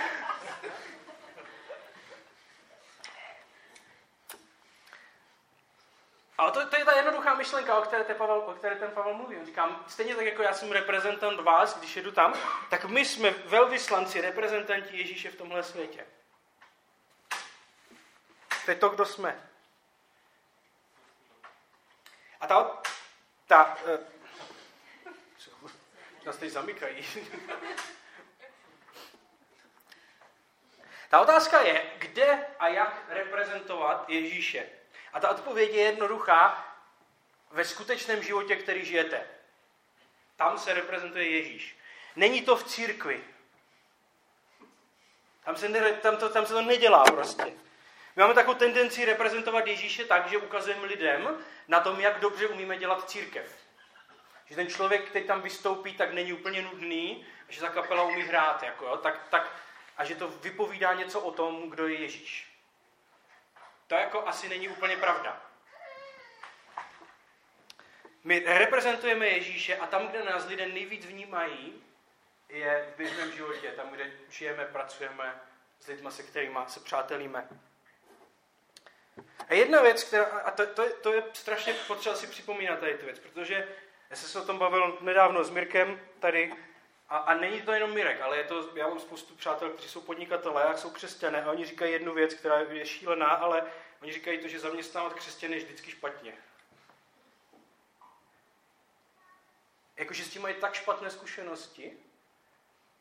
Ale 6.37 6.51
to, 6.51 6.69
to 6.69 6.75
je 6.75 6.85
ta 6.85 6.95
jednoduchá 6.95 7.35
myšlenka, 7.35 7.77
o 7.77 7.81
které, 7.81 8.03
ten 8.03 8.15
Pavel, 8.15 8.37
o 8.37 8.53
které 8.53 8.75
ten 8.75 8.91
Pavel 8.91 9.13
mluví. 9.13 9.37
On 9.37 9.45
říká, 9.45 9.83
stejně 9.87 10.15
tak 10.15 10.25
jako 10.25 10.41
já 10.41 10.53
jsem 10.53 10.71
reprezentant 10.71 11.39
vás, 11.39 11.77
když 11.77 11.95
jedu 11.95 12.11
tam, 12.11 12.33
tak 12.69 12.85
my 12.85 13.05
jsme 13.05 13.29
velvyslanci, 13.29 14.21
reprezentanti 14.21 14.97
Ježíše 14.97 15.31
v 15.31 15.35
tomhle 15.35 15.63
světě. 15.63 16.05
To 18.65 18.71
je 18.71 18.77
to, 18.77 18.89
kdo 18.89 19.05
jsme. 19.05 19.49
A 22.45 22.47
ta, 22.47 22.81
ta, 23.47 23.77
uh, 23.85 25.69
nás 26.25 26.37
teď 26.37 26.49
zamykají. 26.51 27.05
ta 31.09 31.19
otázka 31.21 31.61
je, 31.61 31.91
kde 31.97 32.47
a 32.59 32.67
jak 32.67 33.03
reprezentovat 33.09 34.09
Ježíše. 34.09 34.69
A 35.13 35.19
ta 35.19 35.29
odpověď 35.29 35.73
je 35.73 35.81
jednoduchá 35.81 36.75
ve 37.51 37.65
skutečném 37.65 38.23
životě, 38.23 38.55
který 38.55 38.85
žijete. 38.85 39.27
Tam 40.35 40.57
se 40.59 40.73
reprezentuje 40.73 41.29
Ježíš. 41.29 41.77
Není 42.15 42.41
to 42.41 42.55
v 42.55 42.63
církvi. 42.63 43.23
Tam 45.43 45.55
se, 45.55 45.69
ne, 45.69 45.93
tam 45.93 46.17
to, 46.17 46.29
tam 46.29 46.45
se 46.45 46.53
to 46.53 46.61
nedělá 46.61 47.03
prostě. 47.03 47.64
My 48.15 48.21
máme 48.21 48.33
takovou 48.33 48.57
tendenci 48.57 49.05
reprezentovat 49.05 49.67
Ježíše 49.67 50.05
tak, 50.05 50.27
že 50.29 50.37
ukazujeme 50.37 50.85
lidem 50.85 51.37
na 51.67 51.79
tom, 51.79 51.99
jak 51.99 52.19
dobře 52.19 52.47
umíme 52.47 52.77
dělat 52.77 53.09
církev. 53.09 53.65
Že 54.45 54.55
ten 54.55 54.67
člověk, 54.67 55.09
který 55.09 55.25
tam 55.25 55.41
vystoupí, 55.41 55.93
tak 55.93 56.13
není 56.13 56.33
úplně 56.33 56.61
nudný, 56.61 57.25
že 57.49 57.61
ta 57.61 57.69
kapela 57.69 58.03
umí 58.03 58.21
hrát, 58.21 58.63
jako, 58.63 58.85
jo, 58.85 58.97
tak, 58.97 59.27
tak, 59.29 59.51
a 59.97 60.05
že 60.05 60.15
to 60.15 60.27
vypovídá 60.27 60.93
něco 60.93 61.19
o 61.21 61.31
tom, 61.31 61.69
kdo 61.69 61.87
je 61.87 62.01
Ježíš. 62.01 62.51
To 63.87 63.95
jako 63.95 64.27
asi 64.27 64.49
není 64.49 64.69
úplně 64.69 64.97
pravda. 64.97 65.41
My 68.23 68.39
reprezentujeme 68.45 69.27
Ježíše 69.27 69.77
a 69.77 69.87
tam, 69.87 70.07
kde 70.07 70.23
nás 70.23 70.47
lidé 70.47 70.67
nejvíc 70.67 71.05
vnímají, 71.05 71.83
je 72.49 72.91
v 72.93 72.97
běžném 72.97 73.31
životě, 73.31 73.71
tam, 73.71 73.89
kde 73.89 74.11
žijeme, 74.29 74.65
pracujeme 74.65 75.41
s 75.79 75.87
lidmi, 75.87 76.11
se 76.11 76.23
kterými 76.23 76.59
se 76.67 76.79
přátelíme. 76.79 77.49
A 79.49 79.53
jedna 79.53 79.81
věc, 79.81 80.03
která, 80.03 80.25
a 80.25 80.51
to, 80.51 80.67
to, 80.67 80.83
je, 80.83 80.89
to 80.89 81.13
je 81.13 81.23
strašně 81.33 81.73
potřeba 81.73 82.15
si 82.15 82.27
připomínat 82.27 82.79
tady 82.79 82.97
tu 82.97 83.05
věc, 83.05 83.19
protože 83.19 83.67
já 84.09 84.15
jsem 84.15 84.29
se 84.29 84.39
o 84.39 84.45
tom 84.45 84.57
bavil 84.57 84.97
nedávno 85.01 85.43
s 85.43 85.49
Mirkem 85.49 85.99
tady 86.19 86.53
a, 87.09 87.17
a 87.17 87.33
není 87.33 87.61
to 87.61 87.71
jenom 87.71 87.93
Mirek, 87.93 88.21
ale 88.21 88.37
je 88.37 88.43
to, 88.43 88.77
já 88.77 88.87
mám 88.87 88.99
spoustu 88.99 89.35
přátel, 89.35 89.69
kteří 89.69 89.89
jsou 89.89 90.01
podnikatelé 90.01 90.63
a 90.63 90.77
jsou 90.77 90.89
křesťané 90.89 91.43
a 91.43 91.51
oni 91.51 91.65
říkají 91.65 91.93
jednu 91.93 92.13
věc, 92.13 92.33
která 92.33 92.59
je 92.59 92.85
šílená, 92.85 93.27
ale 93.27 93.63
oni 94.01 94.13
říkají 94.13 94.37
to, 94.39 94.47
že 94.47 94.59
zaměstnávat 94.59 95.13
křesťany 95.13 95.55
je 95.55 95.63
vždycky 95.63 95.91
špatně. 95.91 96.33
Jakože 99.97 100.23
s 100.23 100.29
tím 100.29 100.41
mají 100.41 100.55
tak 100.55 100.73
špatné 100.73 101.09
zkušenosti, 101.09 101.97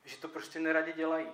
že 0.04 0.16
to 0.16 0.28
prostě 0.28 0.58
neradě 0.58 0.92
dělají. 0.92 1.28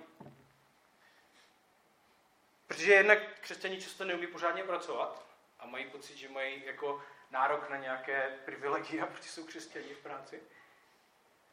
Protože 2.71 2.93
jednak 2.93 3.19
křesťané 3.41 3.77
často 3.77 4.05
neumí 4.05 4.27
pořádně 4.27 4.63
pracovat 4.63 5.25
a 5.59 5.65
mají 5.65 5.85
pocit, 5.85 6.17
že 6.17 6.29
mají 6.29 6.65
jako 6.65 7.03
nárok 7.31 7.69
na 7.69 7.77
nějaké 7.77 8.39
privilegie, 8.45 9.05
protože 9.05 9.29
jsou 9.29 9.45
křesťaní 9.45 9.93
v 9.93 9.97
práci. 9.97 10.41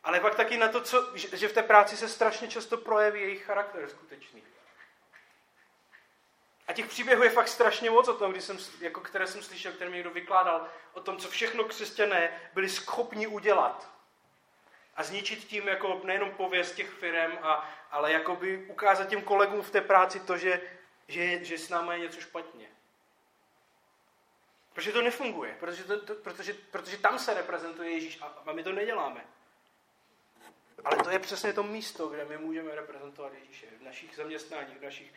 Ale 0.05 0.21
pak 0.21 0.35
taky 0.35 0.57
na 0.57 0.69
to, 0.69 0.81
co, 0.81 1.13
že 1.17 1.49
v 1.49 1.53
té 1.53 1.63
práci 1.63 1.97
se 1.97 2.09
strašně 2.09 2.49
často 2.49 2.77
projeví 2.77 3.21
jejich 3.21 3.45
charakter 3.45 3.89
skutečný. 3.89 4.43
A 6.67 6.73
těch 6.73 6.87
příběhů 6.87 7.23
je 7.23 7.31
fakt 7.31 7.49
strašně 7.49 7.91
moc 7.91 8.09
o 8.09 8.15
tom, 8.15 8.33
když 8.33 8.45
jsem, 8.45 8.59
jako 8.81 9.01
které 9.01 9.27
jsem 9.27 9.43
slyšel, 9.43 9.73
které 9.73 9.91
mi 9.91 9.97
někdo 9.97 10.11
vykládal, 10.11 10.69
o 10.93 11.01
tom, 11.01 11.19
co 11.19 11.29
všechno 11.29 11.65
křesťané 11.65 12.41
byli 12.55 12.69
schopni 12.69 13.27
udělat. 13.27 13.91
A 14.97 15.03
zničit 15.03 15.45
tím 15.45 15.69
jako 15.69 16.01
nejenom 16.05 16.31
pověst 16.31 16.75
těch 16.75 16.91
firm, 16.91 17.39
a, 17.43 17.71
ale 17.91 18.13
jakoby 18.13 18.67
ukázat 18.69 19.09
těm 19.09 19.23
kolegům 19.23 19.63
v 19.63 19.71
té 19.71 19.81
práci 19.81 20.21
to, 20.21 20.37
že, 20.37 20.78
že, 21.09 21.45
že 21.45 21.59
s 21.59 21.69
námi 21.69 21.95
je 21.95 22.01
něco 22.01 22.21
špatně. 22.21 22.69
Protože 24.73 24.93
to 24.93 25.03
nefunguje, 25.03 25.57
protože, 25.61 25.85
to, 25.85 26.01
to, 26.01 26.15
protože, 26.15 26.55
protože 26.55 26.97
tam 26.97 27.19
se 27.19 27.35
reprezentuje 27.35 27.91
Ježíš 27.91 28.19
a, 28.21 28.25
a 28.47 28.53
my 28.53 28.63
to 28.63 28.73
neděláme. 28.73 29.25
Ale 30.85 30.97
to 30.97 31.11
je 31.11 31.19
přesně 31.19 31.53
to 31.53 31.63
místo, 31.63 32.09
kde 32.09 32.25
my 32.25 32.39
můžeme 32.39 32.75
reprezentovat 32.75 33.33
Ježíše. 33.33 33.67
V 33.79 33.83
našich 33.83 34.17
zaměstnáních, 34.17 34.79
v 34.79 34.83
našich, 34.83 35.13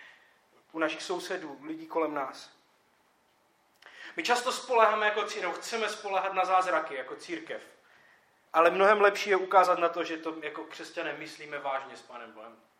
u 0.71 0.79
našich 0.79 1.01
sousedů, 1.01 1.59
lidí 1.63 1.87
kolem 1.87 2.13
nás. 2.13 2.51
My 4.15 4.23
často 4.23 4.51
spoleháme 4.51 5.05
jako 5.05 5.23
církev, 5.23 5.57
chceme 5.57 5.89
spolehat 5.89 6.33
na 6.33 6.45
zázraky 6.45 6.95
jako 6.95 7.15
církev. 7.15 7.61
Ale 8.53 8.71
mnohem 8.71 9.01
lepší 9.01 9.29
je 9.29 9.35
ukázat 9.35 9.79
na 9.79 9.89
to, 9.89 10.03
že 10.03 10.17
to 10.17 10.35
jako 10.41 10.63
křesťané 10.63 11.13
myslíme 11.13 11.59
vážně 11.59 11.97
s 11.97 12.01
Pánem 12.01 12.31
Bohem. 12.31 12.70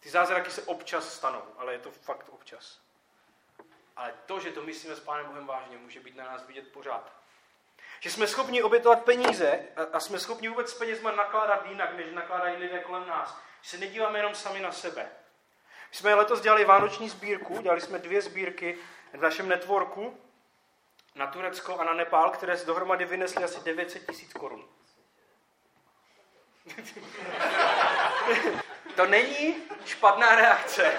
Ty 0.00 0.10
zázraky 0.10 0.50
se 0.50 0.62
občas 0.62 1.14
stanou, 1.14 1.42
ale 1.58 1.72
je 1.72 1.78
to 1.78 1.90
fakt 1.90 2.26
občas. 2.28 2.80
Ale 3.96 4.14
to, 4.26 4.40
že 4.40 4.50
to 4.50 4.62
myslíme 4.62 4.96
s 4.96 5.00
Pánem 5.00 5.26
Bohem 5.26 5.46
vážně, 5.46 5.78
může 5.78 6.00
být 6.00 6.16
na 6.16 6.24
nás 6.24 6.46
vidět 6.46 6.72
pořád. 6.72 7.12
Že 8.00 8.10
jsme 8.10 8.26
schopni 8.26 8.62
obětovat 8.62 9.04
peníze 9.04 9.60
a 9.92 10.00
jsme 10.00 10.18
schopni 10.18 10.48
vůbec 10.48 10.70
s 10.70 10.78
penězma 10.78 11.12
nakládat 11.12 11.66
jinak, 11.66 11.96
než 11.96 12.06
nakládají 12.12 12.56
lidé 12.56 12.78
kolem 12.78 13.06
nás. 13.06 13.38
Že 13.62 13.70
se 13.70 13.78
nedíváme 13.78 14.18
jenom 14.18 14.34
sami 14.34 14.60
na 14.60 14.72
sebe. 14.72 15.10
My 15.90 15.96
jsme 15.96 16.14
letos 16.14 16.40
dělali 16.40 16.64
vánoční 16.64 17.08
sbírku, 17.08 17.62
dělali 17.62 17.80
jsme 17.80 17.98
dvě 17.98 18.22
sbírky 18.22 18.78
v 19.12 19.20
našem 19.20 19.48
networku 19.48 20.20
na 21.14 21.26
Turecko 21.26 21.78
a 21.78 21.84
na 21.84 21.92
Nepál, 21.92 22.30
které 22.30 22.56
z 22.56 22.64
dohromady 22.64 23.04
vynesly 23.04 23.44
asi 23.44 23.60
900 23.60 24.06
tisíc 24.06 24.32
korun. 24.32 24.68
To 28.96 29.06
není 29.06 29.56
špatná 29.84 30.34
reakce. 30.34 30.92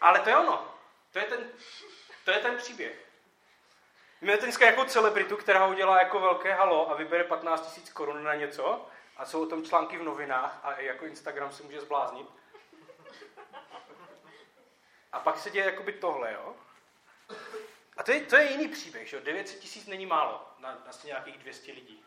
Ale 0.00 0.20
to 0.20 0.28
je 0.28 0.36
ono. 0.36 0.74
To 1.12 1.18
je 1.18 1.24
ten, 1.24 1.50
to 2.24 2.30
je 2.30 2.38
ten 2.38 2.56
příběh. 2.56 3.04
Máme 4.20 4.36
dneska 4.36 4.66
jako 4.66 4.84
celebritu, 4.84 5.36
která 5.36 5.66
udělá 5.66 5.98
jako 5.98 6.20
velké 6.20 6.54
halo 6.54 6.90
a 6.90 6.94
vybere 6.94 7.24
15 7.24 7.76
000 7.76 7.90
korun 7.92 8.24
na 8.24 8.34
něco 8.34 8.88
a 9.16 9.26
jsou 9.26 9.42
o 9.42 9.46
tom 9.46 9.64
články 9.64 9.98
v 9.98 10.02
novinách 10.02 10.60
a 10.62 10.80
jako 10.80 11.06
Instagram 11.06 11.52
se 11.52 11.62
může 11.62 11.80
zbláznit. 11.80 12.26
A 15.12 15.20
pak 15.20 15.38
se 15.38 15.50
děje 15.50 15.64
jakoby 15.64 15.92
tohle, 15.92 16.32
jo? 16.32 16.56
A 17.96 18.02
to 18.02 18.12
je, 18.12 18.20
to 18.20 18.36
je 18.36 18.50
jiný 18.50 18.68
příběh, 18.68 19.08
že 19.08 19.20
900 19.20 19.60
tisíc 19.60 19.86
není 19.86 20.06
málo 20.06 20.48
na, 20.58 20.70
na 20.70 20.92
nějakých 21.04 21.38
200 21.38 21.72
lidí. 21.72 22.04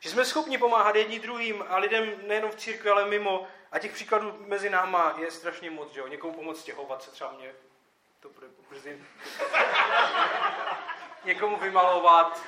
Že 0.00 0.10
jsme 0.10 0.24
schopni 0.24 0.58
pomáhat 0.58 0.96
jedni 0.96 1.18
druhým 1.18 1.64
a 1.68 1.76
lidem 1.76 2.12
nejenom 2.26 2.50
v 2.50 2.56
církvi, 2.56 2.90
ale 2.90 3.04
mimo. 3.06 3.46
A 3.72 3.78
těch 3.78 3.92
příkladů 3.92 4.36
mezi 4.46 4.70
náma 4.70 5.14
je 5.18 5.30
strašně 5.30 5.70
moc, 5.70 5.92
že 5.92 6.00
jo? 6.00 6.06
Někomu 6.06 6.34
pomoct 6.34 6.60
stěhovat 6.60 7.02
se 7.02 7.10
třeba 7.10 7.32
mě, 7.32 7.54
to 8.20 8.28
bude 8.28 8.46
brzy. 8.70 9.02
Někomu 11.24 11.56
vymalovat, 11.56 12.42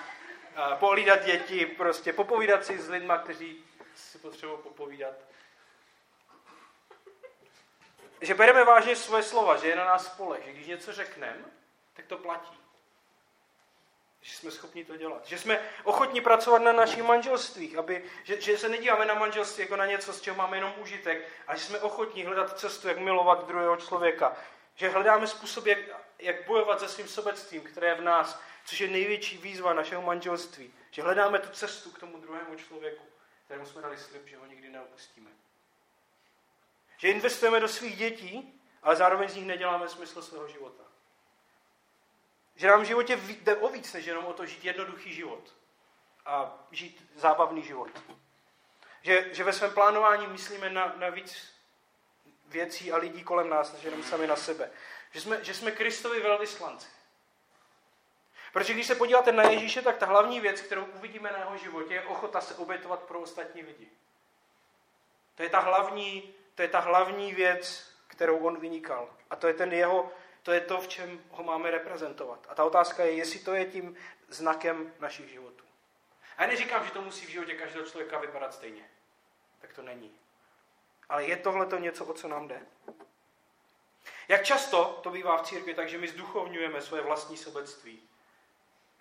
pohlídat 0.74 1.24
děti, 1.24 1.66
prostě 1.66 2.12
popovídat 2.12 2.64
si 2.64 2.78
s 2.78 2.88
lidma, 2.88 3.18
kteří 3.18 3.64
si 3.94 4.18
potřebují 4.18 4.58
popovídat. 4.62 5.14
Že 8.20 8.34
bereme 8.34 8.64
vážně 8.64 8.96
svoje 8.96 9.22
slova, 9.22 9.56
že 9.56 9.68
je 9.68 9.76
na 9.76 9.84
nás 9.84 10.06
spolek, 10.06 10.44
že 10.44 10.52
když 10.52 10.66
něco 10.66 10.92
řekneme, 10.92 11.44
tak 11.94 12.06
to 12.06 12.18
platí. 12.18 12.58
Že 14.22 14.36
jsme 14.36 14.50
schopni 14.50 14.84
to 14.84 14.96
dělat. 14.96 15.26
Že 15.26 15.38
jsme 15.38 15.60
ochotní 15.84 16.20
pracovat 16.20 16.62
na 16.62 16.72
našich 16.72 17.02
manželstvích. 17.02 17.76
Aby, 17.76 18.04
že, 18.24 18.40
že 18.40 18.58
se 18.58 18.68
nedíváme 18.68 19.04
na 19.04 19.14
manželství 19.14 19.62
jako 19.62 19.76
na 19.76 19.86
něco, 19.86 20.12
z 20.12 20.20
čeho 20.20 20.36
máme 20.36 20.56
jenom 20.56 20.74
užitek, 20.76 21.28
ale 21.46 21.58
že 21.58 21.64
jsme 21.64 21.78
ochotní 21.78 22.24
hledat 22.24 22.58
cestu, 22.58 22.88
jak 22.88 22.98
milovat 22.98 23.46
druhého 23.46 23.76
člověka. 23.76 24.36
Že 24.74 24.88
hledáme 24.88 25.26
způsob, 25.26 25.66
jak, 25.66 25.78
jak 26.18 26.46
bojovat 26.46 26.80
se 26.80 26.88
svým 26.88 27.08
sobectvím, 27.08 27.62
které 27.62 27.88
je 27.88 27.94
v 27.94 28.00
nás, 28.00 28.40
což 28.64 28.80
je 28.80 28.88
největší 28.88 29.38
výzva 29.38 29.72
našeho 29.72 30.02
manželství. 30.02 30.74
Že 30.90 31.02
hledáme 31.02 31.38
tu 31.38 31.48
cestu 31.48 31.90
k 31.90 31.98
tomu 31.98 32.18
druhému 32.18 32.54
člověku, 32.54 33.04
kterému 33.44 33.66
jsme 33.66 33.82
dali 33.82 33.98
slib, 33.98 34.26
že 34.26 34.36
ho 34.36 34.46
nikdy 34.46 34.68
neopustíme. 34.68 35.30
Že 36.98 37.08
investujeme 37.08 37.60
do 37.60 37.68
svých 37.68 37.96
dětí, 37.96 38.60
ale 38.82 38.96
zároveň 38.96 39.28
z 39.28 39.34
nich 39.34 39.46
neděláme 39.46 39.88
smysl 39.88 40.22
svého 40.22 40.48
života. 40.48 40.89
Že 42.60 42.68
nám 42.68 42.80
v 42.80 42.84
životě 42.84 43.16
jde 43.16 43.56
o 43.56 43.68
víc, 43.68 43.92
než 43.92 44.06
jenom 44.06 44.26
o 44.26 44.32
to 44.32 44.46
žít 44.46 44.64
jednoduchý 44.64 45.14
život 45.14 45.54
a 46.26 46.58
žít 46.70 47.10
zábavný 47.16 47.62
život. 47.62 47.88
Že, 49.02 49.34
že 49.34 49.44
ve 49.44 49.52
svém 49.52 49.74
plánování 49.74 50.26
myslíme 50.26 50.70
na, 50.70 50.94
na 50.96 51.08
víc 51.08 51.54
věcí 52.46 52.92
a 52.92 52.96
lidí 52.96 53.24
kolem 53.24 53.48
nás, 53.48 53.72
než 53.72 53.82
jenom 53.82 54.02
sami 54.02 54.26
na 54.26 54.36
sebe. 54.36 54.70
Že 55.12 55.20
jsme, 55.20 55.44
že 55.44 55.54
jsme 55.54 55.70
Kristovi 55.70 56.20
velvyslanci. 56.20 56.88
Protože 58.52 58.72
když 58.72 58.86
se 58.86 58.94
podíváte 58.94 59.32
na 59.32 59.42
Ježíše, 59.42 59.82
tak 59.82 59.96
ta 59.96 60.06
hlavní 60.06 60.40
věc, 60.40 60.60
kterou 60.60 60.84
uvidíme 60.84 61.32
na 61.32 61.38
jeho 61.38 61.56
životě, 61.56 61.94
je 61.94 62.02
ochota 62.02 62.40
se 62.40 62.54
obětovat 62.54 63.02
pro 63.02 63.20
ostatní 63.20 63.62
lidi. 63.62 63.88
To 65.34 65.42
je 65.42 65.48
ta 65.48 65.60
hlavní, 65.60 66.34
to 66.54 66.62
je 66.62 66.68
ta 66.68 66.80
hlavní 66.80 67.34
věc, 67.34 67.92
kterou 68.06 68.38
on 68.38 68.60
vynikal. 68.60 69.08
A 69.30 69.36
to 69.36 69.46
je 69.46 69.54
ten 69.54 69.72
jeho 69.72 70.12
to 70.42 70.52
je 70.52 70.60
to, 70.60 70.80
v 70.80 70.88
čem 70.88 71.24
ho 71.30 71.44
máme 71.44 71.70
reprezentovat. 71.70 72.46
A 72.48 72.54
ta 72.54 72.64
otázka 72.64 73.04
je, 73.04 73.12
jestli 73.12 73.38
to 73.38 73.54
je 73.54 73.64
tím 73.64 73.96
znakem 74.28 74.92
našich 75.00 75.28
životů. 75.28 75.64
A 76.36 76.42
já 76.42 76.48
neříkám, 76.48 76.84
že 76.84 76.90
to 76.90 77.02
musí 77.02 77.26
v 77.26 77.30
životě 77.30 77.54
každého 77.54 77.86
člověka 77.86 78.18
vypadat 78.18 78.54
stejně. 78.54 78.90
Tak 79.60 79.72
to 79.72 79.82
není. 79.82 80.18
Ale 81.08 81.24
je 81.24 81.36
tohle 81.36 81.66
to 81.66 81.78
něco, 81.78 82.04
o 82.04 82.14
co 82.14 82.28
nám 82.28 82.48
jde? 82.48 82.66
Jak 84.28 84.44
často 84.44 85.00
to 85.02 85.10
bývá 85.10 85.42
v 85.42 85.46
církvi, 85.46 85.74
takže 85.74 85.98
my 85.98 86.08
zduchovňujeme 86.08 86.82
svoje 86.82 87.02
vlastní 87.02 87.36
sobectví 87.36 88.08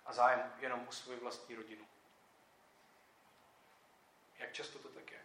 a 0.06 0.12
zájem 0.12 0.52
jenom 0.60 0.88
o 0.88 0.92
svou 0.92 1.16
vlastní 1.16 1.54
rodinu. 1.54 1.86
Jak 4.38 4.52
často 4.52 4.78
to 4.78 4.88
tak 4.88 5.12
je? 5.12 5.19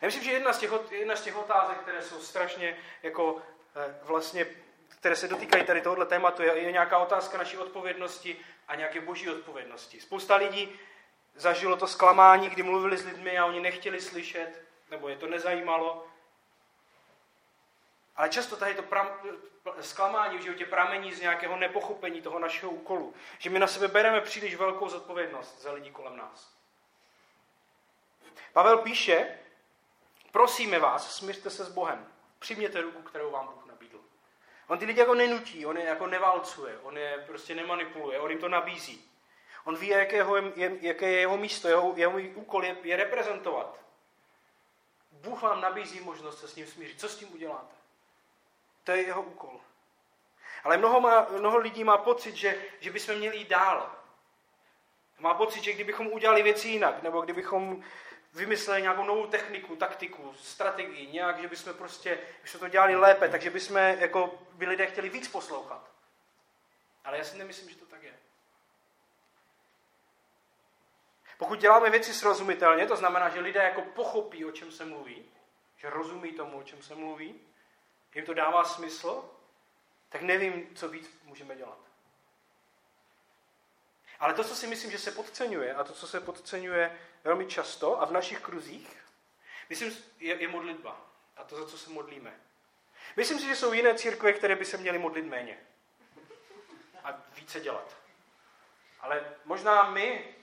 Já 0.00 0.06
myslím, 0.06 0.24
že 0.24 0.32
jedna 0.32 0.52
z 0.52 0.58
těch, 0.58 0.70
jedna 0.90 1.16
z 1.16 1.22
těch 1.22 1.36
otázek, 1.36 1.78
které 1.78 2.02
jsou 2.02 2.20
strašně 2.20 2.76
jako 3.02 3.42
eh, 3.76 3.98
vlastně, 4.02 4.46
které 4.88 5.16
se 5.16 5.28
dotýkají 5.28 5.64
tady 5.64 5.80
tohoto 5.80 6.04
tématu, 6.04 6.42
je, 6.42 6.58
je 6.58 6.72
nějaká 6.72 6.98
otázka 6.98 7.38
naší 7.38 7.58
odpovědnosti 7.58 8.36
a 8.68 8.74
nějaké 8.74 9.00
boží 9.00 9.30
odpovědnosti. 9.30 10.00
Spousta 10.00 10.36
lidí 10.36 10.80
zažilo 11.34 11.76
to 11.76 11.86
zklamání, 11.86 12.50
kdy 12.50 12.62
mluvili 12.62 12.96
s 12.96 13.04
lidmi 13.04 13.38
a 13.38 13.46
oni 13.46 13.60
nechtěli 13.60 14.00
slyšet, 14.00 14.62
nebo 14.90 15.08
je 15.08 15.16
to 15.16 15.26
nezajímalo. 15.26 16.06
Ale 18.16 18.28
často 18.28 18.56
tady 18.56 18.74
to 18.74 18.82
pram, 18.82 19.08
zklamání 19.80 20.38
v 20.38 20.42
životě 20.42 20.66
pramení 20.66 21.14
z 21.14 21.20
nějakého 21.20 21.56
nepochopení 21.56 22.22
toho 22.22 22.38
našeho 22.38 22.72
úkolu. 22.72 23.14
Že 23.38 23.50
my 23.50 23.58
na 23.58 23.66
sebe 23.66 23.88
bereme 23.88 24.20
příliš 24.20 24.54
velkou 24.54 24.88
zodpovědnost 24.88 25.62
za 25.62 25.72
lidi 25.72 25.90
kolem 25.90 26.16
nás. 26.16 26.54
Pavel 28.52 28.78
píše, 28.78 29.38
Prosíme 30.30 30.78
vás, 30.78 31.16
smířte 31.16 31.50
se 31.50 31.64
s 31.64 31.68
Bohem. 31.68 32.06
Přijměte 32.38 32.80
ruku, 32.80 33.02
kterou 33.02 33.30
vám 33.30 33.46
Bůh 33.46 33.66
nabídl. 33.66 34.00
On 34.68 34.78
ty 34.78 34.84
lidi 34.84 35.00
jako 35.00 35.14
nenutí, 35.14 35.66
on 35.66 35.78
je 35.78 35.84
jako 35.84 36.06
nevalcuje, 36.06 36.78
on 36.78 36.98
je 36.98 37.24
prostě 37.26 37.54
nemanipuluje, 37.54 38.20
on 38.20 38.30
jim 38.30 38.40
to 38.40 38.48
nabízí. 38.48 39.10
On 39.64 39.76
ví, 39.76 39.88
jakého 39.88 40.36
je, 40.36 40.78
jaké 40.80 41.10
je 41.10 41.20
jeho 41.20 41.36
místo, 41.36 41.68
jeho, 41.68 41.92
jeho 41.96 42.18
úkol 42.34 42.64
je, 42.64 42.76
je 42.82 42.96
reprezentovat. 42.96 43.80
Bůh 45.12 45.42
vám 45.42 45.60
nabízí 45.60 46.00
možnost 46.00 46.40
se 46.40 46.48
s 46.48 46.56
ním 46.56 46.66
smířit. 46.66 47.00
Co 47.00 47.08
s 47.08 47.16
tím 47.16 47.34
uděláte? 47.34 47.74
To 48.84 48.92
je 48.92 49.02
jeho 49.02 49.22
úkol. 49.22 49.60
Ale 50.64 50.76
mnoho, 50.76 51.00
má, 51.00 51.26
mnoho 51.30 51.58
lidí 51.58 51.84
má 51.84 51.98
pocit, 51.98 52.34
že, 52.34 52.64
že 52.80 52.90
bychom 52.90 53.14
měli 53.14 53.36
jít 53.36 53.48
dál. 53.48 53.96
Má 55.18 55.34
pocit, 55.34 55.62
že 55.62 55.72
kdybychom 55.72 56.06
udělali 56.06 56.42
věci 56.42 56.68
jinak, 56.68 57.02
nebo 57.02 57.20
kdybychom 57.20 57.82
vymysleli 58.32 58.82
nějakou 58.82 59.04
novou 59.04 59.26
techniku, 59.26 59.76
taktiku, 59.76 60.34
strategii, 60.34 61.06
nějak, 61.06 61.40
že 61.40 61.48
bychom 61.48 61.74
prostě, 61.74 62.18
bychom 62.42 62.60
to 62.60 62.68
dělali 62.68 62.96
lépe, 62.96 63.28
takže 63.28 63.50
bychom 63.50 63.76
jako 63.76 64.38
by 64.52 64.66
lidé 64.66 64.86
chtěli 64.86 65.08
víc 65.08 65.28
poslouchat. 65.28 65.90
Ale 67.04 67.18
já 67.18 67.24
si 67.24 67.38
nemyslím, 67.38 67.68
že 67.68 67.76
to 67.76 67.86
tak 67.86 68.02
je. 68.02 68.14
Pokud 71.38 71.58
děláme 71.58 71.90
věci 71.90 72.14
srozumitelně, 72.14 72.86
to 72.86 72.96
znamená, 72.96 73.28
že 73.28 73.40
lidé 73.40 73.62
jako 73.62 73.82
pochopí, 73.82 74.44
o 74.44 74.52
čem 74.52 74.72
se 74.72 74.84
mluví, 74.84 75.24
že 75.76 75.90
rozumí 75.90 76.32
tomu, 76.32 76.58
o 76.58 76.62
čem 76.62 76.82
se 76.82 76.94
mluví, 76.94 77.40
jim 78.14 78.26
to 78.26 78.34
dává 78.34 78.64
smysl, 78.64 79.30
tak 80.08 80.22
nevím, 80.22 80.76
co 80.76 80.88
víc 80.88 81.10
můžeme 81.24 81.56
dělat. 81.56 81.78
Ale 84.20 84.34
to, 84.34 84.44
co 84.44 84.56
si 84.56 84.66
myslím, 84.66 84.90
že 84.90 84.98
se 84.98 85.10
podceňuje, 85.10 85.74
a 85.74 85.84
to, 85.84 85.92
co 85.92 86.06
se 86.06 86.20
podceňuje 86.20 86.98
velmi 87.24 87.46
často 87.46 88.02
a 88.02 88.06
v 88.06 88.12
našich 88.12 88.40
kruzích, 88.40 89.02
myslím, 89.68 89.96
je, 90.18 90.42
je 90.42 90.48
modlitba. 90.48 91.06
A 91.36 91.44
to, 91.44 91.56
za 91.56 91.66
co 91.66 91.78
se 91.78 91.90
modlíme. 91.90 92.40
Myslím 93.16 93.38
si, 93.38 93.46
že 93.46 93.56
jsou 93.56 93.72
jiné 93.72 93.94
církve, 93.94 94.32
které 94.32 94.56
by 94.56 94.64
se 94.64 94.76
měly 94.76 94.98
modlit 94.98 95.24
méně. 95.24 95.58
A 97.04 97.22
více 97.34 97.60
dělat. 97.60 97.96
Ale 99.00 99.34
možná 99.44 99.90
my, 99.90 100.34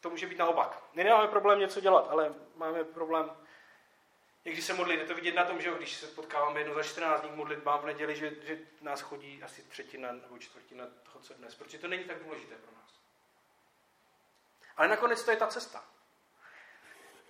to 0.00 0.10
může 0.10 0.26
být 0.26 0.38
naopak. 0.38 0.82
My 0.92 1.04
nemáme 1.04 1.28
problém 1.28 1.58
něco 1.58 1.80
dělat, 1.80 2.06
ale 2.10 2.34
máme 2.56 2.84
problém 2.84 3.30
jak 4.44 4.54
když 4.54 4.64
se 4.64 4.74
modlit, 4.74 5.00
je 5.00 5.06
to 5.06 5.14
vidět 5.14 5.34
na 5.34 5.44
tom, 5.44 5.60
že 5.60 5.70
když 5.76 5.94
se 5.96 6.06
potkáváme 6.06 6.60
jedno 6.60 6.74
za 6.74 6.82
14 6.82 7.20
dní 7.20 7.30
modlitbám 7.30 7.80
v 7.80 7.86
neděli, 7.86 8.16
že, 8.16 8.34
že 8.42 8.58
nás 8.80 9.00
chodí 9.00 9.42
asi 9.42 9.62
třetina 9.62 10.12
nebo 10.12 10.38
čtvrtina 10.38 10.86
toho, 10.86 11.20
co 11.20 11.34
dnes, 11.34 11.54
protože 11.54 11.78
to 11.78 11.88
není 11.88 12.04
tak 12.04 12.24
důležité 12.24 12.54
pro 12.54 12.72
nás. 12.76 13.03
Ale 14.76 14.88
nakonec 14.88 15.24
to 15.24 15.30
je 15.30 15.36
ta 15.36 15.46
cesta. 15.46 15.84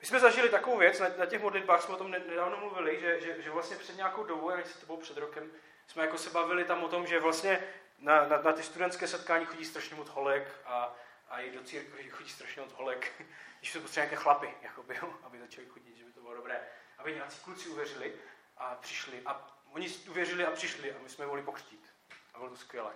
My 0.01 0.07
jsme 0.07 0.21
zažili 0.21 0.49
takovou 0.49 0.79
věc, 0.79 1.01
na, 1.01 1.09
na 1.19 1.27
těch 1.27 1.43
modlitbách 1.43 1.83
jsme 1.83 1.95
o 1.95 1.99
tom 1.99 2.11
nedávno 2.11 2.57
mluvili, 2.57 3.01
že, 3.01 3.21
že, 3.21 3.43
že 3.43 3.51
vlastně 3.51 3.77
před 3.77 3.97
nějakou 3.97 4.25
dobou, 4.25 4.51
jak 4.51 4.67
se 4.67 4.79
to 4.79 4.87
bylo 4.87 4.99
před 4.99 5.17
rokem, 5.17 5.53
jsme 5.87 6.03
jako 6.03 6.19
se 6.19 6.31
bavili 6.31 6.65
tam 6.65 6.85
o 6.85 6.89
tom, 6.89 7.07
že 7.07 7.21
vlastně 7.21 7.65
na, 7.99 8.29
na, 8.29 8.43
na 8.43 8.53
ty 8.53 8.63
studentské 8.63 9.07
setkání 9.09 9.45
chodí 9.45 9.65
strašně 9.65 9.97
moc 9.97 10.09
holek 10.09 10.49
a, 10.67 10.95
a 11.29 11.41
i 11.41 11.51
do 11.51 11.63
církve 11.63 12.09
chodí 12.09 12.31
strašně 12.31 12.63
moc 12.63 12.73
holek, 12.73 13.13
když 13.59 13.73
to 13.73 13.81
potřebuje 13.81 14.07
nějaké 14.07 14.23
chlapy, 14.23 14.55
jakoby, 14.63 14.99
aby 15.23 15.41
začali 15.41 15.67
chodit, 15.67 15.97
že 15.97 16.05
by 16.05 16.13
to 16.13 16.21
bylo 16.21 16.35
dobré 16.35 16.61
aby 17.05 17.15
nějací 17.15 17.41
kluci 17.41 17.69
uvěřili 17.69 18.13
a 18.57 18.75
přišli. 18.75 19.23
A 19.27 19.59
oni 19.73 19.89
uvěřili 20.11 20.47
a 20.47 20.51
přišli 20.51 20.93
a 20.93 20.99
my 21.03 21.09
jsme 21.09 21.23
je 21.23 21.27
mohli 21.27 21.43
pokřtít. 21.43 21.93
A 22.35 22.39
bylo 22.39 22.51
to 22.51 22.57
skvělé. 22.57 22.93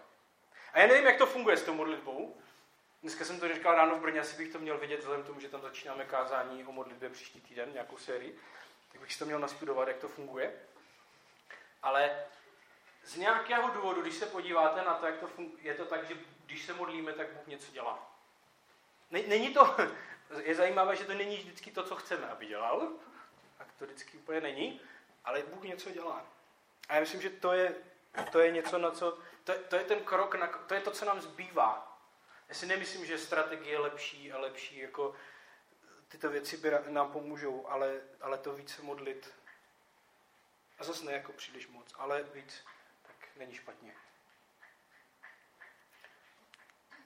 A 0.73 0.79
já 0.79 0.87
nevím, 0.87 1.07
jak 1.07 1.17
to 1.17 1.27
funguje 1.27 1.57
s 1.57 1.63
tou 1.63 1.75
modlitbou. 1.75 2.41
Dneska 3.03 3.25
jsem 3.25 3.41
to 3.41 3.55
říkal 3.55 3.75
ráno 3.75 3.97
v 3.97 4.01
Brně, 4.01 4.21
asi 4.21 4.37
bych 4.37 4.53
to 4.53 4.59
měl 4.59 4.79
vědět, 4.79 4.97
vzhledem 4.97 5.25
tomu, 5.27 5.41
že 5.41 5.49
tam 5.49 5.63
začínáme 5.63 6.05
kázání 6.05 6.65
o 6.65 6.73
modlitbě 6.73 7.09
příští 7.09 7.41
týden, 7.41 7.73
nějakou 7.73 7.97
sérii. 7.97 8.39
Tak 8.93 9.01
bych 9.01 9.13
si 9.13 9.19
to 9.19 9.25
měl 9.25 9.39
nastudovat, 9.39 9.89
jak 9.89 9.97
to 9.97 10.09
funguje. 10.09 10.53
Ale 11.83 12.25
z 13.05 13.17
nějakého 13.17 13.69
důvodu, 13.69 14.03
když 14.03 14.15
se 14.15 14.27
podíváte 14.27 14.85
na 14.85 14.95
to, 14.95 15.07
jak 15.07 15.19
to 15.19 15.27
funguje, 15.27 15.63
je 15.63 15.75
to 15.75 15.85
tak, 15.85 16.07
že 16.09 16.15
když 16.47 16.65
se 16.65 16.75
modlíme, 16.75 17.13
tak 17.13 17.33
Bůh 17.33 17.47
něco 17.47 17.73
dělá. 17.73 18.13
Není 19.11 19.55
to, 19.55 19.77
je 20.43 20.55
zajímavé, 20.55 20.97
že 20.97 21.05
to 21.05 21.15
není 21.15 21.37
vždycky 21.37 21.71
to, 21.71 21.83
co 21.83 21.97
chceme, 21.97 22.29
aby 22.29 22.47
dělal, 22.47 22.89
tak 23.59 23.69
to 23.79 23.85
vždycky 23.85 24.19
úplně 24.19 24.41
není, 24.41 24.81
ale 25.25 25.43
Bůh 25.43 25.65
něco 25.65 25.91
dělá. 25.91 26.27
A 26.89 26.95
já 26.95 27.01
myslím, 27.01 27.23
že 27.23 27.31
to 27.31 27.53
je, 27.53 27.75
to 28.33 28.41
je 28.41 28.51
něco, 28.51 28.79
na 28.79 28.91
co, 28.91 29.19
to, 29.45 29.55
to 29.69 29.77
je 29.77 29.85
ten 29.85 30.01
krok, 30.01 30.35
na, 30.35 30.47
to 30.47 30.75
je 30.75 30.81
to, 30.81 30.91
co 30.91 31.05
nám 31.05 31.21
zbývá. 31.21 31.88
Já 32.49 32.55
si 32.55 32.67
nemyslím, 32.67 33.07
že 33.07 33.19
strategie 33.19 33.71
je 33.71 33.79
lepší 33.79 34.33
a 34.33 34.39
lepší, 34.39 34.79
jako 34.79 35.15
tyto 36.09 36.31
věci 36.31 36.61
nám 36.89 37.13
pomůžou, 37.13 37.67
ale, 37.67 38.01
ale 38.21 38.39
to 38.39 38.53
více 38.53 38.83
modlit. 38.83 39.35
A 40.79 40.85
zase 40.85 41.05
ne 41.05 41.13
jako 41.13 41.33
příliš 41.33 41.67
moc, 41.69 41.95
ale 41.95 42.23
víc, 42.23 42.65
tak 43.03 43.29
není 43.37 43.55
špatně. 43.55 43.95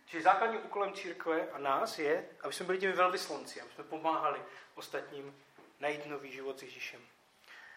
Čili 0.06 0.22
základním 0.22 0.64
úkolem 0.64 0.92
církve 0.92 1.50
a 1.50 1.58
nás 1.58 1.98
je, 1.98 2.28
aby 2.40 2.52
jsme 2.52 2.66
byli 2.66 2.78
těmi 2.78 2.92
velvyslanci, 2.92 3.60
aby 3.60 3.72
jsme 3.72 3.84
pomáhali 3.84 4.42
ostatním 4.74 5.44
najít 5.80 6.06
nový 6.06 6.32
život 6.32 6.58
s 6.58 6.62
Ježíšem. 6.62 7.06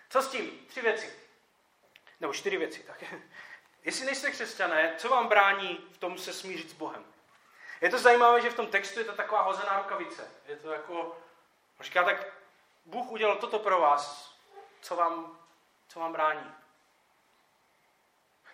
Co 0.10 0.22
s 0.22 0.32
tím? 0.32 0.66
Tři 0.68 0.82
věci. 0.82 1.14
Nebo 2.20 2.34
čtyři 2.34 2.58
věci. 2.58 2.84
Tak. 2.84 3.04
Jestli 3.84 4.06
nejste 4.06 4.32
křesťané, 4.32 4.96
co 4.98 5.10
vám 5.10 5.28
brání 5.28 5.88
v 5.92 5.98
tom 5.98 6.18
se 6.18 6.34
smířit 6.34 6.70
s 6.70 6.74
Bohem? 6.74 7.15
Je 7.86 7.92
to 7.92 8.00
zajímavé, 8.00 8.42
že 8.42 8.50
v 8.50 8.56
tom 8.56 8.68
textu 8.68 9.00
je 9.00 9.06
to 9.06 9.14
taková 9.14 9.42
hozená 9.42 9.78
rukavice. 9.78 10.32
Je 10.48 10.56
to 10.56 10.72
jako, 10.72 11.18
říká 11.80 12.04
tak, 12.04 12.34
Bůh 12.86 13.12
udělal 13.12 13.36
toto 13.36 13.60
pro 13.60 13.80
vás, 13.80 14.36
co 14.82 14.96
vám, 14.96 15.40
co 15.88 16.00
vám 16.00 16.14
brání. 16.14 16.54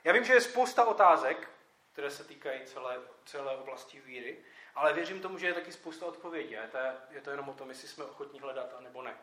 Já 0.03 0.13
vím, 0.13 0.23
že 0.23 0.33
je 0.33 0.41
spousta 0.41 0.85
otázek, 0.85 1.49
které 1.93 2.11
se 2.11 2.23
týkají 2.23 2.65
celé, 2.65 2.99
celé 3.25 3.57
oblasti 3.57 3.99
víry, 3.99 4.45
ale 4.75 4.93
věřím 4.93 5.21
tomu, 5.21 5.37
že 5.37 5.47
je 5.47 5.53
taky 5.53 5.71
spousta 5.71 6.05
odpovědí. 6.05 6.51
Je 6.51 6.67
to, 6.71 6.77
je 7.09 7.21
to 7.21 7.29
jenom 7.29 7.49
o 7.49 7.53
tom, 7.53 7.69
jestli 7.69 7.87
jsme 7.87 8.03
ochotní 8.03 8.39
hledat, 8.39 8.73
a 8.77 8.81
nebo 8.81 9.01
ne. 9.01 9.17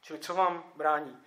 Čili 0.00 0.18
co 0.18 0.34
vám 0.34 0.72
brání? 0.76 1.26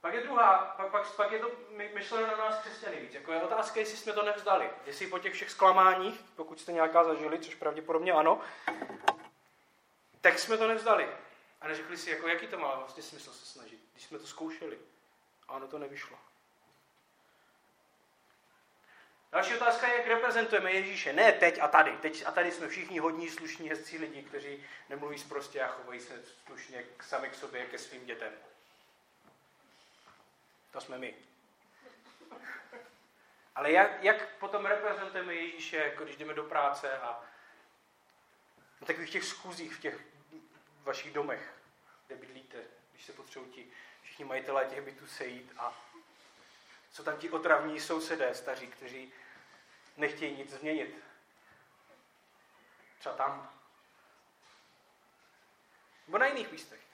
Pak 0.00 0.14
je 0.14 0.20
druhá, 0.20 0.74
pak, 0.76 0.90
pak, 0.90 1.14
pak 1.16 1.32
je 1.32 1.38
to 1.38 1.50
myšleno 1.94 2.26
na 2.26 2.36
nás 2.36 2.58
křesťany 2.58 3.00
víc. 3.00 3.14
Jako 3.14 3.32
je 3.32 3.42
otázka, 3.42 3.80
jestli 3.80 3.96
jsme 3.96 4.12
to 4.12 4.22
nevzdali. 4.22 4.70
Jestli 4.86 5.06
po 5.06 5.18
těch 5.18 5.34
všech 5.34 5.50
zklamáních, 5.50 6.20
pokud 6.36 6.60
jste 6.60 6.72
nějaká 6.72 7.04
zažili, 7.04 7.38
což 7.38 7.54
pravděpodobně 7.54 8.12
ano, 8.12 8.40
tak 10.20 10.38
jsme 10.38 10.56
to 10.56 10.68
nevzdali. 10.68 11.08
A 11.60 11.68
neřekli 11.68 11.96
si, 11.96 12.10
jako, 12.10 12.28
jaký 12.28 12.46
to 12.46 12.58
má 12.58 12.74
vlastně 12.74 13.02
smysl 13.02 13.32
se 13.32 13.46
snažit, 13.46 13.80
když 13.92 14.04
jsme 14.04 14.18
to 14.18 14.26
zkoušeli. 14.26 14.78
A 15.48 15.52
ono 15.52 15.68
to 15.68 15.78
nevyšlo. 15.78 16.18
Další 19.32 19.54
otázka 19.54 19.88
je, 19.88 19.96
jak 19.96 20.06
reprezentujeme 20.06 20.72
Ježíše. 20.72 21.12
Ne 21.12 21.32
teď 21.32 21.58
a 21.62 21.68
tady. 21.68 21.96
Teď 21.96 22.22
a 22.26 22.32
tady 22.32 22.52
jsme 22.52 22.68
všichni 22.68 22.98
hodní, 22.98 23.30
slušní, 23.30 23.68
hezcí 23.68 23.98
lidi, 23.98 24.22
kteří 24.22 24.64
nemluví 24.88 25.18
zprostě 25.18 25.62
a 25.62 25.68
chovají 25.68 26.00
se 26.00 26.22
slušně 26.46 26.84
sami 27.00 27.28
k 27.28 27.34
sobě, 27.34 27.66
ke 27.66 27.78
svým 27.78 28.06
dětem. 28.06 28.32
To 30.70 30.80
jsme 30.80 30.98
my. 30.98 31.14
Ale 33.54 33.72
jak, 33.72 34.02
jak 34.02 34.34
potom 34.34 34.66
reprezentujeme 34.66 35.34
Ježíše, 35.34 35.76
jako 35.76 36.04
když 36.04 36.16
jdeme 36.16 36.34
do 36.34 36.44
práce 36.44 36.98
a 36.98 37.22
na 38.80 38.86
takových 38.86 39.10
těch 39.10 39.24
schůzích 39.24 39.74
v 39.74 39.80
těch 39.80 40.00
vašich 40.82 41.12
domech, 41.12 41.54
kde 42.06 42.16
bydlíte, 42.16 42.58
když 42.92 43.04
se 43.04 43.12
potřebují 43.12 43.52
ti 43.52 43.66
všichni 44.02 44.24
majitelé 44.24 44.64
těch 44.64 44.84
bytů 44.84 45.06
sejít 45.06 45.52
a 45.58 45.74
jsou 46.92 47.04
tam 47.04 47.18
ti 47.18 47.30
otravní 47.30 47.80
sousedé 47.80 48.34
staří, 48.34 48.66
kteří 48.66 49.12
nechtějí 49.96 50.36
nic 50.36 50.50
změnit. 50.50 51.04
Třeba 52.98 53.14
tam. 53.14 53.52
Nebo 56.06 56.18
na 56.18 56.26
jiných 56.26 56.52
místech. 56.52 56.87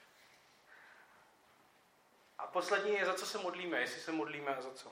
A 2.37 2.47
poslední 2.47 2.93
je, 2.93 3.05
za 3.05 3.13
co 3.13 3.25
se 3.25 3.37
modlíme, 3.37 3.79
jestli 3.79 4.01
se 4.01 4.11
modlíme 4.11 4.55
a 4.55 4.61
za 4.61 4.71
co. 4.71 4.91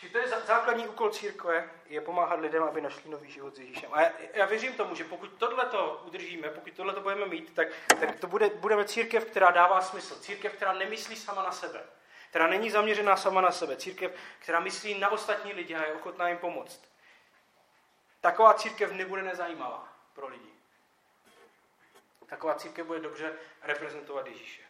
Či 0.00 0.08
to 0.08 0.18
je 0.18 0.28
základní 0.28 0.88
úkol 0.88 1.10
církve, 1.10 1.70
je 1.86 2.00
pomáhat 2.00 2.40
lidem, 2.40 2.62
aby 2.62 2.80
našli 2.80 3.10
nový 3.10 3.30
život 3.30 3.56
s 3.56 3.58
Ježíšem. 3.58 3.94
A 3.94 4.00
já, 4.00 4.12
já 4.34 4.46
věřím 4.46 4.72
tomu, 4.72 4.94
že 4.94 5.04
pokud 5.04 5.32
tohle 5.38 5.66
to 5.66 6.02
udržíme, 6.06 6.48
pokud 6.48 6.72
tohle 6.72 6.94
to 6.94 7.00
budeme 7.00 7.26
mít, 7.26 7.54
tak, 7.54 7.68
tak 8.00 8.20
to 8.20 8.26
bude, 8.26 8.50
budeme 8.50 8.84
církev, 8.84 9.24
která 9.24 9.50
dává 9.50 9.80
smysl. 9.80 10.20
Církev, 10.20 10.52
která 10.52 10.72
nemyslí 10.72 11.16
sama 11.16 11.42
na 11.42 11.52
sebe. 11.52 11.82
Která 12.30 12.46
není 12.46 12.70
zaměřená 12.70 13.16
sama 13.16 13.40
na 13.40 13.50
sebe. 13.50 13.76
Církev, 13.76 14.14
která 14.38 14.60
myslí 14.60 14.98
na 14.98 15.08
ostatní 15.08 15.52
lidi 15.52 15.74
a 15.74 15.86
je 15.86 15.92
ochotná 15.92 16.28
jim 16.28 16.38
pomoct. 16.38 16.80
Taková 18.20 18.54
církev 18.54 18.92
nebude 18.92 19.22
nezajímavá 19.22 19.88
pro 20.12 20.28
lidi. 20.28 20.59
Taková 22.30 22.54
církev 22.54 22.86
bude 22.86 23.00
dobře 23.00 23.32
reprezentovat 23.62 24.26
Ježíše. 24.26 24.62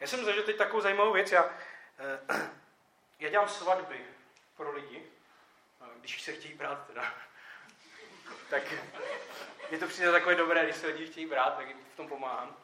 Já 0.00 0.06
jsem 0.06 0.24
zažil 0.24 0.42
teď 0.42 0.56
takovou 0.56 0.80
zajímavou 0.80 1.12
věc. 1.12 1.32
Já, 1.32 1.50
eh, 1.98 2.50
já 3.18 3.30
dělám 3.30 3.48
svatby 3.48 4.00
pro 4.56 4.72
lidi, 4.72 5.02
když 6.00 6.22
se 6.22 6.32
chtějí 6.32 6.54
brát 6.54 6.86
teda. 6.86 7.14
tak 8.50 8.62
je 9.70 9.78
to 9.78 9.86
přijde 9.86 10.12
takové 10.12 10.34
dobré, 10.34 10.64
když 10.64 10.76
se 10.76 10.86
lidi 10.86 11.06
chtějí 11.06 11.26
brát, 11.26 11.56
tak 11.56 11.68
jim 11.68 11.84
v 11.92 11.96
tom 11.96 12.08
pomáhám. 12.08 12.56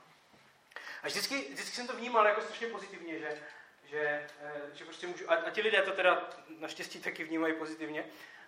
A 1.03 1.07
vždycky, 1.07 1.35
vždycky 1.53 1.77
jsem 1.77 1.87
to 1.87 1.97
vnímal 1.97 2.27
jako 2.27 2.41
strašně 2.41 2.67
pozitivně, 2.67 3.19
že, 3.19 3.43
že, 3.85 4.27
eh, 4.43 4.63
že 4.73 4.85
prostě 4.85 5.07
můžu, 5.07 5.31
a, 5.31 5.35
a 5.35 5.51
ti 5.51 5.63
lidé 5.63 5.83
to 5.83 5.93
teda 5.93 6.29
naštěstí 6.59 7.01
taky 7.01 7.25
vnímají 7.25 7.55
pozitivně, 7.55 8.05
eh, 8.05 8.40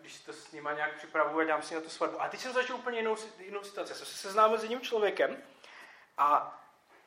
když 0.00 0.20
to 0.20 0.32
s 0.32 0.52
nima 0.52 0.72
nějak 0.72 0.94
připravuju 0.96 1.40
a 1.40 1.48
dám 1.48 1.62
si 1.62 1.74
na 1.74 1.80
tu 1.80 1.88
svatbu. 1.88 2.22
A 2.22 2.28
teď 2.28 2.40
jsem 2.40 2.52
začal 2.52 2.76
úplně 2.76 2.98
jinou, 2.98 3.16
jinou 3.38 3.64
situaci. 3.64 3.94
Jsem 3.94 4.06
se 4.06 4.16
seznámil 4.18 4.58
s 4.58 4.62
jedním 4.62 4.80
člověkem 4.80 5.42
a 6.18 6.58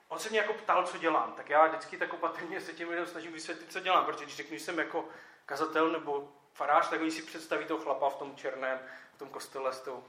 on 0.08 0.20
se 0.20 0.30
mě 0.30 0.40
jako 0.40 0.54
ptal, 0.54 0.88
co 0.88 0.98
dělám. 0.98 1.34
Tak 1.34 1.50
já 1.50 1.68
vždycky 1.68 1.98
tak 1.98 2.14
opatrně 2.14 2.62
se 2.62 2.74
těm 2.74 2.90
lidem 2.90 3.06
snažím 3.06 3.34
vysvětlit, 3.34 3.72
co 3.72 3.80
dělám, 3.80 4.06
protože 4.06 4.26
když 4.26 4.36
řeknu, 4.36 4.58
že 4.58 4.64
jsem 4.64 4.80
jako 4.80 5.06
kazatel 5.46 5.90
nebo 5.90 6.34
farář, 6.54 6.90
tak 6.90 7.02
oni 7.02 7.12
si 7.12 7.22
představí 7.22 7.66
toho 7.66 7.84
chlapa 7.84 8.10
v 8.10 8.16
tom 8.16 8.36
černém, 8.36 8.80
v 9.16 9.20
tom 9.20 9.30
kostele 9.30 9.74
s 9.74 9.80
tou... 9.80 10.04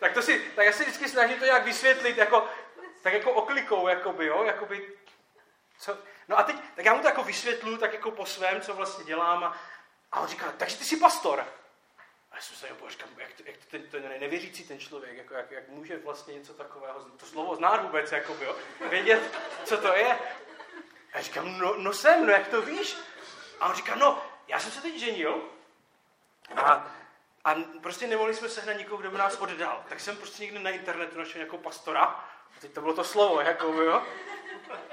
tak 0.00 0.12
to 0.12 0.22
si, 0.22 0.38
tak 0.56 0.66
já 0.66 0.72
si 0.72 0.82
vždycky 0.82 1.08
snažím 1.08 1.38
to 1.38 1.44
nějak 1.44 1.64
vysvětlit, 1.64 2.16
jako, 2.16 2.48
tak 3.02 3.12
jako 3.12 3.32
oklikou, 3.32 3.88
jakoby, 3.88 4.26
jo, 4.26 4.44
jakoby, 4.44 4.92
co, 5.78 5.98
no 6.30 6.38
a 6.38 6.42
teď, 6.42 6.56
tak 6.76 6.84
já 6.84 6.94
mu 6.94 7.00
to 7.00 7.06
jako 7.06 7.22
vysvětlu, 7.22 7.76
tak 7.76 7.92
jako 7.92 8.10
po 8.10 8.26
svém, 8.26 8.60
co 8.60 8.74
vlastně 8.74 9.04
dělám 9.04 9.44
a, 9.44 9.56
a 10.12 10.20
on 10.20 10.28
říká, 10.28 10.52
takže 10.56 10.76
ty 10.76 10.84
jsi 10.84 10.96
pastor. 10.96 11.40
A 12.30 12.36
já 12.36 12.42
jsem 12.42 12.56
se 12.56 12.68
jako 12.68 12.88
říkám, 12.88 13.08
jak 13.16 13.32
to, 13.32 13.42
jak 13.46 13.56
to 13.56 13.64
ten, 13.70 13.82
ten 13.82 14.20
nevěřící 14.20 14.64
ten 14.64 14.78
člověk, 14.78 15.16
jako, 15.16 15.34
jak, 15.34 15.50
jak 15.50 15.68
může 15.68 15.98
vlastně 15.98 16.34
něco 16.34 16.54
takového, 16.54 17.00
to 17.00 17.26
slovo 17.26 17.56
znát 17.56 17.82
vůbec, 17.82 18.12
jako 18.12 18.36
jo, 18.40 18.56
vědět, 18.90 19.38
co 19.64 19.76
to 19.76 19.94
je. 19.96 20.18
A 21.12 21.16
já 21.16 21.22
říkám, 21.22 21.58
no, 21.58 21.74
no 21.76 21.92
jsem, 21.92 22.26
no 22.26 22.32
jak 22.32 22.48
to 22.48 22.62
víš? 22.62 22.96
A 23.60 23.68
on 23.68 23.74
říká, 23.74 23.94
no, 23.94 24.22
já 24.48 24.60
jsem 24.60 24.72
se 24.72 24.82
teď 24.82 24.98
ženil 24.98 25.42
a, 26.56 26.92
a 27.44 27.54
prostě 27.82 28.06
nemohli 28.06 28.34
jsme 28.34 28.48
sehnat 28.48 28.76
nikoho, 28.76 29.00
kdo 29.00 29.10
by 29.10 29.18
nás 29.18 29.36
oddal. 29.36 29.84
Tak 29.88 30.00
jsem 30.00 30.16
prostě 30.16 30.42
někde 30.42 30.58
na 30.58 30.70
internetu 30.70 31.18
našel 31.18 31.38
nějakou 31.38 31.58
pastora, 31.58 32.04
a 32.56 32.60
teď 32.60 32.72
to 32.72 32.80
bylo 32.80 32.94
to 32.94 33.04
slovo, 33.04 33.40
jako 33.40 33.66
jo, 33.66 34.02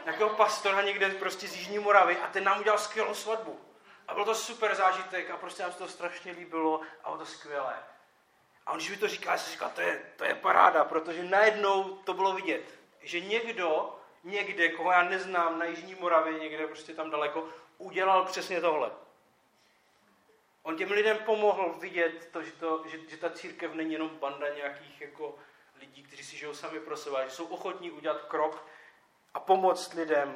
nějakého 0.03 0.29
pastora 0.29 0.81
někde 0.81 1.09
prostě 1.09 1.47
z 1.47 1.55
Jižní 1.55 1.79
Moravy 1.79 2.17
a 2.17 2.27
ten 2.27 2.43
nám 2.43 2.59
udělal 2.59 2.79
skvělou 2.79 3.13
svatbu. 3.13 3.59
A 4.07 4.13
byl 4.13 4.25
to 4.25 4.35
super 4.35 4.75
zážitek 4.75 5.29
a 5.29 5.37
prostě 5.37 5.63
nám 5.63 5.71
se 5.71 5.77
to 5.77 5.87
strašně 5.87 6.31
líbilo 6.31 6.81
a 7.03 7.09
bylo 7.09 7.17
to 7.17 7.25
skvělé. 7.25 7.75
A 8.65 8.71
on, 8.71 8.77
když 8.77 8.89
mi 8.89 8.97
to 8.97 9.07
říká, 9.07 9.31
já 9.31 9.37
jsem 9.37 9.53
říkal, 9.53 9.71
to 9.75 9.81
je, 9.81 10.01
to 10.15 10.25
je 10.25 10.35
paráda, 10.35 10.85
protože 10.85 11.23
najednou 11.23 11.83
to 11.83 12.13
bylo 12.13 12.33
vidět, 12.33 12.79
že 13.01 13.19
někdo 13.19 13.99
někde, 14.23 14.69
koho 14.69 14.91
já 14.91 15.03
neznám, 15.03 15.59
na 15.59 15.65
Jižní 15.65 15.95
Moravě, 15.95 16.39
někde 16.39 16.67
prostě 16.67 16.93
tam 16.93 17.09
daleko, 17.09 17.47
udělal 17.77 18.25
přesně 18.25 18.61
tohle. 18.61 18.91
On 20.63 20.77
těm 20.77 20.91
lidem 20.91 21.17
pomohl 21.17 21.73
vidět 21.79 22.29
to, 22.31 22.43
že, 22.43 22.51
to, 22.51 22.83
že, 22.87 22.99
že 23.09 23.17
ta 23.17 23.29
církev 23.29 23.73
není 23.73 23.93
jenom 23.93 24.09
banda 24.09 24.49
nějakých 24.49 25.01
jako 25.01 25.35
lidí, 25.79 26.03
kteří 26.03 26.23
si 26.23 26.37
žijou 26.37 26.53
sami 26.53 26.79
pro 26.79 26.97
sebe, 26.97 27.25
že 27.25 27.31
jsou 27.31 27.45
ochotní 27.45 27.91
udělat 27.91 28.21
krok 28.21 28.67
a 29.37 29.39
pomoct 29.39 29.93
lidem 29.93 30.35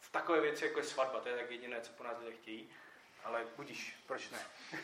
v 0.00 0.10
takové 0.10 0.40
věci, 0.40 0.64
jako 0.64 0.78
je 0.78 0.84
svatba. 0.84 1.20
To 1.20 1.28
je 1.28 1.36
tak 1.36 1.50
jediné, 1.50 1.80
co 1.80 1.92
po 1.92 2.04
nás 2.04 2.18
lidé 2.18 2.36
chtějí. 2.36 2.70
Ale 3.24 3.46
budíš, 3.56 3.98
proč 4.06 4.30
ne? 4.30 4.38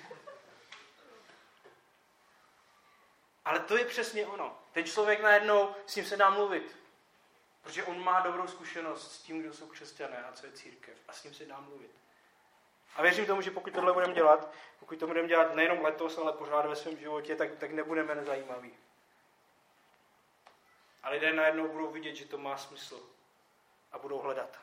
Ale 3.44 3.60
to 3.60 3.76
je 3.76 3.84
přesně 3.84 4.26
ono. 4.26 4.58
Ten 4.72 4.84
člověk 4.84 5.20
najednou, 5.20 5.74
s 5.86 5.96
ním 5.96 6.04
se 6.04 6.16
dá 6.16 6.30
mluvit. 6.30 6.78
Protože 7.62 7.84
on 7.84 8.04
má 8.04 8.20
dobrou 8.20 8.46
zkušenost 8.46 9.12
s 9.12 9.18
tím, 9.22 9.40
kdo 9.40 9.52
jsou 9.52 9.66
křesťané 9.68 10.24
a 10.24 10.32
co 10.32 10.46
je 10.46 10.52
církev. 10.52 10.98
A 11.08 11.12
s 11.12 11.24
ním 11.24 11.34
se 11.34 11.44
dá 11.44 11.60
mluvit. 11.60 11.90
A 12.96 13.02
věřím 13.02 13.26
tomu, 13.26 13.40
že 13.40 13.50
pokud 13.50 13.72
tohle 13.72 13.92
budeme 13.92 14.14
dělat, 14.14 14.52
pokud 14.78 14.98
to 14.98 15.06
budeme 15.06 15.28
dělat 15.28 15.54
nejenom 15.54 15.84
letos, 15.84 16.18
ale 16.18 16.32
pořád 16.32 16.66
ve 16.66 16.76
svém 16.76 16.96
životě, 16.96 17.36
tak, 17.36 17.56
tak 17.58 17.70
nebudeme 17.70 18.14
nezajímaví. 18.14 18.74
A 21.02 21.10
lidé 21.10 21.32
najednou 21.32 21.68
budou 21.68 21.90
vidět, 21.90 22.14
že 22.14 22.24
to 22.24 22.38
má 22.38 22.56
smysl. 22.56 23.13
A 23.94 23.98
budou 23.98 24.18
hledat. 24.18 24.58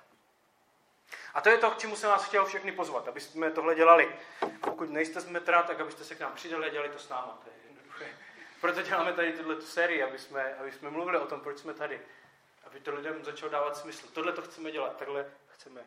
A 1.34 1.42
to 1.42 1.50
je 1.50 1.58
to, 1.58 1.72
k 1.72 1.78
čemu 1.78 1.96
jsem 1.96 2.10
vás 2.10 2.26
chtěl 2.26 2.46
všechny 2.46 2.72
pozvat, 2.72 3.08
aby 3.08 3.22
jsme 3.22 3.52
tohle 3.52 3.76
dělali. 3.76 4.16
Pokud 4.62 4.90
nejste 4.90 5.22
z 5.22 5.30
metra, 5.30 5.64
tak 5.64 5.80
abyste 5.80 6.04
se 6.04 6.16
k 6.16 6.20
nám 6.20 6.34
přidali 6.34 6.66
a 6.66 6.70
dělali 6.70 6.90
to 6.90 7.00
s 7.00 7.10
náma. 7.10 7.40
To 7.44 7.50
je 7.50 7.56
jednoduché. 7.68 8.18
Proto 8.62 8.82
děláme 8.82 9.14
tady 9.14 9.34
tuhle 9.34 9.62
sérii, 9.62 10.04
aby 10.04 10.20
jsme, 10.20 10.56
aby 10.56 10.72
jsme 10.72 10.90
mluvili 10.90 11.18
o 11.18 11.28
tom, 11.28 11.40
proč 11.40 11.58
jsme 11.58 11.74
tady. 11.74 12.02
Aby 12.64 12.80
to 12.80 12.96
lidem 12.96 13.26
začalo 13.26 13.52
dávat 13.52 13.78
smysl. 13.78 14.08
Tohle 14.14 14.32
to 14.32 14.42
chceme 14.42 14.72
dělat, 14.72 14.98
takhle 14.98 15.32
chceme. 15.48 15.82